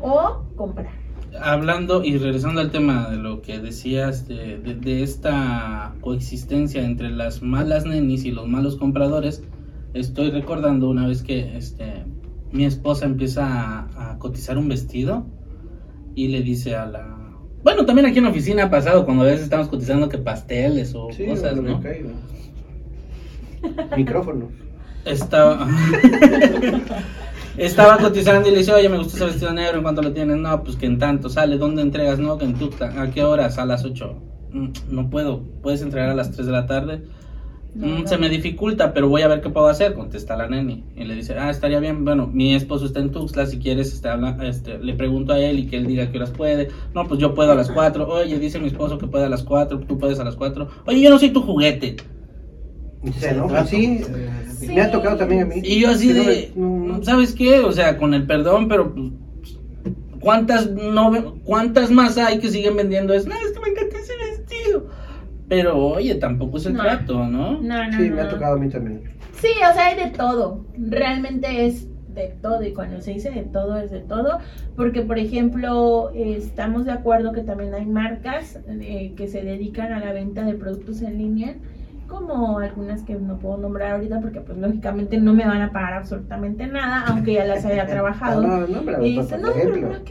o 0.00 0.42
comprar. 0.56 0.92
Hablando 1.40 2.02
y 2.04 2.16
regresando 2.16 2.60
al 2.60 2.70
tema 2.70 3.10
de 3.10 3.16
lo 3.18 3.42
que 3.42 3.58
decías 3.58 4.26
de, 4.28 4.58
de- 4.58 4.74
de 4.74 5.02
esta 5.02 5.94
coexistencia 6.00 6.82
entre 6.84 7.10
las 7.10 7.42
malas 7.42 7.84
nenis 7.84 8.24
y 8.24 8.30
los 8.30 8.48
malos 8.48 8.76
compradores, 8.76 9.42
estoy 9.94 10.30
recordando 10.30 10.88
una 10.88 11.06
vez 11.06 11.22
que 11.22 11.56
este, 11.56 12.04
mi 12.52 12.64
esposa 12.64 13.06
empieza 13.06 13.46
a, 13.46 14.12
a 14.12 14.18
cotizar 14.18 14.58
un 14.58 14.68
vestido 14.68 15.26
y 16.14 16.28
le 16.28 16.42
dice 16.42 16.74
a 16.76 16.86
la... 16.86 17.16
Bueno, 17.62 17.84
también 17.84 18.06
aquí 18.06 18.18
en 18.18 18.24
la 18.24 18.30
oficina 18.30 18.64
ha 18.64 18.70
pasado 18.70 19.04
cuando 19.04 19.24
a 19.24 19.26
veces 19.26 19.42
estamos 19.42 19.68
cotizando 19.68 20.08
que 20.08 20.18
pasteles 20.18 20.94
o 20.94 21.08
Sí, 21.12 21.26
cosas, 21.26 21.54
que 21.54 21.60
¿no? 21.60 21.80
Micrófonos. 23.96 24.50
Estaba. 25.04 25.68
Estaba 27.56 27.98
cotizando 27.98 28.48
y 28.48 28.52
le 28.52 28.58
dice, 28.58 28.72
oye, 28.72 28.88
me 28.88 28.98
gusta 28.98 29.16
ese 29.16 29.24
vestido 29.26 29.52
negro, 29.52 29.78
¿en 29.78 29.82
cuánto 29.82 30.00
lo 30.00 30.12
tienes? 30.12 30.36
No, 30.36 30.62
pues 30.62 30.76
que 30.76 30.86
en 30.86 30.98
tanto, 30.98 31.28
sale, 31.28 31.58
¿dónde 31.58 31.82
entregas? 31.82 32.20
No, 32.20 32.38
que 32.38 32.44
en 32.44 32.54
Tuxtla, 32.54 33.02
¿a 33.02 33.10
qué 33.10 33.24
horas? 33.24 33.58
A 33.58 33.66
las 33.66 33.84
8. 33.84 34.14
"Mm, 34.52 34.68
no 34.90 35.10
puedo, 35.10 35.42
¿puedes 35.60 35.82
entregar 35.82 36.10
a 36.10 36.14
las 36.14 36.30
3 36.30 36.46
de 36.46 36.52
la 36.52 36.66
tarde? 36.66 37.02
No, 37.74 37.86
"Mm, 37.86 38.02
no. 38.02 38.08
Se 38.08 38.16
me 38.18 38.28
dificulta, 38.28 38.92
pero 38.92 39.08
voy 39.08 39.22
a 39.22 39.28
ver 39.28 39.40
qué 39.40 39.50
puedo 39.50 39.68
hacer, 39.68 39.94
contesta 39.94 40.36
la 40.36 40.48
neni. 40.48 40.84
Y 40.96 41.04
le 41.04 41.14
dice, 41.14 41.34
ah, 41.38 41.50
estaría 41.50 41.78
bien, 41.80 42.04
bueno, 42.04 42.26
mi 42.26 42.54
esposo 42.54 42.86
está 42.86 43.00
en 43.00 43.10
Tuxtla, 43.12 43.46
si 43.46 43.58
quieres, 43.58 43.92
este, 43.92 44.08
habla- 44.08 44.36
este, 44.42 44.78
le 44.78 44.94
pregunto 44.94 45.32
a 45.32 45.38
él 45.38 45.58
y 45.58 45.66
que 45.66 45.76
él 45.76 45.86
diga 45.86 46.10
qué 46.10 46.16
horas 46.18 46.30
puede. 46.30 46.68
No, 46.94 47.06
pues 47.06 47.20
yo 47.20 47.34
puedo 47.34 47.52
a 47.52 47.54
las 47.54 47.70
4. 47.70 48.08
Oye, 48.08 48.38
dice 48.38 48.58
mi 48.58 48.68
esposo 48.68 48.98
que 48.98 49.06
puede 49.06 49.26
a 49.26 49.28
las 49.28 49.42
4, 49.44 49.80
tú 49.80 49.98
puedes 49.98 50.18
a 50.18 50.24
las 50.24 50.34
4. 50.36 50.68
Oye, 50.86 51.00
yo 51.02 51.10
no 51.10 51.18
soy 51.18 51.30
tu 51.30 51.42
juguete. 51.42 51.96
Se 53.20 53.28
enoja, 53.30 53.64
sí. 53.64 54.00
Sí. 54.58 54.66
Me 54.68 54.80
ha 54.80 54.90
tocado 54.90 55.16
también 55.16 55.42
a 55.42 55.44
mí. 55.46 55.60
Y 55.62 55.80
yo 55.80 55.90
así 55.90 56.12
de, 56.12 56.50
no, 56.56 56.66
no. 56.98 57.04
¿sabes 57.04 57.32
qué? 57.32 57.60
O 57.60 57.70
sea, 57.70 57.96
con 57.96 58.12
el 58.12 58.26
perdón, 58.26 58.66
pero 58.66 58.92
pues, 58.92 59.12
¿cuántas, 60.20 60.68
no, 60.72 61.36
¿cuántas 61.44 61.90
más 61.92 62.18
hay 62.18 62.40
que 62.40 62.48
siguen 62.50 62.74
vendiendo 62.76 63.14
eso? 63.14 63.28
No, 63.28 63.36
es 63.36 63.52
que 63.52 63.60
me 63.60 63.68
encanta. 63.68 63.87
Pero 65.48 65.76
oye, 65.78 66.14
tampoco 66.16 66.58
es 66.58 66.66
el 66.66 66.74
No. 66.74 66.82
trato, 66.82 67.24
¿no? 67.26 67.60
No, 67.60 67.84
no, 67.90 67.92
Sí, 67.98 68.08
no. 68.10 68.16
me 68.16 68.20
ha 68.22 68.28
tocado 68.28 68.56
a 68.56 68.58
mí 68.58 68.68
también. 68.68 69.02
Sí, 69.32 69.48
o 69.68 69.72
sea, 69.74 69.86
hay 69.86 69.96
de 69.96 70.10
todo. 70.16 70.64
Realmente 70.76 71.66
es 71.66 71.88
de 72.14 72.34
todo. 72.42 72.62
Y 72.64 72.72
cuando 72.72 73.00
se 73.00 73.12
dice 73.12 73.30
de 73.30 73.42
todo, 73.44 73.78
es 73.78 73.90
de 73.90 74.00
todo. 74.00 74.38
Porque, 74.76 75.02
por 75.02 75.18
ejemplo, 75.18 76.10
eh, 76.14 76.34
estamos 76.36 76.84
de 76.84 76.92
acuerdo 76.92 77.32
que 77.32 77.42
también 77.42 77.72
hay 77.74 77.86
marcas 77.86 78.58
eh, 78.68 79.14
que 79.16 79.28
se 79.28 79.42
dedican 79.42 79.92
a 79.92 80.00
la 80.00 80.12
venta 80.12 80.44
de 80.44 80.54
productos 80.54 81.00
en 81.02 81.16
línea. 81.18 81.54
Como 82.08 82.58
algunas 82.58 83.02
que 83.02 83.14
no 83.14 83.38
puedo 83.38 83.58
nombrar 83.58 83.92
ahorita 83.92 84.20
porque, 84.20 84.40
pues, 84.40 84.56
lógicamente 84.58 85.18
no 85.18 85.34
me 85.34 85.46
van 85.46 85.60
a 85.62 85.72
pagar 85.72 85.92
absolutamente 85.94 86.66
nada, 86.66 87.04
aunque 87.06 87.34
ya 87.34 87.44
las 87.44 87.64
haya 87.64 87.86
trabajado. 87.86 88.42
No, 88.42 88.66
no, 88.66 88.82
pero 88.82 89.04
Y 89.04 89.14
por 89.16 89.24
dice, 89.24 89.38
no, 89.38 89.48
pero 89.52 89.68
ejemplo. 89.70 89.88
¿para 89.90 90.04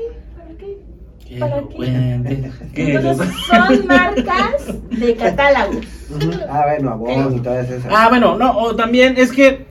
son 3.48 3.88
marcas 3.88 4.74
de 4.90 5.16
catálogos. 5.16 5.86
Ah, 6.50 6.64
bueno, 6.66 7.36
y 7.36 7.40
todas 7.42 7.70
esas. 7.70 7.92
Ah, 7.94 8.08
bueno, 8.10 8.38
no, 8.38 8.58
o 8.58 8.76
también 8.76 9.16
es 9.18 9.34
que 9.34 9.66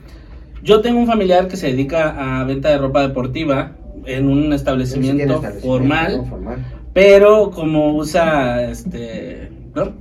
yo 0.61 0.81
tengo 0.81 0.99
un 0.99 1.07
familiar 1.07 1.47
que 1.47 1.57
se 1.57 1.67
dedica 1.67 2.41
a 2.41 2.43
venta 2.43 2.69
de 2.69 2.77
ropa 2.77 3.01
deportiva 3.01 3.71
en 4.05 4.29
un 4.29 4.49
Sí, 4.49 4.53
establecimiento 4.53 5.41
formal. 5.63 6.25
Pero 6.93 7.49
como 7.51 7.95
usa 7.95 8.69
este. 8.69 9.51
¿No? 9.73 9.93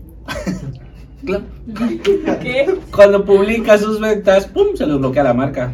¿Qué? 2.42 2.74
Cuando 2.94 3.24
publica 3.24 3.78
sus 3.78 3.98
ventas, 4.00 4.46
¡pum! 4.46 4.68
se 4.74 4.86
les 4.86 4.98
bloquea 4.98 5.24
la 5.24 5.34
marca. 5.34 5.72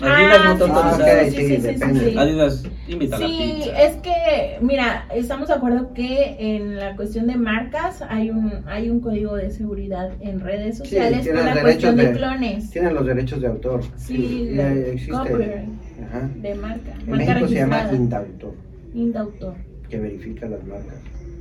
Adidas 0.00 0.40
Ah, 0.44 0.44
no 0.44 0.58
te 0.58 0.64
sí, 0.64 0.70
autoriza. 0.70 1.10
Ah, 1.10 1.22
ok, 1.22 1.24
sí, 1.24 1.30
sí, 1.30 1.36
sí, 1.36 1.46
sí, 1.48 1.56
sí, 1.56 1.66
depende. 1.66 2.10
sí. 2.10 2.18
Adidas, 2.18 2.62
invita 2.88 3.16
a 3.16 3.18
la 3.18 3.26
Sí, 3.26 3.54
pizza. 3.56 3.82
es 3.82 3.96
que, 3.96 4.58
mira, 4.60 5.06
estamos 5.14 5.48
de 5.48 5.54
acuerdo 5.54 5.92
que 5.94 6.36
en 6.38 6.76
la 6.76 6.96
cuestión 6.96 7.26
de 7.26 7.36
marcas 7.36 8.02
hay 8.08 8.30
un 8.30 8.62
hay 8.66 8.90
un 8.90 9.00
código 9.00 9.34
de 9.36 9.50
seguridad 9.50 10.10
en 10.20 10.40
redes 10.40 10.76
sociales 10.78 11.26
por 11.26 11.42
la 11.44 11.60
cuestión 11.62 11.96
de, 11.96 12.08
de- 12.08 12.12
clones. 12.16 12.70
Tienen 12.70 12.94
los 12.94 13.06
derechos 13.06 13.40
de 13.40 13.46
autor. 13.46 13.80
Sí, 13.96 14.50
ya 14.54 14.68
de 14.68 14.92
existe. 14.92 15.14
Ajá. 15.14 16.28
de 16.42 16.54
marca. 16.56 16.92
En 17.00 17.10
marca 17.10 17.24
México 17.34 17.48
se 17.48 17.54
llama 17.54 17.76
registrada. 17.84 17.96
Indautor, 17.96 18.54
Indautor. 18.94 19.54
que 19.88 19.98
verifica 19.98 20.46
las 20.46 20.62
marcas. 20.64 20.94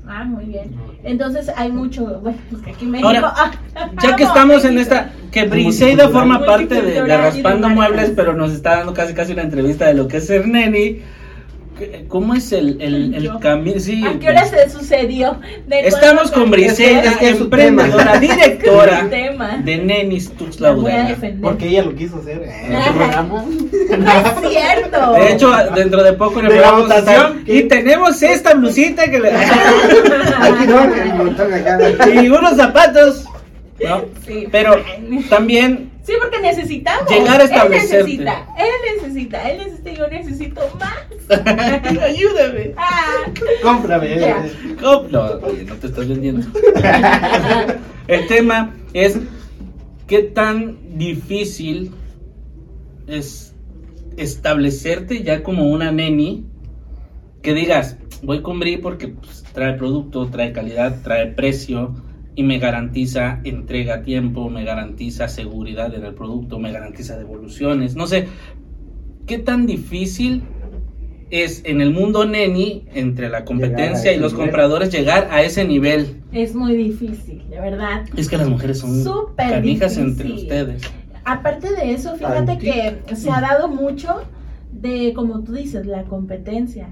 Ah, 0.07 0.23
muy 0.23 0.45
bien. 0.45 0.75
Entonces 1.03 1.51
hay 1.55 1.71
mucho, 1.71 2.19
bueno, 2.19 2.37
es 2.51 2.61
que 2.61 2.71
aquí 2.71 2.85
en 2.85 2.91
México. 2.91 3.07
Ahora, 3.07 3.33
ah, 3.35 3.51
Ya 4.01 4.15
que 4.15 4.23
amo 4.25 4.33
estamos 4.33 4.65
en 4.65 4.77
esta, 4.77 5.11
que 5.31 5.45
Briseida 5.45 6.09
forma 6.09 6.45
parte 6.45 6.81
de, 6.81 7.03
de 7.03 7.17
Raspando. 7.17 7.69
Muebles, 7.69 8.11
pero 8.15 8.33
nos 8.33 8.51
está 8.51 8.77
dando 8.77 8.93
casi 8.93 9.13
casi 9.13 9.33
una 9.33 9.41
entrevista 9.41 9.87
de 9.87 9.95
lo 9.95 10.07
que 10.07 10.17
es 10.17 10.27
ser 10.27 10.47
neni. 10.47 11.01
¿Qué- 11.77 12.05
¿Cómo 12.07 12.33
es 12.35 12.51
el, 12.53 12.81
el, 12.81 13.13
el 13.15 13.39
camino? 13.39 13.79
Sí, 13.79 14.03
¿A 14.05 14.17
qué 14.19 14.29
hora 14.29 14.45
se 14.45 14.69
sucedió? 14.69 15.39
¿De 15.67 15.81
Estamos 15.87 16.31
con? 16.31 16.49
Briseida, 16.49 17.03
Es 17.03 17.17
que 17.17 17.29
es 17.31 17.37
su 17.37 17.43
emprendedora, 17.45 18.13
tema. 18.19 18.35
directora 18.35 19.07
de 19.63 19.77
Nenis 19.77 20.31
Tuxtla 20.31 20.69
La 20.69 20.73
voy 20.75 20.83
a 20.85 20.95
Gutiérrez. 20.95 21.09
defender. 21.21 21.41
Porque 21.41 21.67
ella 21.67 21.83
lo 21.83 21.95
quiso 21.95 22.17
hacer 22.19 22.43
eh, 22.43 22.61
en 22.65 22.71
el 22.71 22.77
Ajá. 22.77 22.93
programa. 22.93 23.45
No 23.45 24.11
es 24.11 24.51
cierto. 24.53 25.13
De 25.13 25.33
hecho, 25.33 25.51
dentro 25.75 26.03
de 26.03 26.13
poco 26.13 26.41
le 26.41 26.59
vamos 26.59 26.89
a 26.91 27.33
y 27.45 27.63
tenemos 27.63 28.21
esta 28.23 28.53
blusita 28.53 29.09
que 29.11 29.19
le 29.19 29.31
Aquí 30.39 30.67
no, 30.67 30.83
el 30.83 31.13
montón 31.15 31.53
acá. 31.53 31.77
y 32.09 32.27
unos 32.29 32.55
zapatos, 32.55 33.25
¿no? 33.83 34.05
Sí. 34.25 34.47
Pero 34.51 34.77
también 35.29 35.91
Sí, 36.05 36.13
porque 36.21 36.39
necesitamos. 36.39 37.09
Llegar 37.09 37.41
a 37.41 37.45
establecerte. 37.45 37.97
Él 37.97 38.05
necesita, 38.05 38.47
él 38.59 38.95
necesita, 38.95 39.49
él 39.49 39.57
necesita, 39.57 39.91
yo 39.91 40.07
necesito 40.07 40.61
más. 40.79 41.41
ayúdame. 42.03 42.73
Ah, 42.77 43.23
Cómprame. 43.63 44.35
¿Cómo? 44.79 45.07
No, 45.09 45.21
oye, 45.47 45.63
no 45.63 45.75
te 45.75 45.87
estás 45.87 46.07
vendiendo. 46.07 46.45
El 48.07 48.27
tema 48.27 48.75
es 48.93 49.17
qué 50.05 50.21
tan 50.21 50.77
difícil 50.95 51.91
es 53.07 53.55
establecerte 54.17 55.23
ya 55.23 55.41
como 55.41 55.69
una 55.69 55.91
neni 55.91 56.45
que 57.41 57.53
digas, 57.53 57.97
voy 58.21 58.41
con 58.43 58.59
Bri 58.59 58.77
porque 58.77 59.07
pues, 59.07 59.43
trae 59.53 59.73
producto, 59.73 60.27
trae 60.27 60.51
calidad, 60.51 61.01
trae 61.03 61.27
precio 61.27 61.95
y 62.35 62.43
me 62.43 62.59
garantiza 62.59 63.39
entrega 63.43 63.95
a 63.95 64.01
tiempo, 64.03 64.49
me 64.49 64.63
garantiza 64.63 65.27
seguridad 65.27 65.93
en 65.93 66.03
el 66.03 66.13
producto, 66.13 66.59
me 66.59 66.71
garantiza 66.71 67.17
devoluciones, 67.17 67.95
no 67.95 68.07
sé, 68.07 68.27
qué 69.25 69.39
tan 69.39 69.65
difícil 69.65 70.43
es 71.31 71.63
en 71.65 71.81
el 71.81 71.91
mundo 71.91 72.25
neni 72.25 72.85
entre 72.93 73.29
la 73.29 73.45
competencia 73.45 74.13
y 74.13 74.19
los 74.19 74.33
nivel. 74.33 74.47
compradores 74.47 74.91
llegar 74.91 75.27
a 75.31 75.41
ese 75.41 75.65
nivel. 75.65 76.21
es 76.31 76.53
muy 76.53 76.75
difícil, 76.75 77.43
de 77.49 77.59
verdad. 77.59 78.05
Es 78.15 78.29
que 78.29 78.37
las 78.37 78.47
mujeres 78.47 78.79
son 78.79 79.03
Súper 79.03 79.49
canijas 79.49 79.95
difícil. 79.95 80.25
entre 80.25 80.33
ustedes. 80.33 80.81
Aparte 81.23 81.71
de 81.73 81.93
eso, 81.93 82.15
fíjate 82.15 82.57
que 82.59 83.15
se 83.15 83.31
ha 83.31 83.41
dado 83.41 83.67
mucho 83.67 84.21
de, 84.71 85.13
como 85.15 85.43
tú 85.43 85.53
dices, 85.53 85.87
la 85.87 86.03
competencia. 86.03 86.89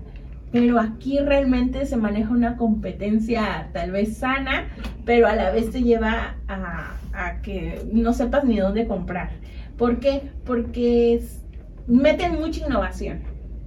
Pero 0.53 0.79
aquí 0.79 1.19
realmente 1.19 1.85
se 1.85 1.97
maneja 1.97 2.31
una 2.31 2.55
competencia 2.55 3.69
tal 3.73 3.91
vez 3.91 4.15
sana, 4.17 4.67
pero 5.03 5.27
a 5.27 5.35
la 5.35 5.49
vez 5.51 5.71
te 5.71 5.81
lleva 5.83 6.35
a, 6.47 6.93
a 7.11 7.41
que 7.41 7.81
no 7.91 8.13
sepas 8.13 8.45
ni 8.45 8.57
dónde 8.59 8.87
comprar. 8.87 9.31
¿Por 9.77 9.99
qué? 9.99 10.29
Porque 10.45 11.15
es- 11.15 11.41
meten 11.87 12.39
mucha 12.39 12.65
innovación. 12.65 13.21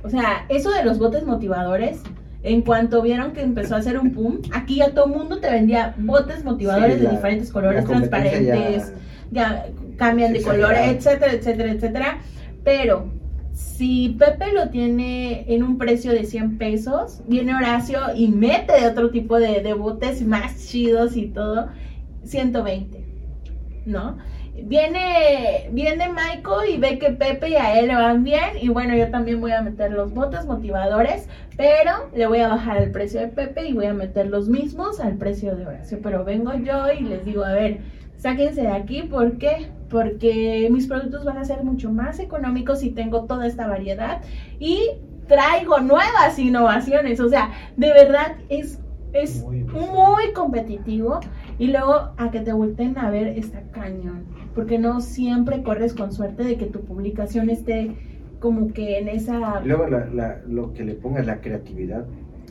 O 0.05 0.09
sea, 0.09 0.46
eso 0.49 0.70
de 0.70 0.85
los 0.85 0.99
botes 0.99 1.25
motivadores, 1.27 2.00
en 2.44 2.63
cuanto 2.63 3.02
vieron 3.02 3.33
que 3.33 3.42
empezó 3.42 3.75
a 3.75 3.79
hacer 3.79 3.98
un 3.98 4.13
boom, 4.15 4.40
aquí 4.52 4.77
ya 4.77 4.90
todo 4.92 5.06
el 5.06 5.13
mundo 5.13 5.40
te 5.40 5.50
vendía 5.50 5.94
botes 5.98 6.44
motivadores 6.44 6.98
Sí, 6.98 7.04
de 7.04 7.10
diferentes 7.10 7.50
colores, 7.50 7.83
ya- 7.83 7.88
transparentes, 7.88 8.92
ya 9.33 9.67
cambian 9.96 10.33
de 10.33 10.42
color, 10.42 10.73
etcétera, 10.75 11.33
etcétera, 11.33 11.73
etcétera. 11.73 12.19
Pero 12.63 13.10
si 13.57 14.15
Pepe 14.19 14.52
lo 14.52 14.69
tiene 14.69 15.46
en 15.48 15.63
un 15.63 15.79
precio 15.79 16.13
de 16.13 16.25
100 16.25 16.59
pesos, 16.59 17.23
viene 17.27 17.54
Horacio 17.54 18.00
y 18.15 18.29
mete 18.29 18.87
otro 18.87 19.11
tipo 19.11 19.38
de, 19.38 19.63
de 19.63 19.73
botes 19.73 20.21
más 20.27 20.69
chidos 20.69 21.17
y 21.17 21.29
todo, 21.29 21.71
120, 22.25 23.02
¿no? 23.87 24.19
Viene, 24.63 25.71
viene 25.73 26.07
Michael 26.09 26.69
y 26.71 26.77
ve 26.77 26.98
que 26.98 27.13
Pepe 27.13 27.48
y 27.50 27.54
a 27.54 27.79
él 27.79 27.88
le 27.88 27.94
van 27.94 28.25
bien 28.25 28.59
y 28.61 28.69
bueno, 28.69 28.94
yo 28.94 29.11
también 29.11 29.40
voy 29.40 29.52
a 29.52 29.63
meter 29.63 29.90
los 29.90 30.13
botes 30.13 30.44
motivadores, 30.44 31.27
pero 31.57 32.11
le 32.15 32.27
voy 32.27 32.40
a 32.40 32.48
bajar 32.48 32.77
el 32.77 32.90
precio 32.90 33.21
de 33.21 33.29
Pepe 33.29 33.69
y 33.69 33.73
voy 33.73 33.87
a 33.87 33.94
meter 33.94 34.27
los 34.27 34.50
mismos 34.50 35.00
al 35.00 35.17
precio 35.17 35.57
de 35.57 35.67
Horacio. 35.67 36.00
Pero 36.02 36.25
vengo 36.25 36.52
yo 36.54 36.92
y 36.92 37.00
les 37.00 37.25
digo, 37.25 37.42
a 37.42 37.52
ver, 37.52 37.79
sáquense 38.17 38.62
de 38.62 38.69
aquí, 38.69 39.02
¿por 39.02 39.38
qué? 39.38 39.69
Porque 39.90 40.69
mis 40.71 40.87
productos 40.87 41.25
van 41.25 41.38
a 41.38 41.44
ser 41.44 41.62
mucho 41.62 41.90
más 41.92 42.19
económicos 42.19 42.81
si 42.81 42.90
tengo 42.90 43.25
toda 43.25 43.46
esta 43.46 43.67
variedad 43.69 44.23
y 44.58 44.81
traigo 45.29 45.79
nuevas 45.81 46.38
innovaciones. 46.38 47.21
O 47.21 47.29
sea, 47.29 47.50
de 47.77 47.92
verdad 47.92 48.37
es, 48.48 48.81
es 49.12 49.44
Muy 49.44 50.33
competitivo 50.35 51.21
y 51.58 51.69
luego 51.69 52.10
a 52.17 52.31
que 52.31 52.40
te 52.40 52.52
volteen 52.52 52.98
a 52.98 53.10
ver 53.10 53.29
está 53.38 53.62
cañón. 53.73 54.25
Porque 54.54 54.79
no 54.79 55.00
siempre 55.00 55.62
corres 55.62 55.94
con 55.94 56.12
suerte 56.12 56.42
de 56.44 56.56
que 56.56 56.67
tu 56.67 56.81
publicación 56.81 57.50
esté 57.50 57.90
como 58.40 58.73
que 58.73 58.98
en 58.98 59.08
esa... 59.08 59.60
Y 59.64 59.69
luego 59.69 59.87
la, 59.88 60.06
la- 60.06 60.40
lo 60.46 60.73
que 60.75 60.85
le 60.85 60.94
pongas 60.94 61.27
la 61.27 61.40
creatividad. 61.40 62.04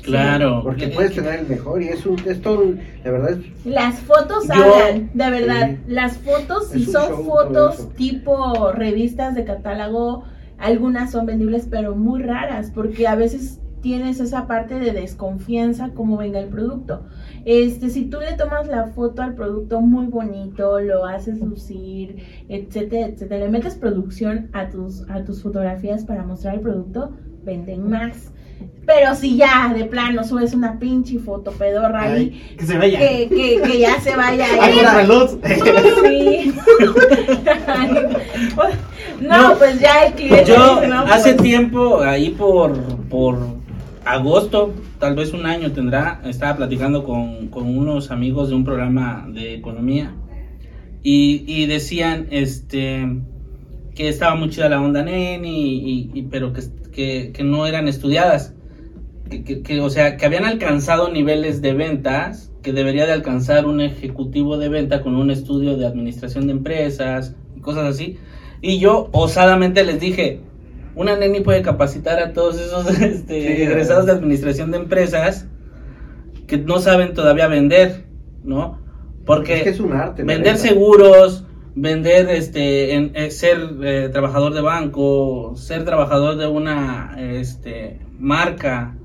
Claro. 0.04 0.62
Porque 0.64 0.89
puedes 0.89 1.14
tener 1.16 1.39
el 1.39 1.48
mejor 1.48 1.82
y 1.82 1.88
es 1.89 2.06
un, 2.06 2.20
es 2.28 2.41
todo 2.41 2.62
un- 2.64 2.80
la 3.04 3.12
verdad 3.12 3.32
es 3.32 3.66
Las 3.66 4.00
fotos 4.02 4.48
Yo- 4.48 4.54
hablan, 4.54 5.10
de 5.14 5.30
verdad. 5.30 5.70
Sí. 5.72 5.78
Las 5.88 6.18
fotos, 6.18 6.72
un 6.74 6.82
son 6.86 7.08
show 7.10 7.24
fotos 7.26 7.89
tipo 7.96 8.72
revistas 8.72 9.34
de 9.36 9.46
catálogo, 9.46 10.24
algunas 10.58 11.12
son 11.12 11.26
vendibles, 11.26 11.68
pero 11.70 11.96
muy 11.96 12.22
raras, 12.22 12.72
porque 12.74 13.08
a 13.08 13.16
veces 13.16 13.60
tienes 13.82 14.20
esa 14.20 14.48
parte 14.48 14.80
de 14.80 14.91
desconfianza 14.93 15.89
como 15.89 16.18
venga 16.18 16.39
el 16.39 16.48
producto. 16.48 17.06
Este, 17.46 17.89
si 17.91 18.06
tú 18.06 18.20
le 18.20 18.34
tomas 18.34 18.68
la 18.68 18.88
foto 18.88 19.22
al 19.22 19.36
producto 19.36 19.80
muy 19.82 20.08
bonito, 20.08 20.80
lo 20.82 21.06
haces 21.06 21.39
lucir, 21.39 22.16
etcétera, 22.50 23.08
etcétera, 23.08 23.46
le 23.46 23.52
metes 23.52 23.76
producción 23.76 24.50
a 24.54 24.70
tus, 24.70 25.08
a 25.10 25.24
tus 25.24 25.43
fotografías 25.43 26.04
para 26.04 26.24
mostrar 26.24 26.56
el 26.56 26.62
producto, 26.62 27.12
venden 27.46 27.89
más. 27.89 28.32
Pero 28.86 29.16
si 29.16 29.36
ya 29.36 29.74
de 29.76 29.84
plano 29.86 30.24
subes 30.24 30.54
una 30.54 30.80
pinche 30.80 31.20
foto 31.20 31.52
pedorra 31.52 32.04
ahí, 32.04 32.56
que 32.58 32.66
se 32.66 32.78
vaya. 32.78 33.00
que, 33.00 33.28
que, 33.30 33.62
que 33.62 33.80
ya 33.80 34.00
se 34.00 34.16
vaya 34.16 34.46
Ay, 34.62 34.62
ahí. 34.62 34.76
contraluz. 34.76 35.38
Sí. 36.04 36.54
no, 39.22 39.50
No. 39.52 39.58
pues 39.58 39.80
ya 39.80 40.06
el 40.06 40.14
cliente 40.14 40.46
Yo 40.46 40.76
dice, 40.76 40.88
no, 40.88 41.00
hace 41.02 41.34
pues, 41.34 41.43
tiempo, 41.43 42.00
ahí 42.02 42.30
por, 42.30 42.78
por 43.10 43.39
agosto, 44.06 44.74
tal 45.00 45.16
vez 45.16 45.34
un 45.34 45.46
año 45.46 45.72
tendrá, 45.72 46.22
estaba 46.26 46.56
platicando 46.58 47.04
con, 47.04 47.48
con 47.48 47.78
unos 47.78 48.12
amigos 48.12 48.50
de 48.50 48.56
un 48.56 48.64
programa 48.64 49.26
de 49.30 49.56
economía 49.56 50.14
y, 51.02 51.43
y 51.48 51.66
decían 51.66 52.28
este 52.32 53.08
que 53.96 54.10
estaba 54.10 54.36
muy 54.36 54.50
chida 54.50 54.70
la 54.70 54.82
onda 54.82 55.02
neni, 55.04 55.80
y, 55.80 56.12
y- 56.14 56.22
pero 56.24 56.54
que, 56.54 56.62
que, 56.91 57.32
que 57.34 57.43
no 57.43 57.66
eran 57.66 57.88
estudiadas. 57.88 58.54
Que, 59.30 59.80
o 59.82 59.89
sea, 59.89 60.18
que 60.18 60.26
habían 60.28 60.46
alcanzado 60.46 61.10
niveles 61.12 61.62
de 61.64 61.74
ventas 61.74 62.52
que 62.62 62.74
debería 62.74 63.08
de 63.08 63.14
alcanzar 63.14 63.66
un 63.66 63.82
ejecutivo 63.82 64.58
de 64.58 64.70
venta 64.70 65.02
con 65.02 65.16
un 65.16 65.32
estudio 65.32 65.78
de 65.78 65.88
administración 65.88 66.46
de 66.48 66.54
empresas 66.54 67.36
y 67.56 67.62
cosas 67.62 67.86
así. 67.86 68.18
Y 68.62 68.80
yo 68.80 69.10
osadamente 69.14 69.84
les 69.84 70.00
dije, 70.00 70.41
una 70.96 71.16
neni 71.16 71.39
puede 71.39 71.64
capacitar 71.64 72.20
a 72.20 72.34
todos 72.34 72.60
esos 72.60 72.88
este, 73.02 73.41
Sí, 73.56 73.62
egresados 73.64 74.06
de 74.06 74.12
administración 74.12 74.70
de 74.72 74.78
empresas 74.78 75.48
que 76.48 76.58
no 76.58 76.80
saben 76.80 77.14
todavía 77.16 77.48
vender, 77.48 78.06
¿no? 78.43 78.80
Porque 79.26 79.58
es 79.58 79.64
que 79.64 79.70
es 79.70 79.80
un 79.80 79.93
arte. 79.93 80.24
vender 80.24 80.58
seguros, 80.58 81.45
vender, 81.76 82.30
este, 82.30 82.95
eh, 82.95 83.32
ser 83.32 83.57
eh, 83.84 84.09
trabajador 84.11 84.53
de 84.53 84.61
banco, 84.61 85.53
ser 85.57 85.84
trabajador 85.84 86.38
de 86.38 86.47
una 86.47 87.15
este, 87.19 87.99
marca 88.17 88.95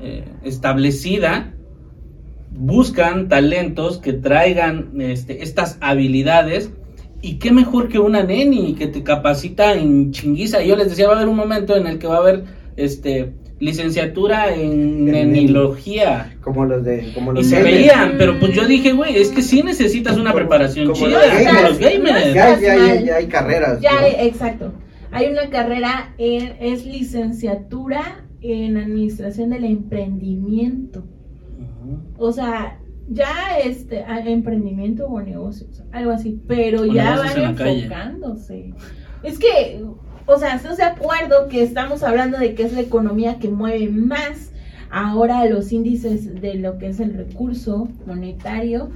eh, 0.00 0.24
establecida, 0.44 1.52
buscan 2.50 3.28
talentos 3.28 3.98
que 3.98 4.12
traigan 4.12 5.00
este, 5.00 5.42
estas 5.42 5.76
habilidades. 5.80 6.70
Y 7.20 7.38
qué 7.38 7.52
mejor 7.52 7.88
que 7.88 7.98
una 7.98 8.22
neni 8.22 8.74
que 8.74 8.86
te 8.86 9.02
capacita 9.02 9.72
en 9.72 10.12
chinguiza. 10.12 10.62
Yo 10.62 10.76
les 10.76 10.90
decía, 10.90 11.06
va 11.06 11.14
a 11.14 11.16
haber 11.16 11.28
un 11.28 11.36
momento 11.36 11.74
en 11.74 11.86
el 11.86 11.98
que 11.98 12.06
va 12.06 12.16
a 12.16 12.18
haber 12.18 12.44
este, 12.76 13.32
licenciatura 13.60 14.54
en 14.54 15.08
En 15.14 15.32
nenología. 15.32 16.36
Como 16.42 16.64
los 16.64 16.84
de. 16.84 17.12
Como 17.14 17.32
Y 17.32 17.36
los 17.36 17.46
se 17.46 17.56
gamers. 17.56 17.74
veían, 17.76 18.14
pero 18.18 18.38
pues 18.40 18.52
yo 18.52 18.66
dije, 18.66 18.92
güey, 18.92 19.16
es 19.16 19.30
que 19.30 19.42
sí 19.42 19.62
necesitas 19.62 20.16
una 20.16 20.32
Como- 20.32 20.40
preparación 20.40 20.86
como 20.88 21.06
chida, 21.06 21.18
los 21.26 21.46
como 21.48 21.68
los 21.68 21.78
gamers. 21.78 22.34
Ya, 22.34 22.58
ya, 22.60 22.76
ya, 22.76 23.00
ya 23.00 23.16
hay 23.16 23.26
carreras. 23.26 23.80
Ya, 23.80 24.06
exacto. 24.08 24.72
Hay 25.12 25.26
una 25.26 25.48
carrera, 25.48 26.12
en, 26.18 26.56
es 26.60 26.84
licenciatura 26.84 28.24
en 28.40 28.76
administración 28.76 29.50
del 29.50 29.64
emprendimiento. 29.64 31.04
O 32.18 32.32
sea, 32.32 32.80
ya 33.08 33.58
este 33.62 34.04
emprendimiento 34.26 35.06
o 35.06 35.20
negocios, 35.20 35.82
algo 35.92 36.10
así, 36.10 36.40
pero 36.48 36.82
O 36.82 36.86
ya 36.86 37.16
van 37.16 37.36
en 37.36 37.42
la 37.42 37.54
calle. 37.54 37.82
enfocándose. 37.84 38.74
Es 39.22 39.38
que, 39.38 39.80
o 40.26 40.38
sea, 40.38 40.54
¿estás 40.56 40.76
de 40.78 40.84
acuerdo 40.84 41.48
que 41.48 41.62
estamos 41.62 42.02
hablando 42.02 42.38
de 42.38 42.54
que 42.54 42.62
es 42.64 42.72
la 42.72 42.80
economía 42.80 43.38
que 43.38 43.48
mueve 43.48 43.88
más 43.88 44.50
ahora 44.90 45.44
los 45.46 45.72
índices 45.72 46.40
de 46.40 46.54
lo 46.54 46.78
que 46.78 46.88
es 46.88 47.00
el 47.00 47.14
recurso 47.14 47.88
monetario 48.06 48.90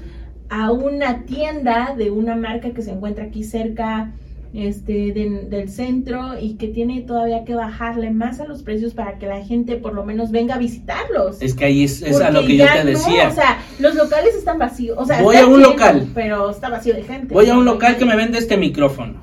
a 0.48 0.70
una 0.72 1.24
tienda 1.24 1.94
de 1.96 2.10
una 2.10 2.34
marca 2.36 2.70
que 2.70 2.82
se 2.82 2.92
encuentra 2.92 3.24
aquí 3.24 3.44
cerca 3.44 4.12
este 4.54 5.12
de- 5.12 5.46
del 5.50 5.68
centro 5.68 6.38
y 6.40 6.54
que 6.54 6.68
tiene 6.68 7.02
todavía 7.02 7.44
que 7.44 7.54
bajarle 7.54 8.10
más 8.10 8.40
a 8.40 8.46
los 8.46 8.62
precios 8.62 8.94
para 8.94 9.18
que 9.18 9.26
la 9.26 9.44
gente 9.44 9.76
por 9.76 9.92
lo 9.92 10.04
menos 10.06 10.30
venga 10.30 10.54
a 10.54 10.58
visitarlos? 10.58 11.42
Es 11.42 11.52
que 11.54 11.66
ahí 11.66 11.84
es, 11.84 12.00
es 12.00 12.18
a 12.22 12.30
lo 12.30 12.46
que 12.46 12.56
yo 12.56 12.64
te 12.64 12.84
no, 12.84 12.90
decía. 12.90 13.28
o 13.28 13.34
sea, 13.34 13.58
los 13.78 13.94
locales 13.94 14.34
están 14.34 14.58
vacíos. 14.58 14.96
O 14.98 15.04
sea, 15.04 15.20
Voy 15.20 15.36
a 15.36 15.46
un 15.46 15.56
lleno, 15.58 15.70
local. 15.72 16.08
Pero 16.14 16.48
está 16.48 16.70
vacío 16.70 16.94
de 16.94 17.02
gente. 17.02 17.34
Voy 17.34 17.50
a 17.50 17.58
un 17.58 17.66
local 17.66 17.98
que 17.98 18.06
me 18.06 18.16
vende 18.16 18.38
este 18.38 18.56
micrófono. 18.56 19.20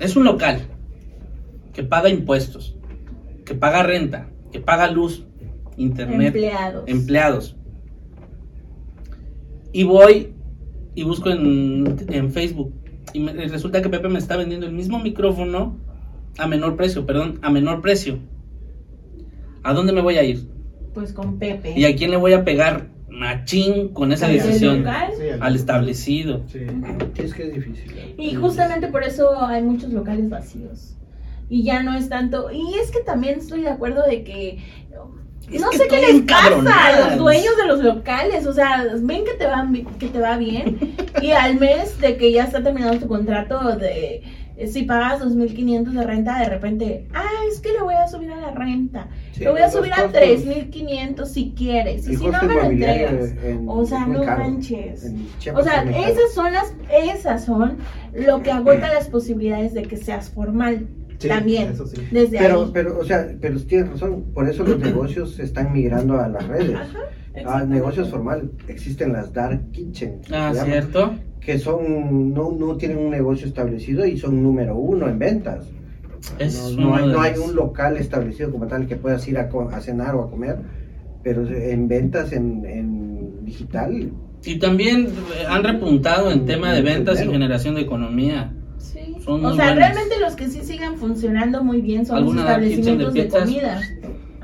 Es 0.00 0.16
un 0.16 0.24
local 0.24 0.62
que 1.72 1.82
paga 1.82 2.08
impuestos, 2.08 2.76
que 3.44 3.54
paga 3.54 3.82
renta, 3.82 4.28
que 4.50 4.60
paga 4.60 4.90
luz, 4.90 5.26
internet, 5.76 6.28
Empleados. 6.28 6.84
empleados. 6.86 7.56
Y 9.72 9.84
voy 9.84 10.32
y 10.94 11.02
busco 11.04 11.30
en, 11.30 11.96
en 12.08 12.30
Facebook. 12.30 12.72
Y 13.14 13.20
me- 13.20 13.32
resulta 13.32 13.80
que 13.82 13.88
Pepe 13.88 14.08
me 14.08 14.18
está 14.18 14.36
vendiendo 14.36 14.66
el 14.66 14.72
mismo 14.72 14.98
micrófono 14.98 15.76
a 16.38 16.46
menor 16.46 16.76
precio, 16.76 17.06
perdón, 17.06 17.38
a 17.42 17.50
menor 17.50 17.80
precio. 17.80 18.18
¿A 19.62 19.72
dónde 19.72 19.92
me 19.92 20.00
voy 20.00 20.16
a 20.16 20.24
ir? 20.24 20.46
Pues 20.94 21.12
con 21.12 21.38
Pepe. 21.38 21.72
¿Y 21.78 21.84
a 21.84 21.94
quién 21.96 22.10
le 22.10 22.16
voy 22.16 22.32
a 22.34 22.44
pegar 22.44 22.88
machín 23.08 23.88
con 23.88 24.12
esa 24.12 24.26
¿Al 24.26 24.32
del 24.32 24.42
decisión? 24.46 24.78
local? 24.78 25.10
Sí, 25.18 25.24
Al 25.40 25.56
establecido. 25.56 26.42
Sí. 26.48 26.60
Sí, 27.14 27.22
es 27.22 27.34
que 27.34 27.42
es 27.48 27.54
difícil. 27.54 27.92
Y 28.18 28.34
justamente 28.34 28.88
por 28.88 29.02
eso 29.04 29.40
hay 29.42 29.62
muchos 29.62 29.90
locales 29.92 30.28
vacíos. 30.28 30.96
Y 31.52 31.64
ya 31.64 31.82
no 31.82 31.94
es 31.94 32.08
tanto. 32.08 32.50
Y 32.50 32.74
es 32.82 32.90
que 32.90 33.00
también 33.00 33.38
estoy 33.38 33.60
de 33.60 33.68
acuerdo 33.68 34.02
de 34.04 34.24
que. 34.24 34.58
Es 35.50 35.60
no 35.60 35.68
que 35.68 35.76
sé 35.76 35.88
qué 35.88 36.00
les 36.00 36.22
pasa 36.22 36.86
a 36.86 37.10
los 37.10 37.18
dueños 37.18 37.56
de 37.58 37.66
los 37.66 37.80
locales. 37.84 38.46
O 38.46 38.54
sea, 38.54 38.86
ven 39.02 39.24
que 39.24 39.34
te, 39.34 39.44
va, 39.46 39.68
que 39.98 40.06
te 40.08 40.18
va 40.18 40.38
bien. 40.38 40.94
y 41.20 41.30
al 41.44 41.58
mes 41.60 42.00
de 42.00 42.16
que 42.16 42.32
ya 42.32 42.44
está 42.44 42.62
terminado 42.62 42.98
tu 42.98 43.06
contrato 43.06 43.76
de. 43.76 44.22
eh, 44.56 44.66
Si 44.66 44.84
pagas 44.84 45.20
2.500 45.20 45.90
de 45.90 46.04
renta, 46.06 46.38
de 46.38 46.48
repente, 46.48 47.06
ah, 47.12 47.28
es 47.50 47.60
que 47.60 47.72
le 47.72 47.82
voy 47.82 47.94
a 47.96 48.08
subir 48.08 48.30
a 48.30 48.36
la 48.40 48.52
renta. 48.52 49.08
Sí, 49.32 49.40
le 49.44 49.50
voy 49.50 49.60
a 49.60 49.68
subir 49.70 49.92
a 49.92 49.96
costos- 50.04 50.22
3.500 50.22 51.26
si 51.26 51.52
quieres. 51.54 52.08
Y 52.08 52.16
si 52.16 52.26
no 52.28 52.42
me 52.44 52.54
lo 52.54 52.62
entregas. 52.62 53.34
en- 53.44 53.68
O 53.68 53.84
sea, 53.84 54.06
no 54.06 54.24
manches. 54.24 55.12
O 55.54 55.62
sea, 55.62 55.82
esas 55.82 56.32
son 56.34 56.50
las, 56.54 56.72
esas 56.90 57.44
son 57.44 57.76
lo 58.14 58.40
que 58.42 58.52
agota 58.52 58.88
las 58.94 59.08
posibilidades 59.08 59.74
de 59.74 59.82
que 59.82 59.98
seas 59.98 60.30
formal. 60.30 60.86
Sí, 61.22 61.28
también. 61.28 61.70
eso 61.72 61.86
sí. 61.86 61.96
Desde 62.10 62.38
Pero, 62.38 62.64
ahí. 62.64 62.70
pero, 62.72 62.98
o 62.98 63.04
sea, 63.04 63.26
pero 63.40 63.58
tienes 63.60 63.90
razón, 63.90 64.24
por 64.34 64.48
eso 64.48 64.64
los 64.64 64.78
negocios 64.90 65.38
están 65.38 65.72
migrando 65.72 66.20
a 66.20 66.28
las 66.28 66.46
redes. 66.48 66.76
A 67.34 67.38
exacto. 67.38 67.66
negocios 67.66 68.08
formal 68.10 68.50
existen 68.68 69.12
las 69.14 69.32
dark 69.32 69.70
kitchen, 69.72 70.20
que 70.20 70.34
Ah, 70.34 70.52
llaman, 70.52 70.66
cierto. 70.70 71.14
que 71.40 71.58
son 71.58 72.34
no, 72.34 72.52
no 72.52 72.76
tienen 72.76 72.98
un 72.98 73.10
negocio 73.10 73.46
establecido 73.46 74.04
y 74.04 74.18
son 74.18 74.42
número 74.42 74.76
uno 74.76 75.08
en 75.08 75.18
ventas. 75.18 75.64
Es 76.38 76.76
no, 76.76 76.90
no 76.90 76.94
hay, 76.96 77.06
no 77.08 77.20
hay 77.20 77.32
un 77.38 77.54
local 77.56 77.96
establecido 77.96 78.50
como 78.50 78.66
tal 78.66 78.86
que 78.86 78.96
puedas 78.96 79.26
ir 79.28 79.38
a, 79.38 79.48
co- 79.48 79.68
a 79.68 79.80
cenar 79.80 80.14
o 80.14 80.22
a 80.24 80.30
comer, 80.30 80.56
pero 81.24 81.46
en 81.48 81.88
ventas 81.88 82.32
en, 82.32 82.64
en 82.66 83.44
digital. 83.44 84.12
Y 84.44 84.58
también 84.58 85.06
eh, 85.06 85.44
han 85.48 85.64
repuntado 85.64 86.30
en 86.30 86.44
tema 86.46 86.72
de 86.72 86.82
ventas 86.82 87.20
y 87.22 87.28
generación 87.28 87.74
de 87.76 87.80
economía. 87.80 88.52
Son 89.24 89.34
o 89.44 89.48
muy 89.48 89.56
sea, 89.56 89.72
buenas. 89.72 89.76
realmente 89.94 90.20
los 90.20 90.34
que 90.36 90.48
sí 90.48 90.62
siguen 90.62 90.96
funcionando 90.96 91.62
muy 91.62 91.80
bien 91.80 92.04
son 92.06 92.16
los 92.16 92.30
¿Alguna 92.30 92.44
dark 92.44 92.62
kitchen 92.62 92.98
de 92.98 93.04
establecimientos 93.04 93.14
de, 93.14 93.28
comida. 93.28 93.80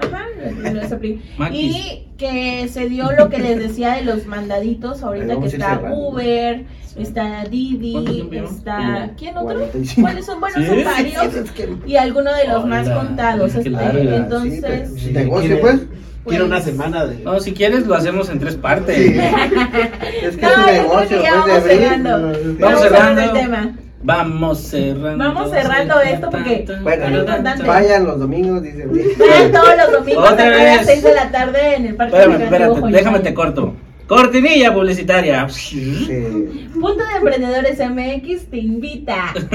Ajá. 0.00 1.50
Y 1.52 2.06
que 2.16 2.68
se 2.68 2.88
dio 2.88 3.10
lo 3.12 3.28
que 3.28 3.38
les 3.38 3.58
decía 3.58 3.94
de 3.94 4.02
los 4.04 4.26
mandaditos, 4.26 5.02
ahorita 5.02 5.40
que 5.40 5.46
está. 5.46 5.80
Uber, 5.92 6.64
Sí. 6.86 7.02
está 7.02 7.28
¿Cuánto 7.28 7.50
Didi, 7.50 8.28
está... 8.32 9.10
¿Quién 9.16 9.36
otro? 9.36 9.54
45. 9.58 10.00
¿Cuáles 10.00 10.26
son? 10.26 10.40
Bueno, 10.40 10.56
¿Sí? 10.58 10.66
son 10.66 10.84
varios. 10.84 11.34
Y 11.86 11.96
algunos 11.96 12.36
de 12.36 12.48
los 12.48 12.66
más 12.66 12.88
contados. 12.88 13.54
este, 13.54 14.16
entonces... 14.16 15.12
negocio, 15.12 15.48
quiere- 15.48 15.60
pues. 15.60 15.80
Quiero 16.26 16.44
una 16.46 16.56
Pues- 16.56 16.64
semana 16.66 17.06
de. 17.06 17.22
No, 17.24 17.40
si 17.40 17.52
quieres 17.52 17.86
lo 17.86 17.94
hacemos 17.94 18.28
en 18.28 18.38
tres 18.38 18.56
partes. 18.56 18.96
Sí. 18.96 19.18
Es 20.22 20.36
que 20.36 20.42
No, 20.42 20.48
es 20.50 20.58
un 20.58 20.66
negocio, 20.66 21.18
pues, 21.20 21.30
vamos 21.32 21.62
cerrando. 21.64 22.32
Vamos 22.60 22.80
cerrando 22.82 23.20
el 23.22 23.32
tema. 23.32 23.76
Vamos 24.02 24.58
cerrando. 24.60 25.24
Vamos 25.24 25.50
cerrando 25.50 26.00
esto 26.00 26.30
porque- 26.30 26.64
Bueno, 26.82 27.08
Muy 27.08 27.18
importante. 27.18 27.62
vayan 27.64 28.04
los 28.04 28.18
domingos, 28.20 28.62
dice. 28.62 28.86
Vayan 29.18 29.52
todos 29.52 29.76
los 29.76 29.92
domingos 29.92 30.30
Otra 30.32 30.46
a 30.46 30.50
las 30.50 30.78
vez. 30.78 30.86
6 30.86 31.02
de 31.02 31.14
la 31.14 31.30
tarde 31.30 31.74
en 31.76 31.86
el 31.86 31.96
Parque 31.96 32.16
Espérame, 32.16 32.38
Recreativo 32.40 32.74
espérate, 32.74 32.96
déjame 32.96 33.18
te 33.20 33.34
corto. 33.34 33.74
Cortinilla 34.06 34.72
publicitaria. 34.72 35.48
Sí. 35.50 36.68
Punto 36.80 37.04
de 37.04 37.16
Emprendedores 37.18 37.78
MX 37.78 38.46
te 38.48 38.56
invita. 38.58 39.34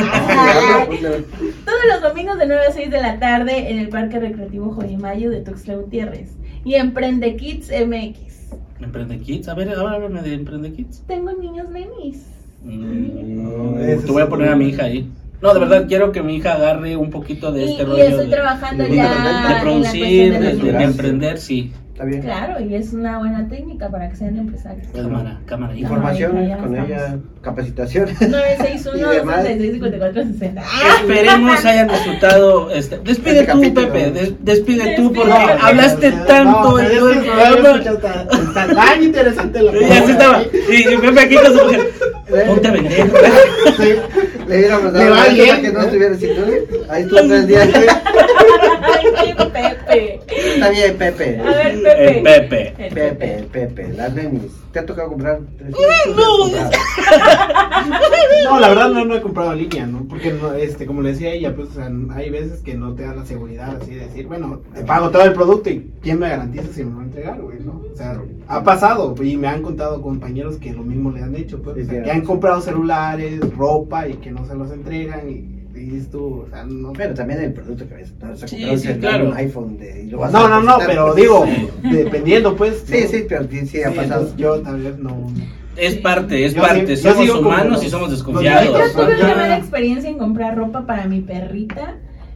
Todos 1.65 1.79
los 1.91 2.01
domingos 2.01 2.37
de 2.37 2.45
9 2.45 2.61
a 2.67 2.71
6 2.71 2.91
de 2.91 3.01
la 3.01 3.19
tarde 3.19 3.71
en 3.71 3.79
el 3.79 3.89
Parque 3.89 4.19
Recreativo 4.19 4.71
Joyimayo 4.75 5.31
de 5.31 5.41
Tuxtla 5.41 5.75
Gutiérrez. 5.75 6.31
Y 6.65 6.75
Emprende 6.75 7.35
Kids 7.35 7.69
MX. 7.71 8.53
Emprende 8.81 9.17
Kids. 9.19 9.47
A 9.47 9.53
ver, 9.55 9.69
ahora 9.69 9.95
háblame 9.95 10.21
de 10.21 10.33
Emprende 10.35 10.71
Kids. 10.73 11.03
Tengo 11.07 11.31
niños 11.31 11.69
nenis. 11.69 12.27
Mm, 12.63 14.05
te 14.05 14.11
voy 14.11 14.21
a 14.21 14.29
poner 14.29 14.49
a 14.49 14.55
mi 14.55 14.69
hija 14.69 14.83
ahí. 14.85 15.09
No, 15.41 15.53
de 15.53 15.59
verdad 15.59 15.85
quiero 15.89 16.11
que 16.13 16.23
mi 16.23 16.37
hija 16.37 16.53
agarre 16.53 16.95
un 16.95 17.09
poquito 17.09 17.51
de 17.51 17.65
Y, 17.65 17.71
este 17.71 17.83
y 17.83 17.85
rollo 17.85 18.03
estoy 18.03 18.25
de, 18.27 18.31
trabajando 18.31 18.83
de 18.85 18.95
ya 18.95 19.03
de 19.03 19.19
cuestión 19.19 19.61
producir, 19.61 20.39
de 20.39 20.55
de, 20.55 20.71
de 20.77 20.83
emprender, 20.83 21.37
sí. 21.37 21.73
Está 21.91 22.05
bien. 22.05 22.21
Claro, 22.23 22.59
y 22.59 22.73
es 22.73 22.91
una 22.93 23.19
buena 23.19 23.47
técnica 23.47 23.87
para 23.87 24.09
que 24.09 24.15
sean 24.15 24.35
empresarios. 24.35 24.87
Cámara, 24.95 25.39
cámara. 25.45 25.75
Información 25.77 26.47
ya 26.47 26.57
con 26.57 26.73
estamos. 26.75 26.89
ella, 26.89 27.17
capacitación. 27.41 28.05
961 28.19 28.97
Y 29.13 29.15
demás. 29.17 29.35
236 29.43 29.73
5460. 29.73 30.63
Esperemos 31.01 31.65
hayan 31.65 31.87
disfrutado. 31.89 32.71
Este, 32.71 32.97
despide 33.03 33.41
Este 33.41 33.51
tú, 33.51 33.59
capítulo. 33.59 33.93
Pepe. 33.93 34.11
des- 34.11 34.33
despide 34.43 34.95
tú 34.95 35.09
Despide, 35.11 35.13
porque 35.13 35.33
Pepe. 35.51 35.61
hablaste 35.61 36.11
No, 36.11 36.23
tanto 36.25 36.73
pero 36.77 36.79
en 36.79 36.85
es 36.93 36.99
todo 36.99 37.11
que 37.11 37.17
el 37.19 37.25
no 37.27 37.33
programa. 37.33 38.23
Está 38.31 38.67
tan 38.75 39.03
interesante 39.03 39.61
la 39.61 39.71
Y 39.79 39.83
así 39.83 40.11
estaba. 40.13 40.41
Y 40.41 40.93
y 40.93 40.97
Pepe 40.97 41.19
aquí 41.19 41.35
con 41.35 41.45
su 41.45 41.63
mujer. 41.65 41.81
Ponte 42.29 42.67
a 42.67 42.71
vender. 42.71 43.11
Sí. 43.77 43.95
Le 44.47 44.57
hubiéramos 44.57 44.93
Le 44.93 44.99
dado 44.99 45.11
va 45.11 45.17
like 45.17 45.33
bien, 45.33 45.49
para 45.49 45.61
que 45.61 45.71
no 45.71 45.79
¿eh? 45.81 45.85
estuviera 45.85 46.15
sin 46.15 46.35
duda. 46.35 46.47
Ahí 46.89 47.03
estuvo 47.03 47.19
tres 47.21 47.47
días. 47.47 47.69
Ay, 49.15 49.33
Pepe. 49.37 50.19
Está 50.55 50.69
bien, 50.69 50.97
Pepe. 50.97 51.39
A 51.39 51.43
ver, 51.43 51.75
Eh, 51.85 52.21
Pepe. 52.23 52.73
Pepe. 52.77 52.85
El 52.87 52.93
Pepe, 52.93 53.45
Pepe, 53.51 53.87
las 53.93 54.13
nenis. 54.13 54.51
¿Te 54.73 54.79
ha 54.79 54.85
tocado 54.87 55.09
comprar? 55.09 55.39
tres 55.55 55.71
no. 56.15 56.47
No, 58.43 58.59
la 58.59 58.69
verdad 58.69 58.89
no, 58.89 59.05
no 59.05 59.15
he 59.15 59.21
comprado 59.21 59.53
en 59.53 59.59
línea, 59.59 59.85
¿no? 59.85 60.05
Porque, 60.07 60.33
no, 60.33 60.51
este, 60.53 60.85
como 60.85 61.01
le 61.01 61.11
decía 61.11 61.31
ella, 61.31 61.55
pues, 61.55 61.69
o 61.69 61.73
sea, 61.73 61.91
hay 62.15 62.29
veces 62.29 62.61
que 62.61 62.73
no 62.73 62.93
te 62.93 63.03
dan 63.03 63.17
la 63.17 63.25
seguridad 63.25 63.77
así 63.79 63.91
de 63.91 64.07
decir, 64.07 64.27
bueno, 64.27 64.61
te 64.73 64.83
pago 64.83 65.11
todo 65.11 65.23
el 65.23 65.33
producto 65.33 65.69
y 65.69 65.91
¿quién 66.01 66.19
me 66.19 66.29
garantiza 66.29 66.73
si 66.73 66.83
me 66.83 66.95
va 66.95 67.01
a 67.01 67.05
entregar, 67.05 67.41
güey, 67.41 67.59
no? 67.59 67.83
O 67.93 67.95
sea, 67.95 68.19
ha 68.47 68.63
pasado 68.63 69.15
y 69.23 69.37
me 69.37 69.47
han 69.47 69.61
contado 69.61 70.01
compañeros 70.01 70.57
que 70.57 70.73
lo 70.73 70.83
mismo 70.83 71.11
le 71.11 71.21
han 71.21 71.35
hecho, 71.35 71.61
pues, 71.61 71.77
o 71.77 71.89
sea, 71.89 72.03
que 72.03 72.11
han 72.11 72.21
comprado 72.21 72.59
celulares, 72.59 73.39
ropa 73.55 74.07
y 74.07 74.15
que 74.15 74.31
no 74.31 74.45
se 74.45 74.55
los 74.55 74.71
entregan 74.71 75.29
y 75.29 75.52
dices 75.73 76.09
tú, 76.11 76.43
o 76.45 76.49
sea, 76.49 76.63
no... 76.63 76.93
Pero 76.93 77.13
también 77.13 77.41
el 77.41 77.53
producto 77.53 77.87
que 77.87 77.95
ves. 77.95 78.13
No, 78.21 78.35
sí, 78.47 78.63
un 78.63 78.97
claro. 78.99 79.29
un 79.29 79.33
iPhone 79.37 79.77
de, 79.77 80.03
y 80.03 80.09
lo 80.09 80.19
vas 80.19 80.31
No, 80.31 80.45
a 80.45 80.49
no, 80.49 80.61
no, 80.61 80.77
pero 80.85 81.13
digo, 81.15 81.45
Sí. 81.45 81.67
dependiendo, 81.91 82.55
pues. 82.55 82.83
Sí, 82.85 83.01
¿no? 83.03 83.07
sí, 83.09 83.25
pero 83.27 83.47
sí, 83.49 83.65
sí 83.67 83.81
ha 83.83 83.89
Sí, 83.89 83.95
pasado. 83.95 84.21
entonces 84.21 84.37
yo 84.37 84.61
tal 84.61 84.81
vez 84.81 84.97
no... 84.99 85.31
Es 85.75 85.95
parte, 85.95 86.45
es 86.45 86.53
Yo 86.53 86.61
parte. 86.61 86.95
sí- 86.95 87.03
yo 87.03 87.13
somos 87.13 87.35
humanos 87.39 87.71
los- 87.73 87.83
y 87.85 87.89
somos 87.89 88.09
Yo 88.09 88.15
desconfiados. 88.15 88.91
Pues, 88.93 88.93
tuve 88.93 89.15
una 89.23 89.35
mala 89.35 89.57
experiencia 89.57 90.09
en 90.09 90.17
comprar 90.19 90.55
ropa 90.55 90.85
para 90.85 91.07
mi 91.07 91.21
perrita. 91.21 91.95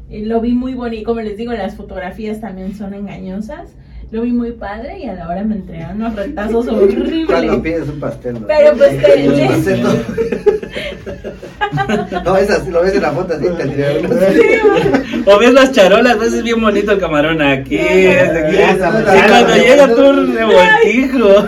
Eh, 0.09 0.25
lo 0.25 0.41
vi 0.41 0.53
muy 0.55 0.73
bonito, 0.73 1.05
como 1.05 1.21
les 1.21 1.37
digo, 1.37 1.53
las 1.53 1.75
fotografías 1.75 2.41
también 2.41 2.73
son 2.75 2.93
engañosas. 2.95 3.69
Lo 4.09 4.21
vi 4.21 4.31
muy 4.31 4.51
padre 4.53 4.99
y 4.99 5.09
a 5.09 5.13
la 5.15 5.27
hora 5.27 5.43
me 5.43 5.55
entregaron 5.55 5.97
unos 5.97 6.15
retazos 6.15 6.65
Cuando 6.67 6.83
horribles. 6.85 7.55
pides 7.61 7.89
un 7.89 7.99
pastel. 7.99 8.33
¿no? 8.41 8.47
Pero 8.47 8.77
pues 8.77 9.01
te- 9.01 9.47
Pastel, 9.47 9.83
no. 9.83 9.89
No, 12.23 12.37
es 12.37 12.49
así, 12.49 12.71
lo 12.71 12.81
ves 12.81 12.93
en 12.95 13.01
la 13.01 13.11
foto 13.11 13.33
así, 13.33 13.43
te 13.45 13.99
unos- 13.99 15.27
O 15.27 15.39
ves 15.39 15.53
las 15.53 15.71
charolas, 15.71 16.19
ves 16.19 16.33
es 16.33 16.43
bien 16.43 16.61
bonito 16.61 16.91
el 16.93 16.99
camarón 16.99 17.41
aquí. 17.41 17.77
este 17.77 18.45
aquí. 18.45 18.55
Ya, 18.55 18.71
Y 18.71 18.75
esa- 18.75 18.91
cuando 18.91 19.55
ya, 19.55 19.63
llega 19.63 19.87
tu 19.95 20.01
revoltijo. 20.33 21.27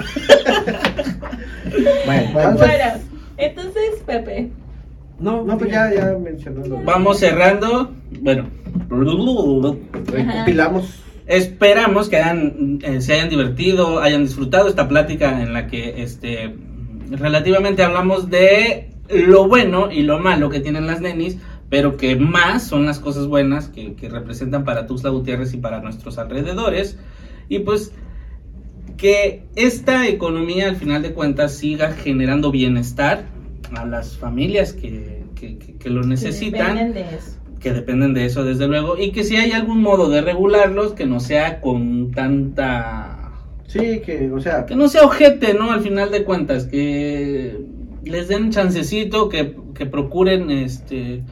Bueno, 2.05 2.29
Bueno, 2.33 2.49
entonces, 2.49 2.79
entonces, 3.37 3.83
Pepe. 4.05 4.49
No, 5.19 5.43
no, 5.43 5.57
pues 5.57 5.71
ya, 5.71 5.93
ya 5.93 6.05
mencionó. 6.17 6.65
lo- 6.65 6.81
Vamos 6.83 7.19
cerrando. 7.19 7.91
Bueno, 8.21 8.47
Recopilamos. 10.07 10.99
Esperamos 11.29 12.09
que 12.09 12.17
hayan, 12.17 12.79
eh, 12.83 12.99
se 13.01 13.13
hayan 13.13 13.29
divertido, 13.29 14.01
hayan 14.01 14.23
disfrutado 14.23 14.67
esta 14.67 14.87
plática 14.89 15.41
en 15.41 15.53
la 15.53 15.67
que 15.67 16.01
este 16.03 16.53
relativamente 17.11 17.83
hablamos 17.83 18.29
de 18.29 18.89
lo 19.09 19.47
bueno 19.47 19.91
y 19.91 20.01
lo 20.03 20.19
malo 20.19 20.49
que 20.49 20.59
tienen 20.59 20.85
las 20.87 21.01
nenis, 21.01 21.37
pero 21.69 21.97
que 21.97 22.15
más 22.15 22.63
son 22.67 22.85
las 22.85 22.99
cosas 22.99 23.27
buenas 23.27 23.69
que, 23.69 23.93
que 23.95 24.09
representan 24.09 24.63
para 24.65 24.85
Tuxtla 24.85 25.09
Gutiérrez 25.11 25.53
y 25.53 25.57
para 25.57 25.81
nuestros 25.81 26.17
alrededores. 26.17 26.97
Y 27.47 27.59
pues 27.59 27.91
que 28.97 29.43
esta 29.55 30.07
economía 30.07 30.67
al 30.67 30.75
final 30.75 31.01
de 31.01 31.13
cuentas 31.13 31.55
siga 31.55 31.93
generando 31.93 32.51
bienestar 32.51 33.25
a 33.75 33.85
las 33.85 34.17
familias 34.17 34.73
que, 34.73 35.23
que- 35.35 35.57
que- 35.57 35.75
que 35.75 35.89
lo 35.89 36.03
necesitan 36.03 36.75
dependen 36.75 36.93
de 36.93 37.15
eso. 37.15 37.38
Que 37.59 37.73
dependen 37.73 38.13
de 38.13 38.25
eso 38.25 38.43
desde 38.43 38.67
luego 38.67 38.97
y 38.97 39.11
que 39.11 39.23
si 39.23 39.35
hay 39.35 39.51
algún 39.51 39.81
modo 39.81 40.09
de 40.09 40.21
regularlos 40.21 40.93
que 40.93 41.05
no 41.05 41.19
sea 41.19 41.59
con 41.61 42.11
tanta 42.11 43.15
Sí, 43.67 44.01
que, 44.03 44.31
o 44.31 44.39
sea, 44.39 44.65
que 44.65 44.75
no 44.75 44.87
sea 44.87 45.03
ojete 45.03 45.53
no 45.53 45.71
al 45.71 45.81
final 45.81 46.09
de 46.11 46.23
cuentas 46.23 46.65
que 46.65 47.59
les 48.03 48.27
den 48.27 48.49
chancecito 48.51 49.29
que, 49.29 49.55
que 49.75 49.85
procuren 49.85 50.49
este 50.49 51.23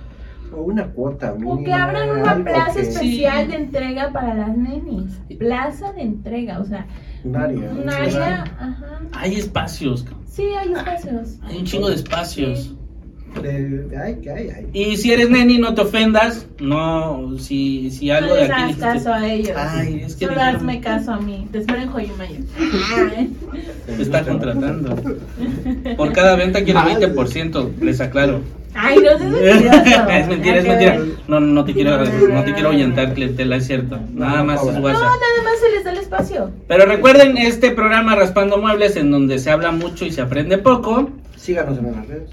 o 0.53 0.61
una 0.61 0.87
cuota 0.87 1.33
mínima. 1.33 1.53
O 1.53 1.63
que 1.63 1.73
abran 1.73 2.09
una 2.09 2.43
plaza 2.43 2.73
que- 2.75 2.81
especial 2.81 3.45
Sí. 3.45 3.51
de 3.51 3.55
entrega 3.57 4.11
para 4.13 4.33
las 4.33 4.55
nenis. 4.57 5.19
Plaza 5.37 5.91
de 5.93 6.01
entrega, 6.03 6.59
o 6.59 6.65
sea, 6.65 6.87
Un 7.23 7.35
área. 7.35 7.69
un 7.71 7.89
área, 7.89 8.43
ajá. 8.57 8.99
hay 9.13 9.35
espacios 9.35 10.05
Sí, 10.25 10.43
hay 10.43 10.71
espacios. 10.73 11.39
hay 11.43 11.57
un 11.57 11.63
chingo 11.65 11.89
de 11.89 11.95
espacios 11.95 12.69
De- 12.69 12.76
ay, 13.45 14.67
y 14.73 14.97
si 14.97 15.11
eres 15.11 15.29
neni 15.29 15.57
no 15.57 15.73
te 15.73 15.81
ofendas 15.81 16.47
no 16.59 17.37
si 17.39 17.91
si 17.91 18.09
algo 18.09 18.29
no 18.29 18.35
de 18.35 18.43
aquí 18.43 18.61
dijiste, 18.63 18.81
caso 18.81 19.13
a 19.13 19.27
ellos. 19.27 19.51
ay 19.57 20.01
es 20.05 20.15
que 20.15 20.25
Solo 20.25 20.37
dijeron- 20.39 20.55
hazme 20.55 20.81
caso 20.81 21.11
a 21.13 21.19
mí. 21.19 21.47
Te 21.51 21.59
espero 21.59 21.81
en 21.81 21.89
Joyumayo. 21.89 22.35
te 23.95 24.01
está 24.01 24.23
contratando 24.23 24.95
por 25.97 26.11
cada 26.13 26.35
venta 26.35 26.63
quiero 26.63 26.79
Madre. 26.81 27.13
20% 27.13 27.79
les 27.81 28.01
aclaro 28.01 28.41
Ay, 28.79 28.97
no 28.99 29.17
seas 29.17 29.31
es 30.11 30.27
mentira, 30.27 30.57
es 30.57 30.67
mentira. 30.67 30.99
No, 31.27 31.39
no 31.39 31.65
te 31.65 31.73
quiero, 31.73 31.97
no 31.97 32.43
te 32.43 32.53
quiero 32.53 32.69
ahuyentar, 32.69 33.15
clientela, 33.15 33.55
es 33.55 33.65
cierto. 33.65 33.97
Nada 34.13 34.43
más 34.43 34.61
es 34.61 34.67
No, 34.67 34.79
nada 34.81 34.99
más 35.43 35.59
se 35.59 35.71
les 35.73 35.83
da 35.83 35.91
el 35.93 35.97
espacio. 35.97 36.51
Pero 36.67 36.85
recuerden 36.85 37.37
este 37.37 37.71
programa 37.71 38.13
Raspando 38.15 38.57
Muebles 38.59 38.95
en 38.95 39.09
donde 39.09 39.39
se 39.39 39.49
habla 39.49 39.71
mucho 39.71 40.05
y 40.05 40.11
se 40.11 40.21
aprende 40.21 40.59
poco. 40.59 41.09
Síganos 41.35 41.79
en 41.79 41.91
las 41.91 42.07
redes. 42.07 42.29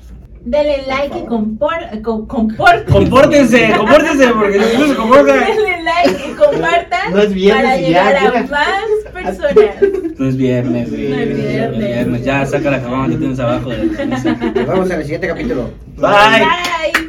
Denle 0.46 0.84
like 0.86 1.18
y 1.20 1.24
compor, 1.24 1.72
com- 2.02 2.26
compórtense. 2.26 2.92
Compórtense, 2.92 3.72
compórtense 3.78 4.26
porque 4.28 4.60
si 4.62 4.76
no 4.78 4.86
se 4.88 4.94
comportan. 4.94 5.40
Denle 5.40 5.82
like 5.82 6.22
y 6.30 6.34
compartan 6.34 7.12
No 7.12 7.18
es 7.22 7.32
viernes 7.32 7.64
para 7.64 7.76
y 7.80 7.82
ya, 7.82 7.86
llegar 7.88 8.16
a 8.16 8.20
mira. 8.42 8.42
más 8.50 9.12
personas. 9.12 9.76
No 10.18 10.28
es 10.28 10.36
viernes, 10.36 10.90
güey. 10.90 11.08
No 11.08 11.16
es 11.18 11.70
No 11.72 11.78
viernes. 11.78 12.24
Ya 12.24 12.44
saca 12.44 12.70
la 12.70 12.82
cabana 12.82 13.08
que 13.08 13.16
tienes 13.16 13.40
abajo 13.40 13.70
de 13.70 13.78
la. 13.78 13.84
Nos 13.84 14.66
vemos 14.68 14.90
en 14.90 14.96
el 14.98 15.02
siguiente 15.04 15.28
capítulo. 15.28 15.70
Bye. 15.96 16.10
Bye. 16.10 17.03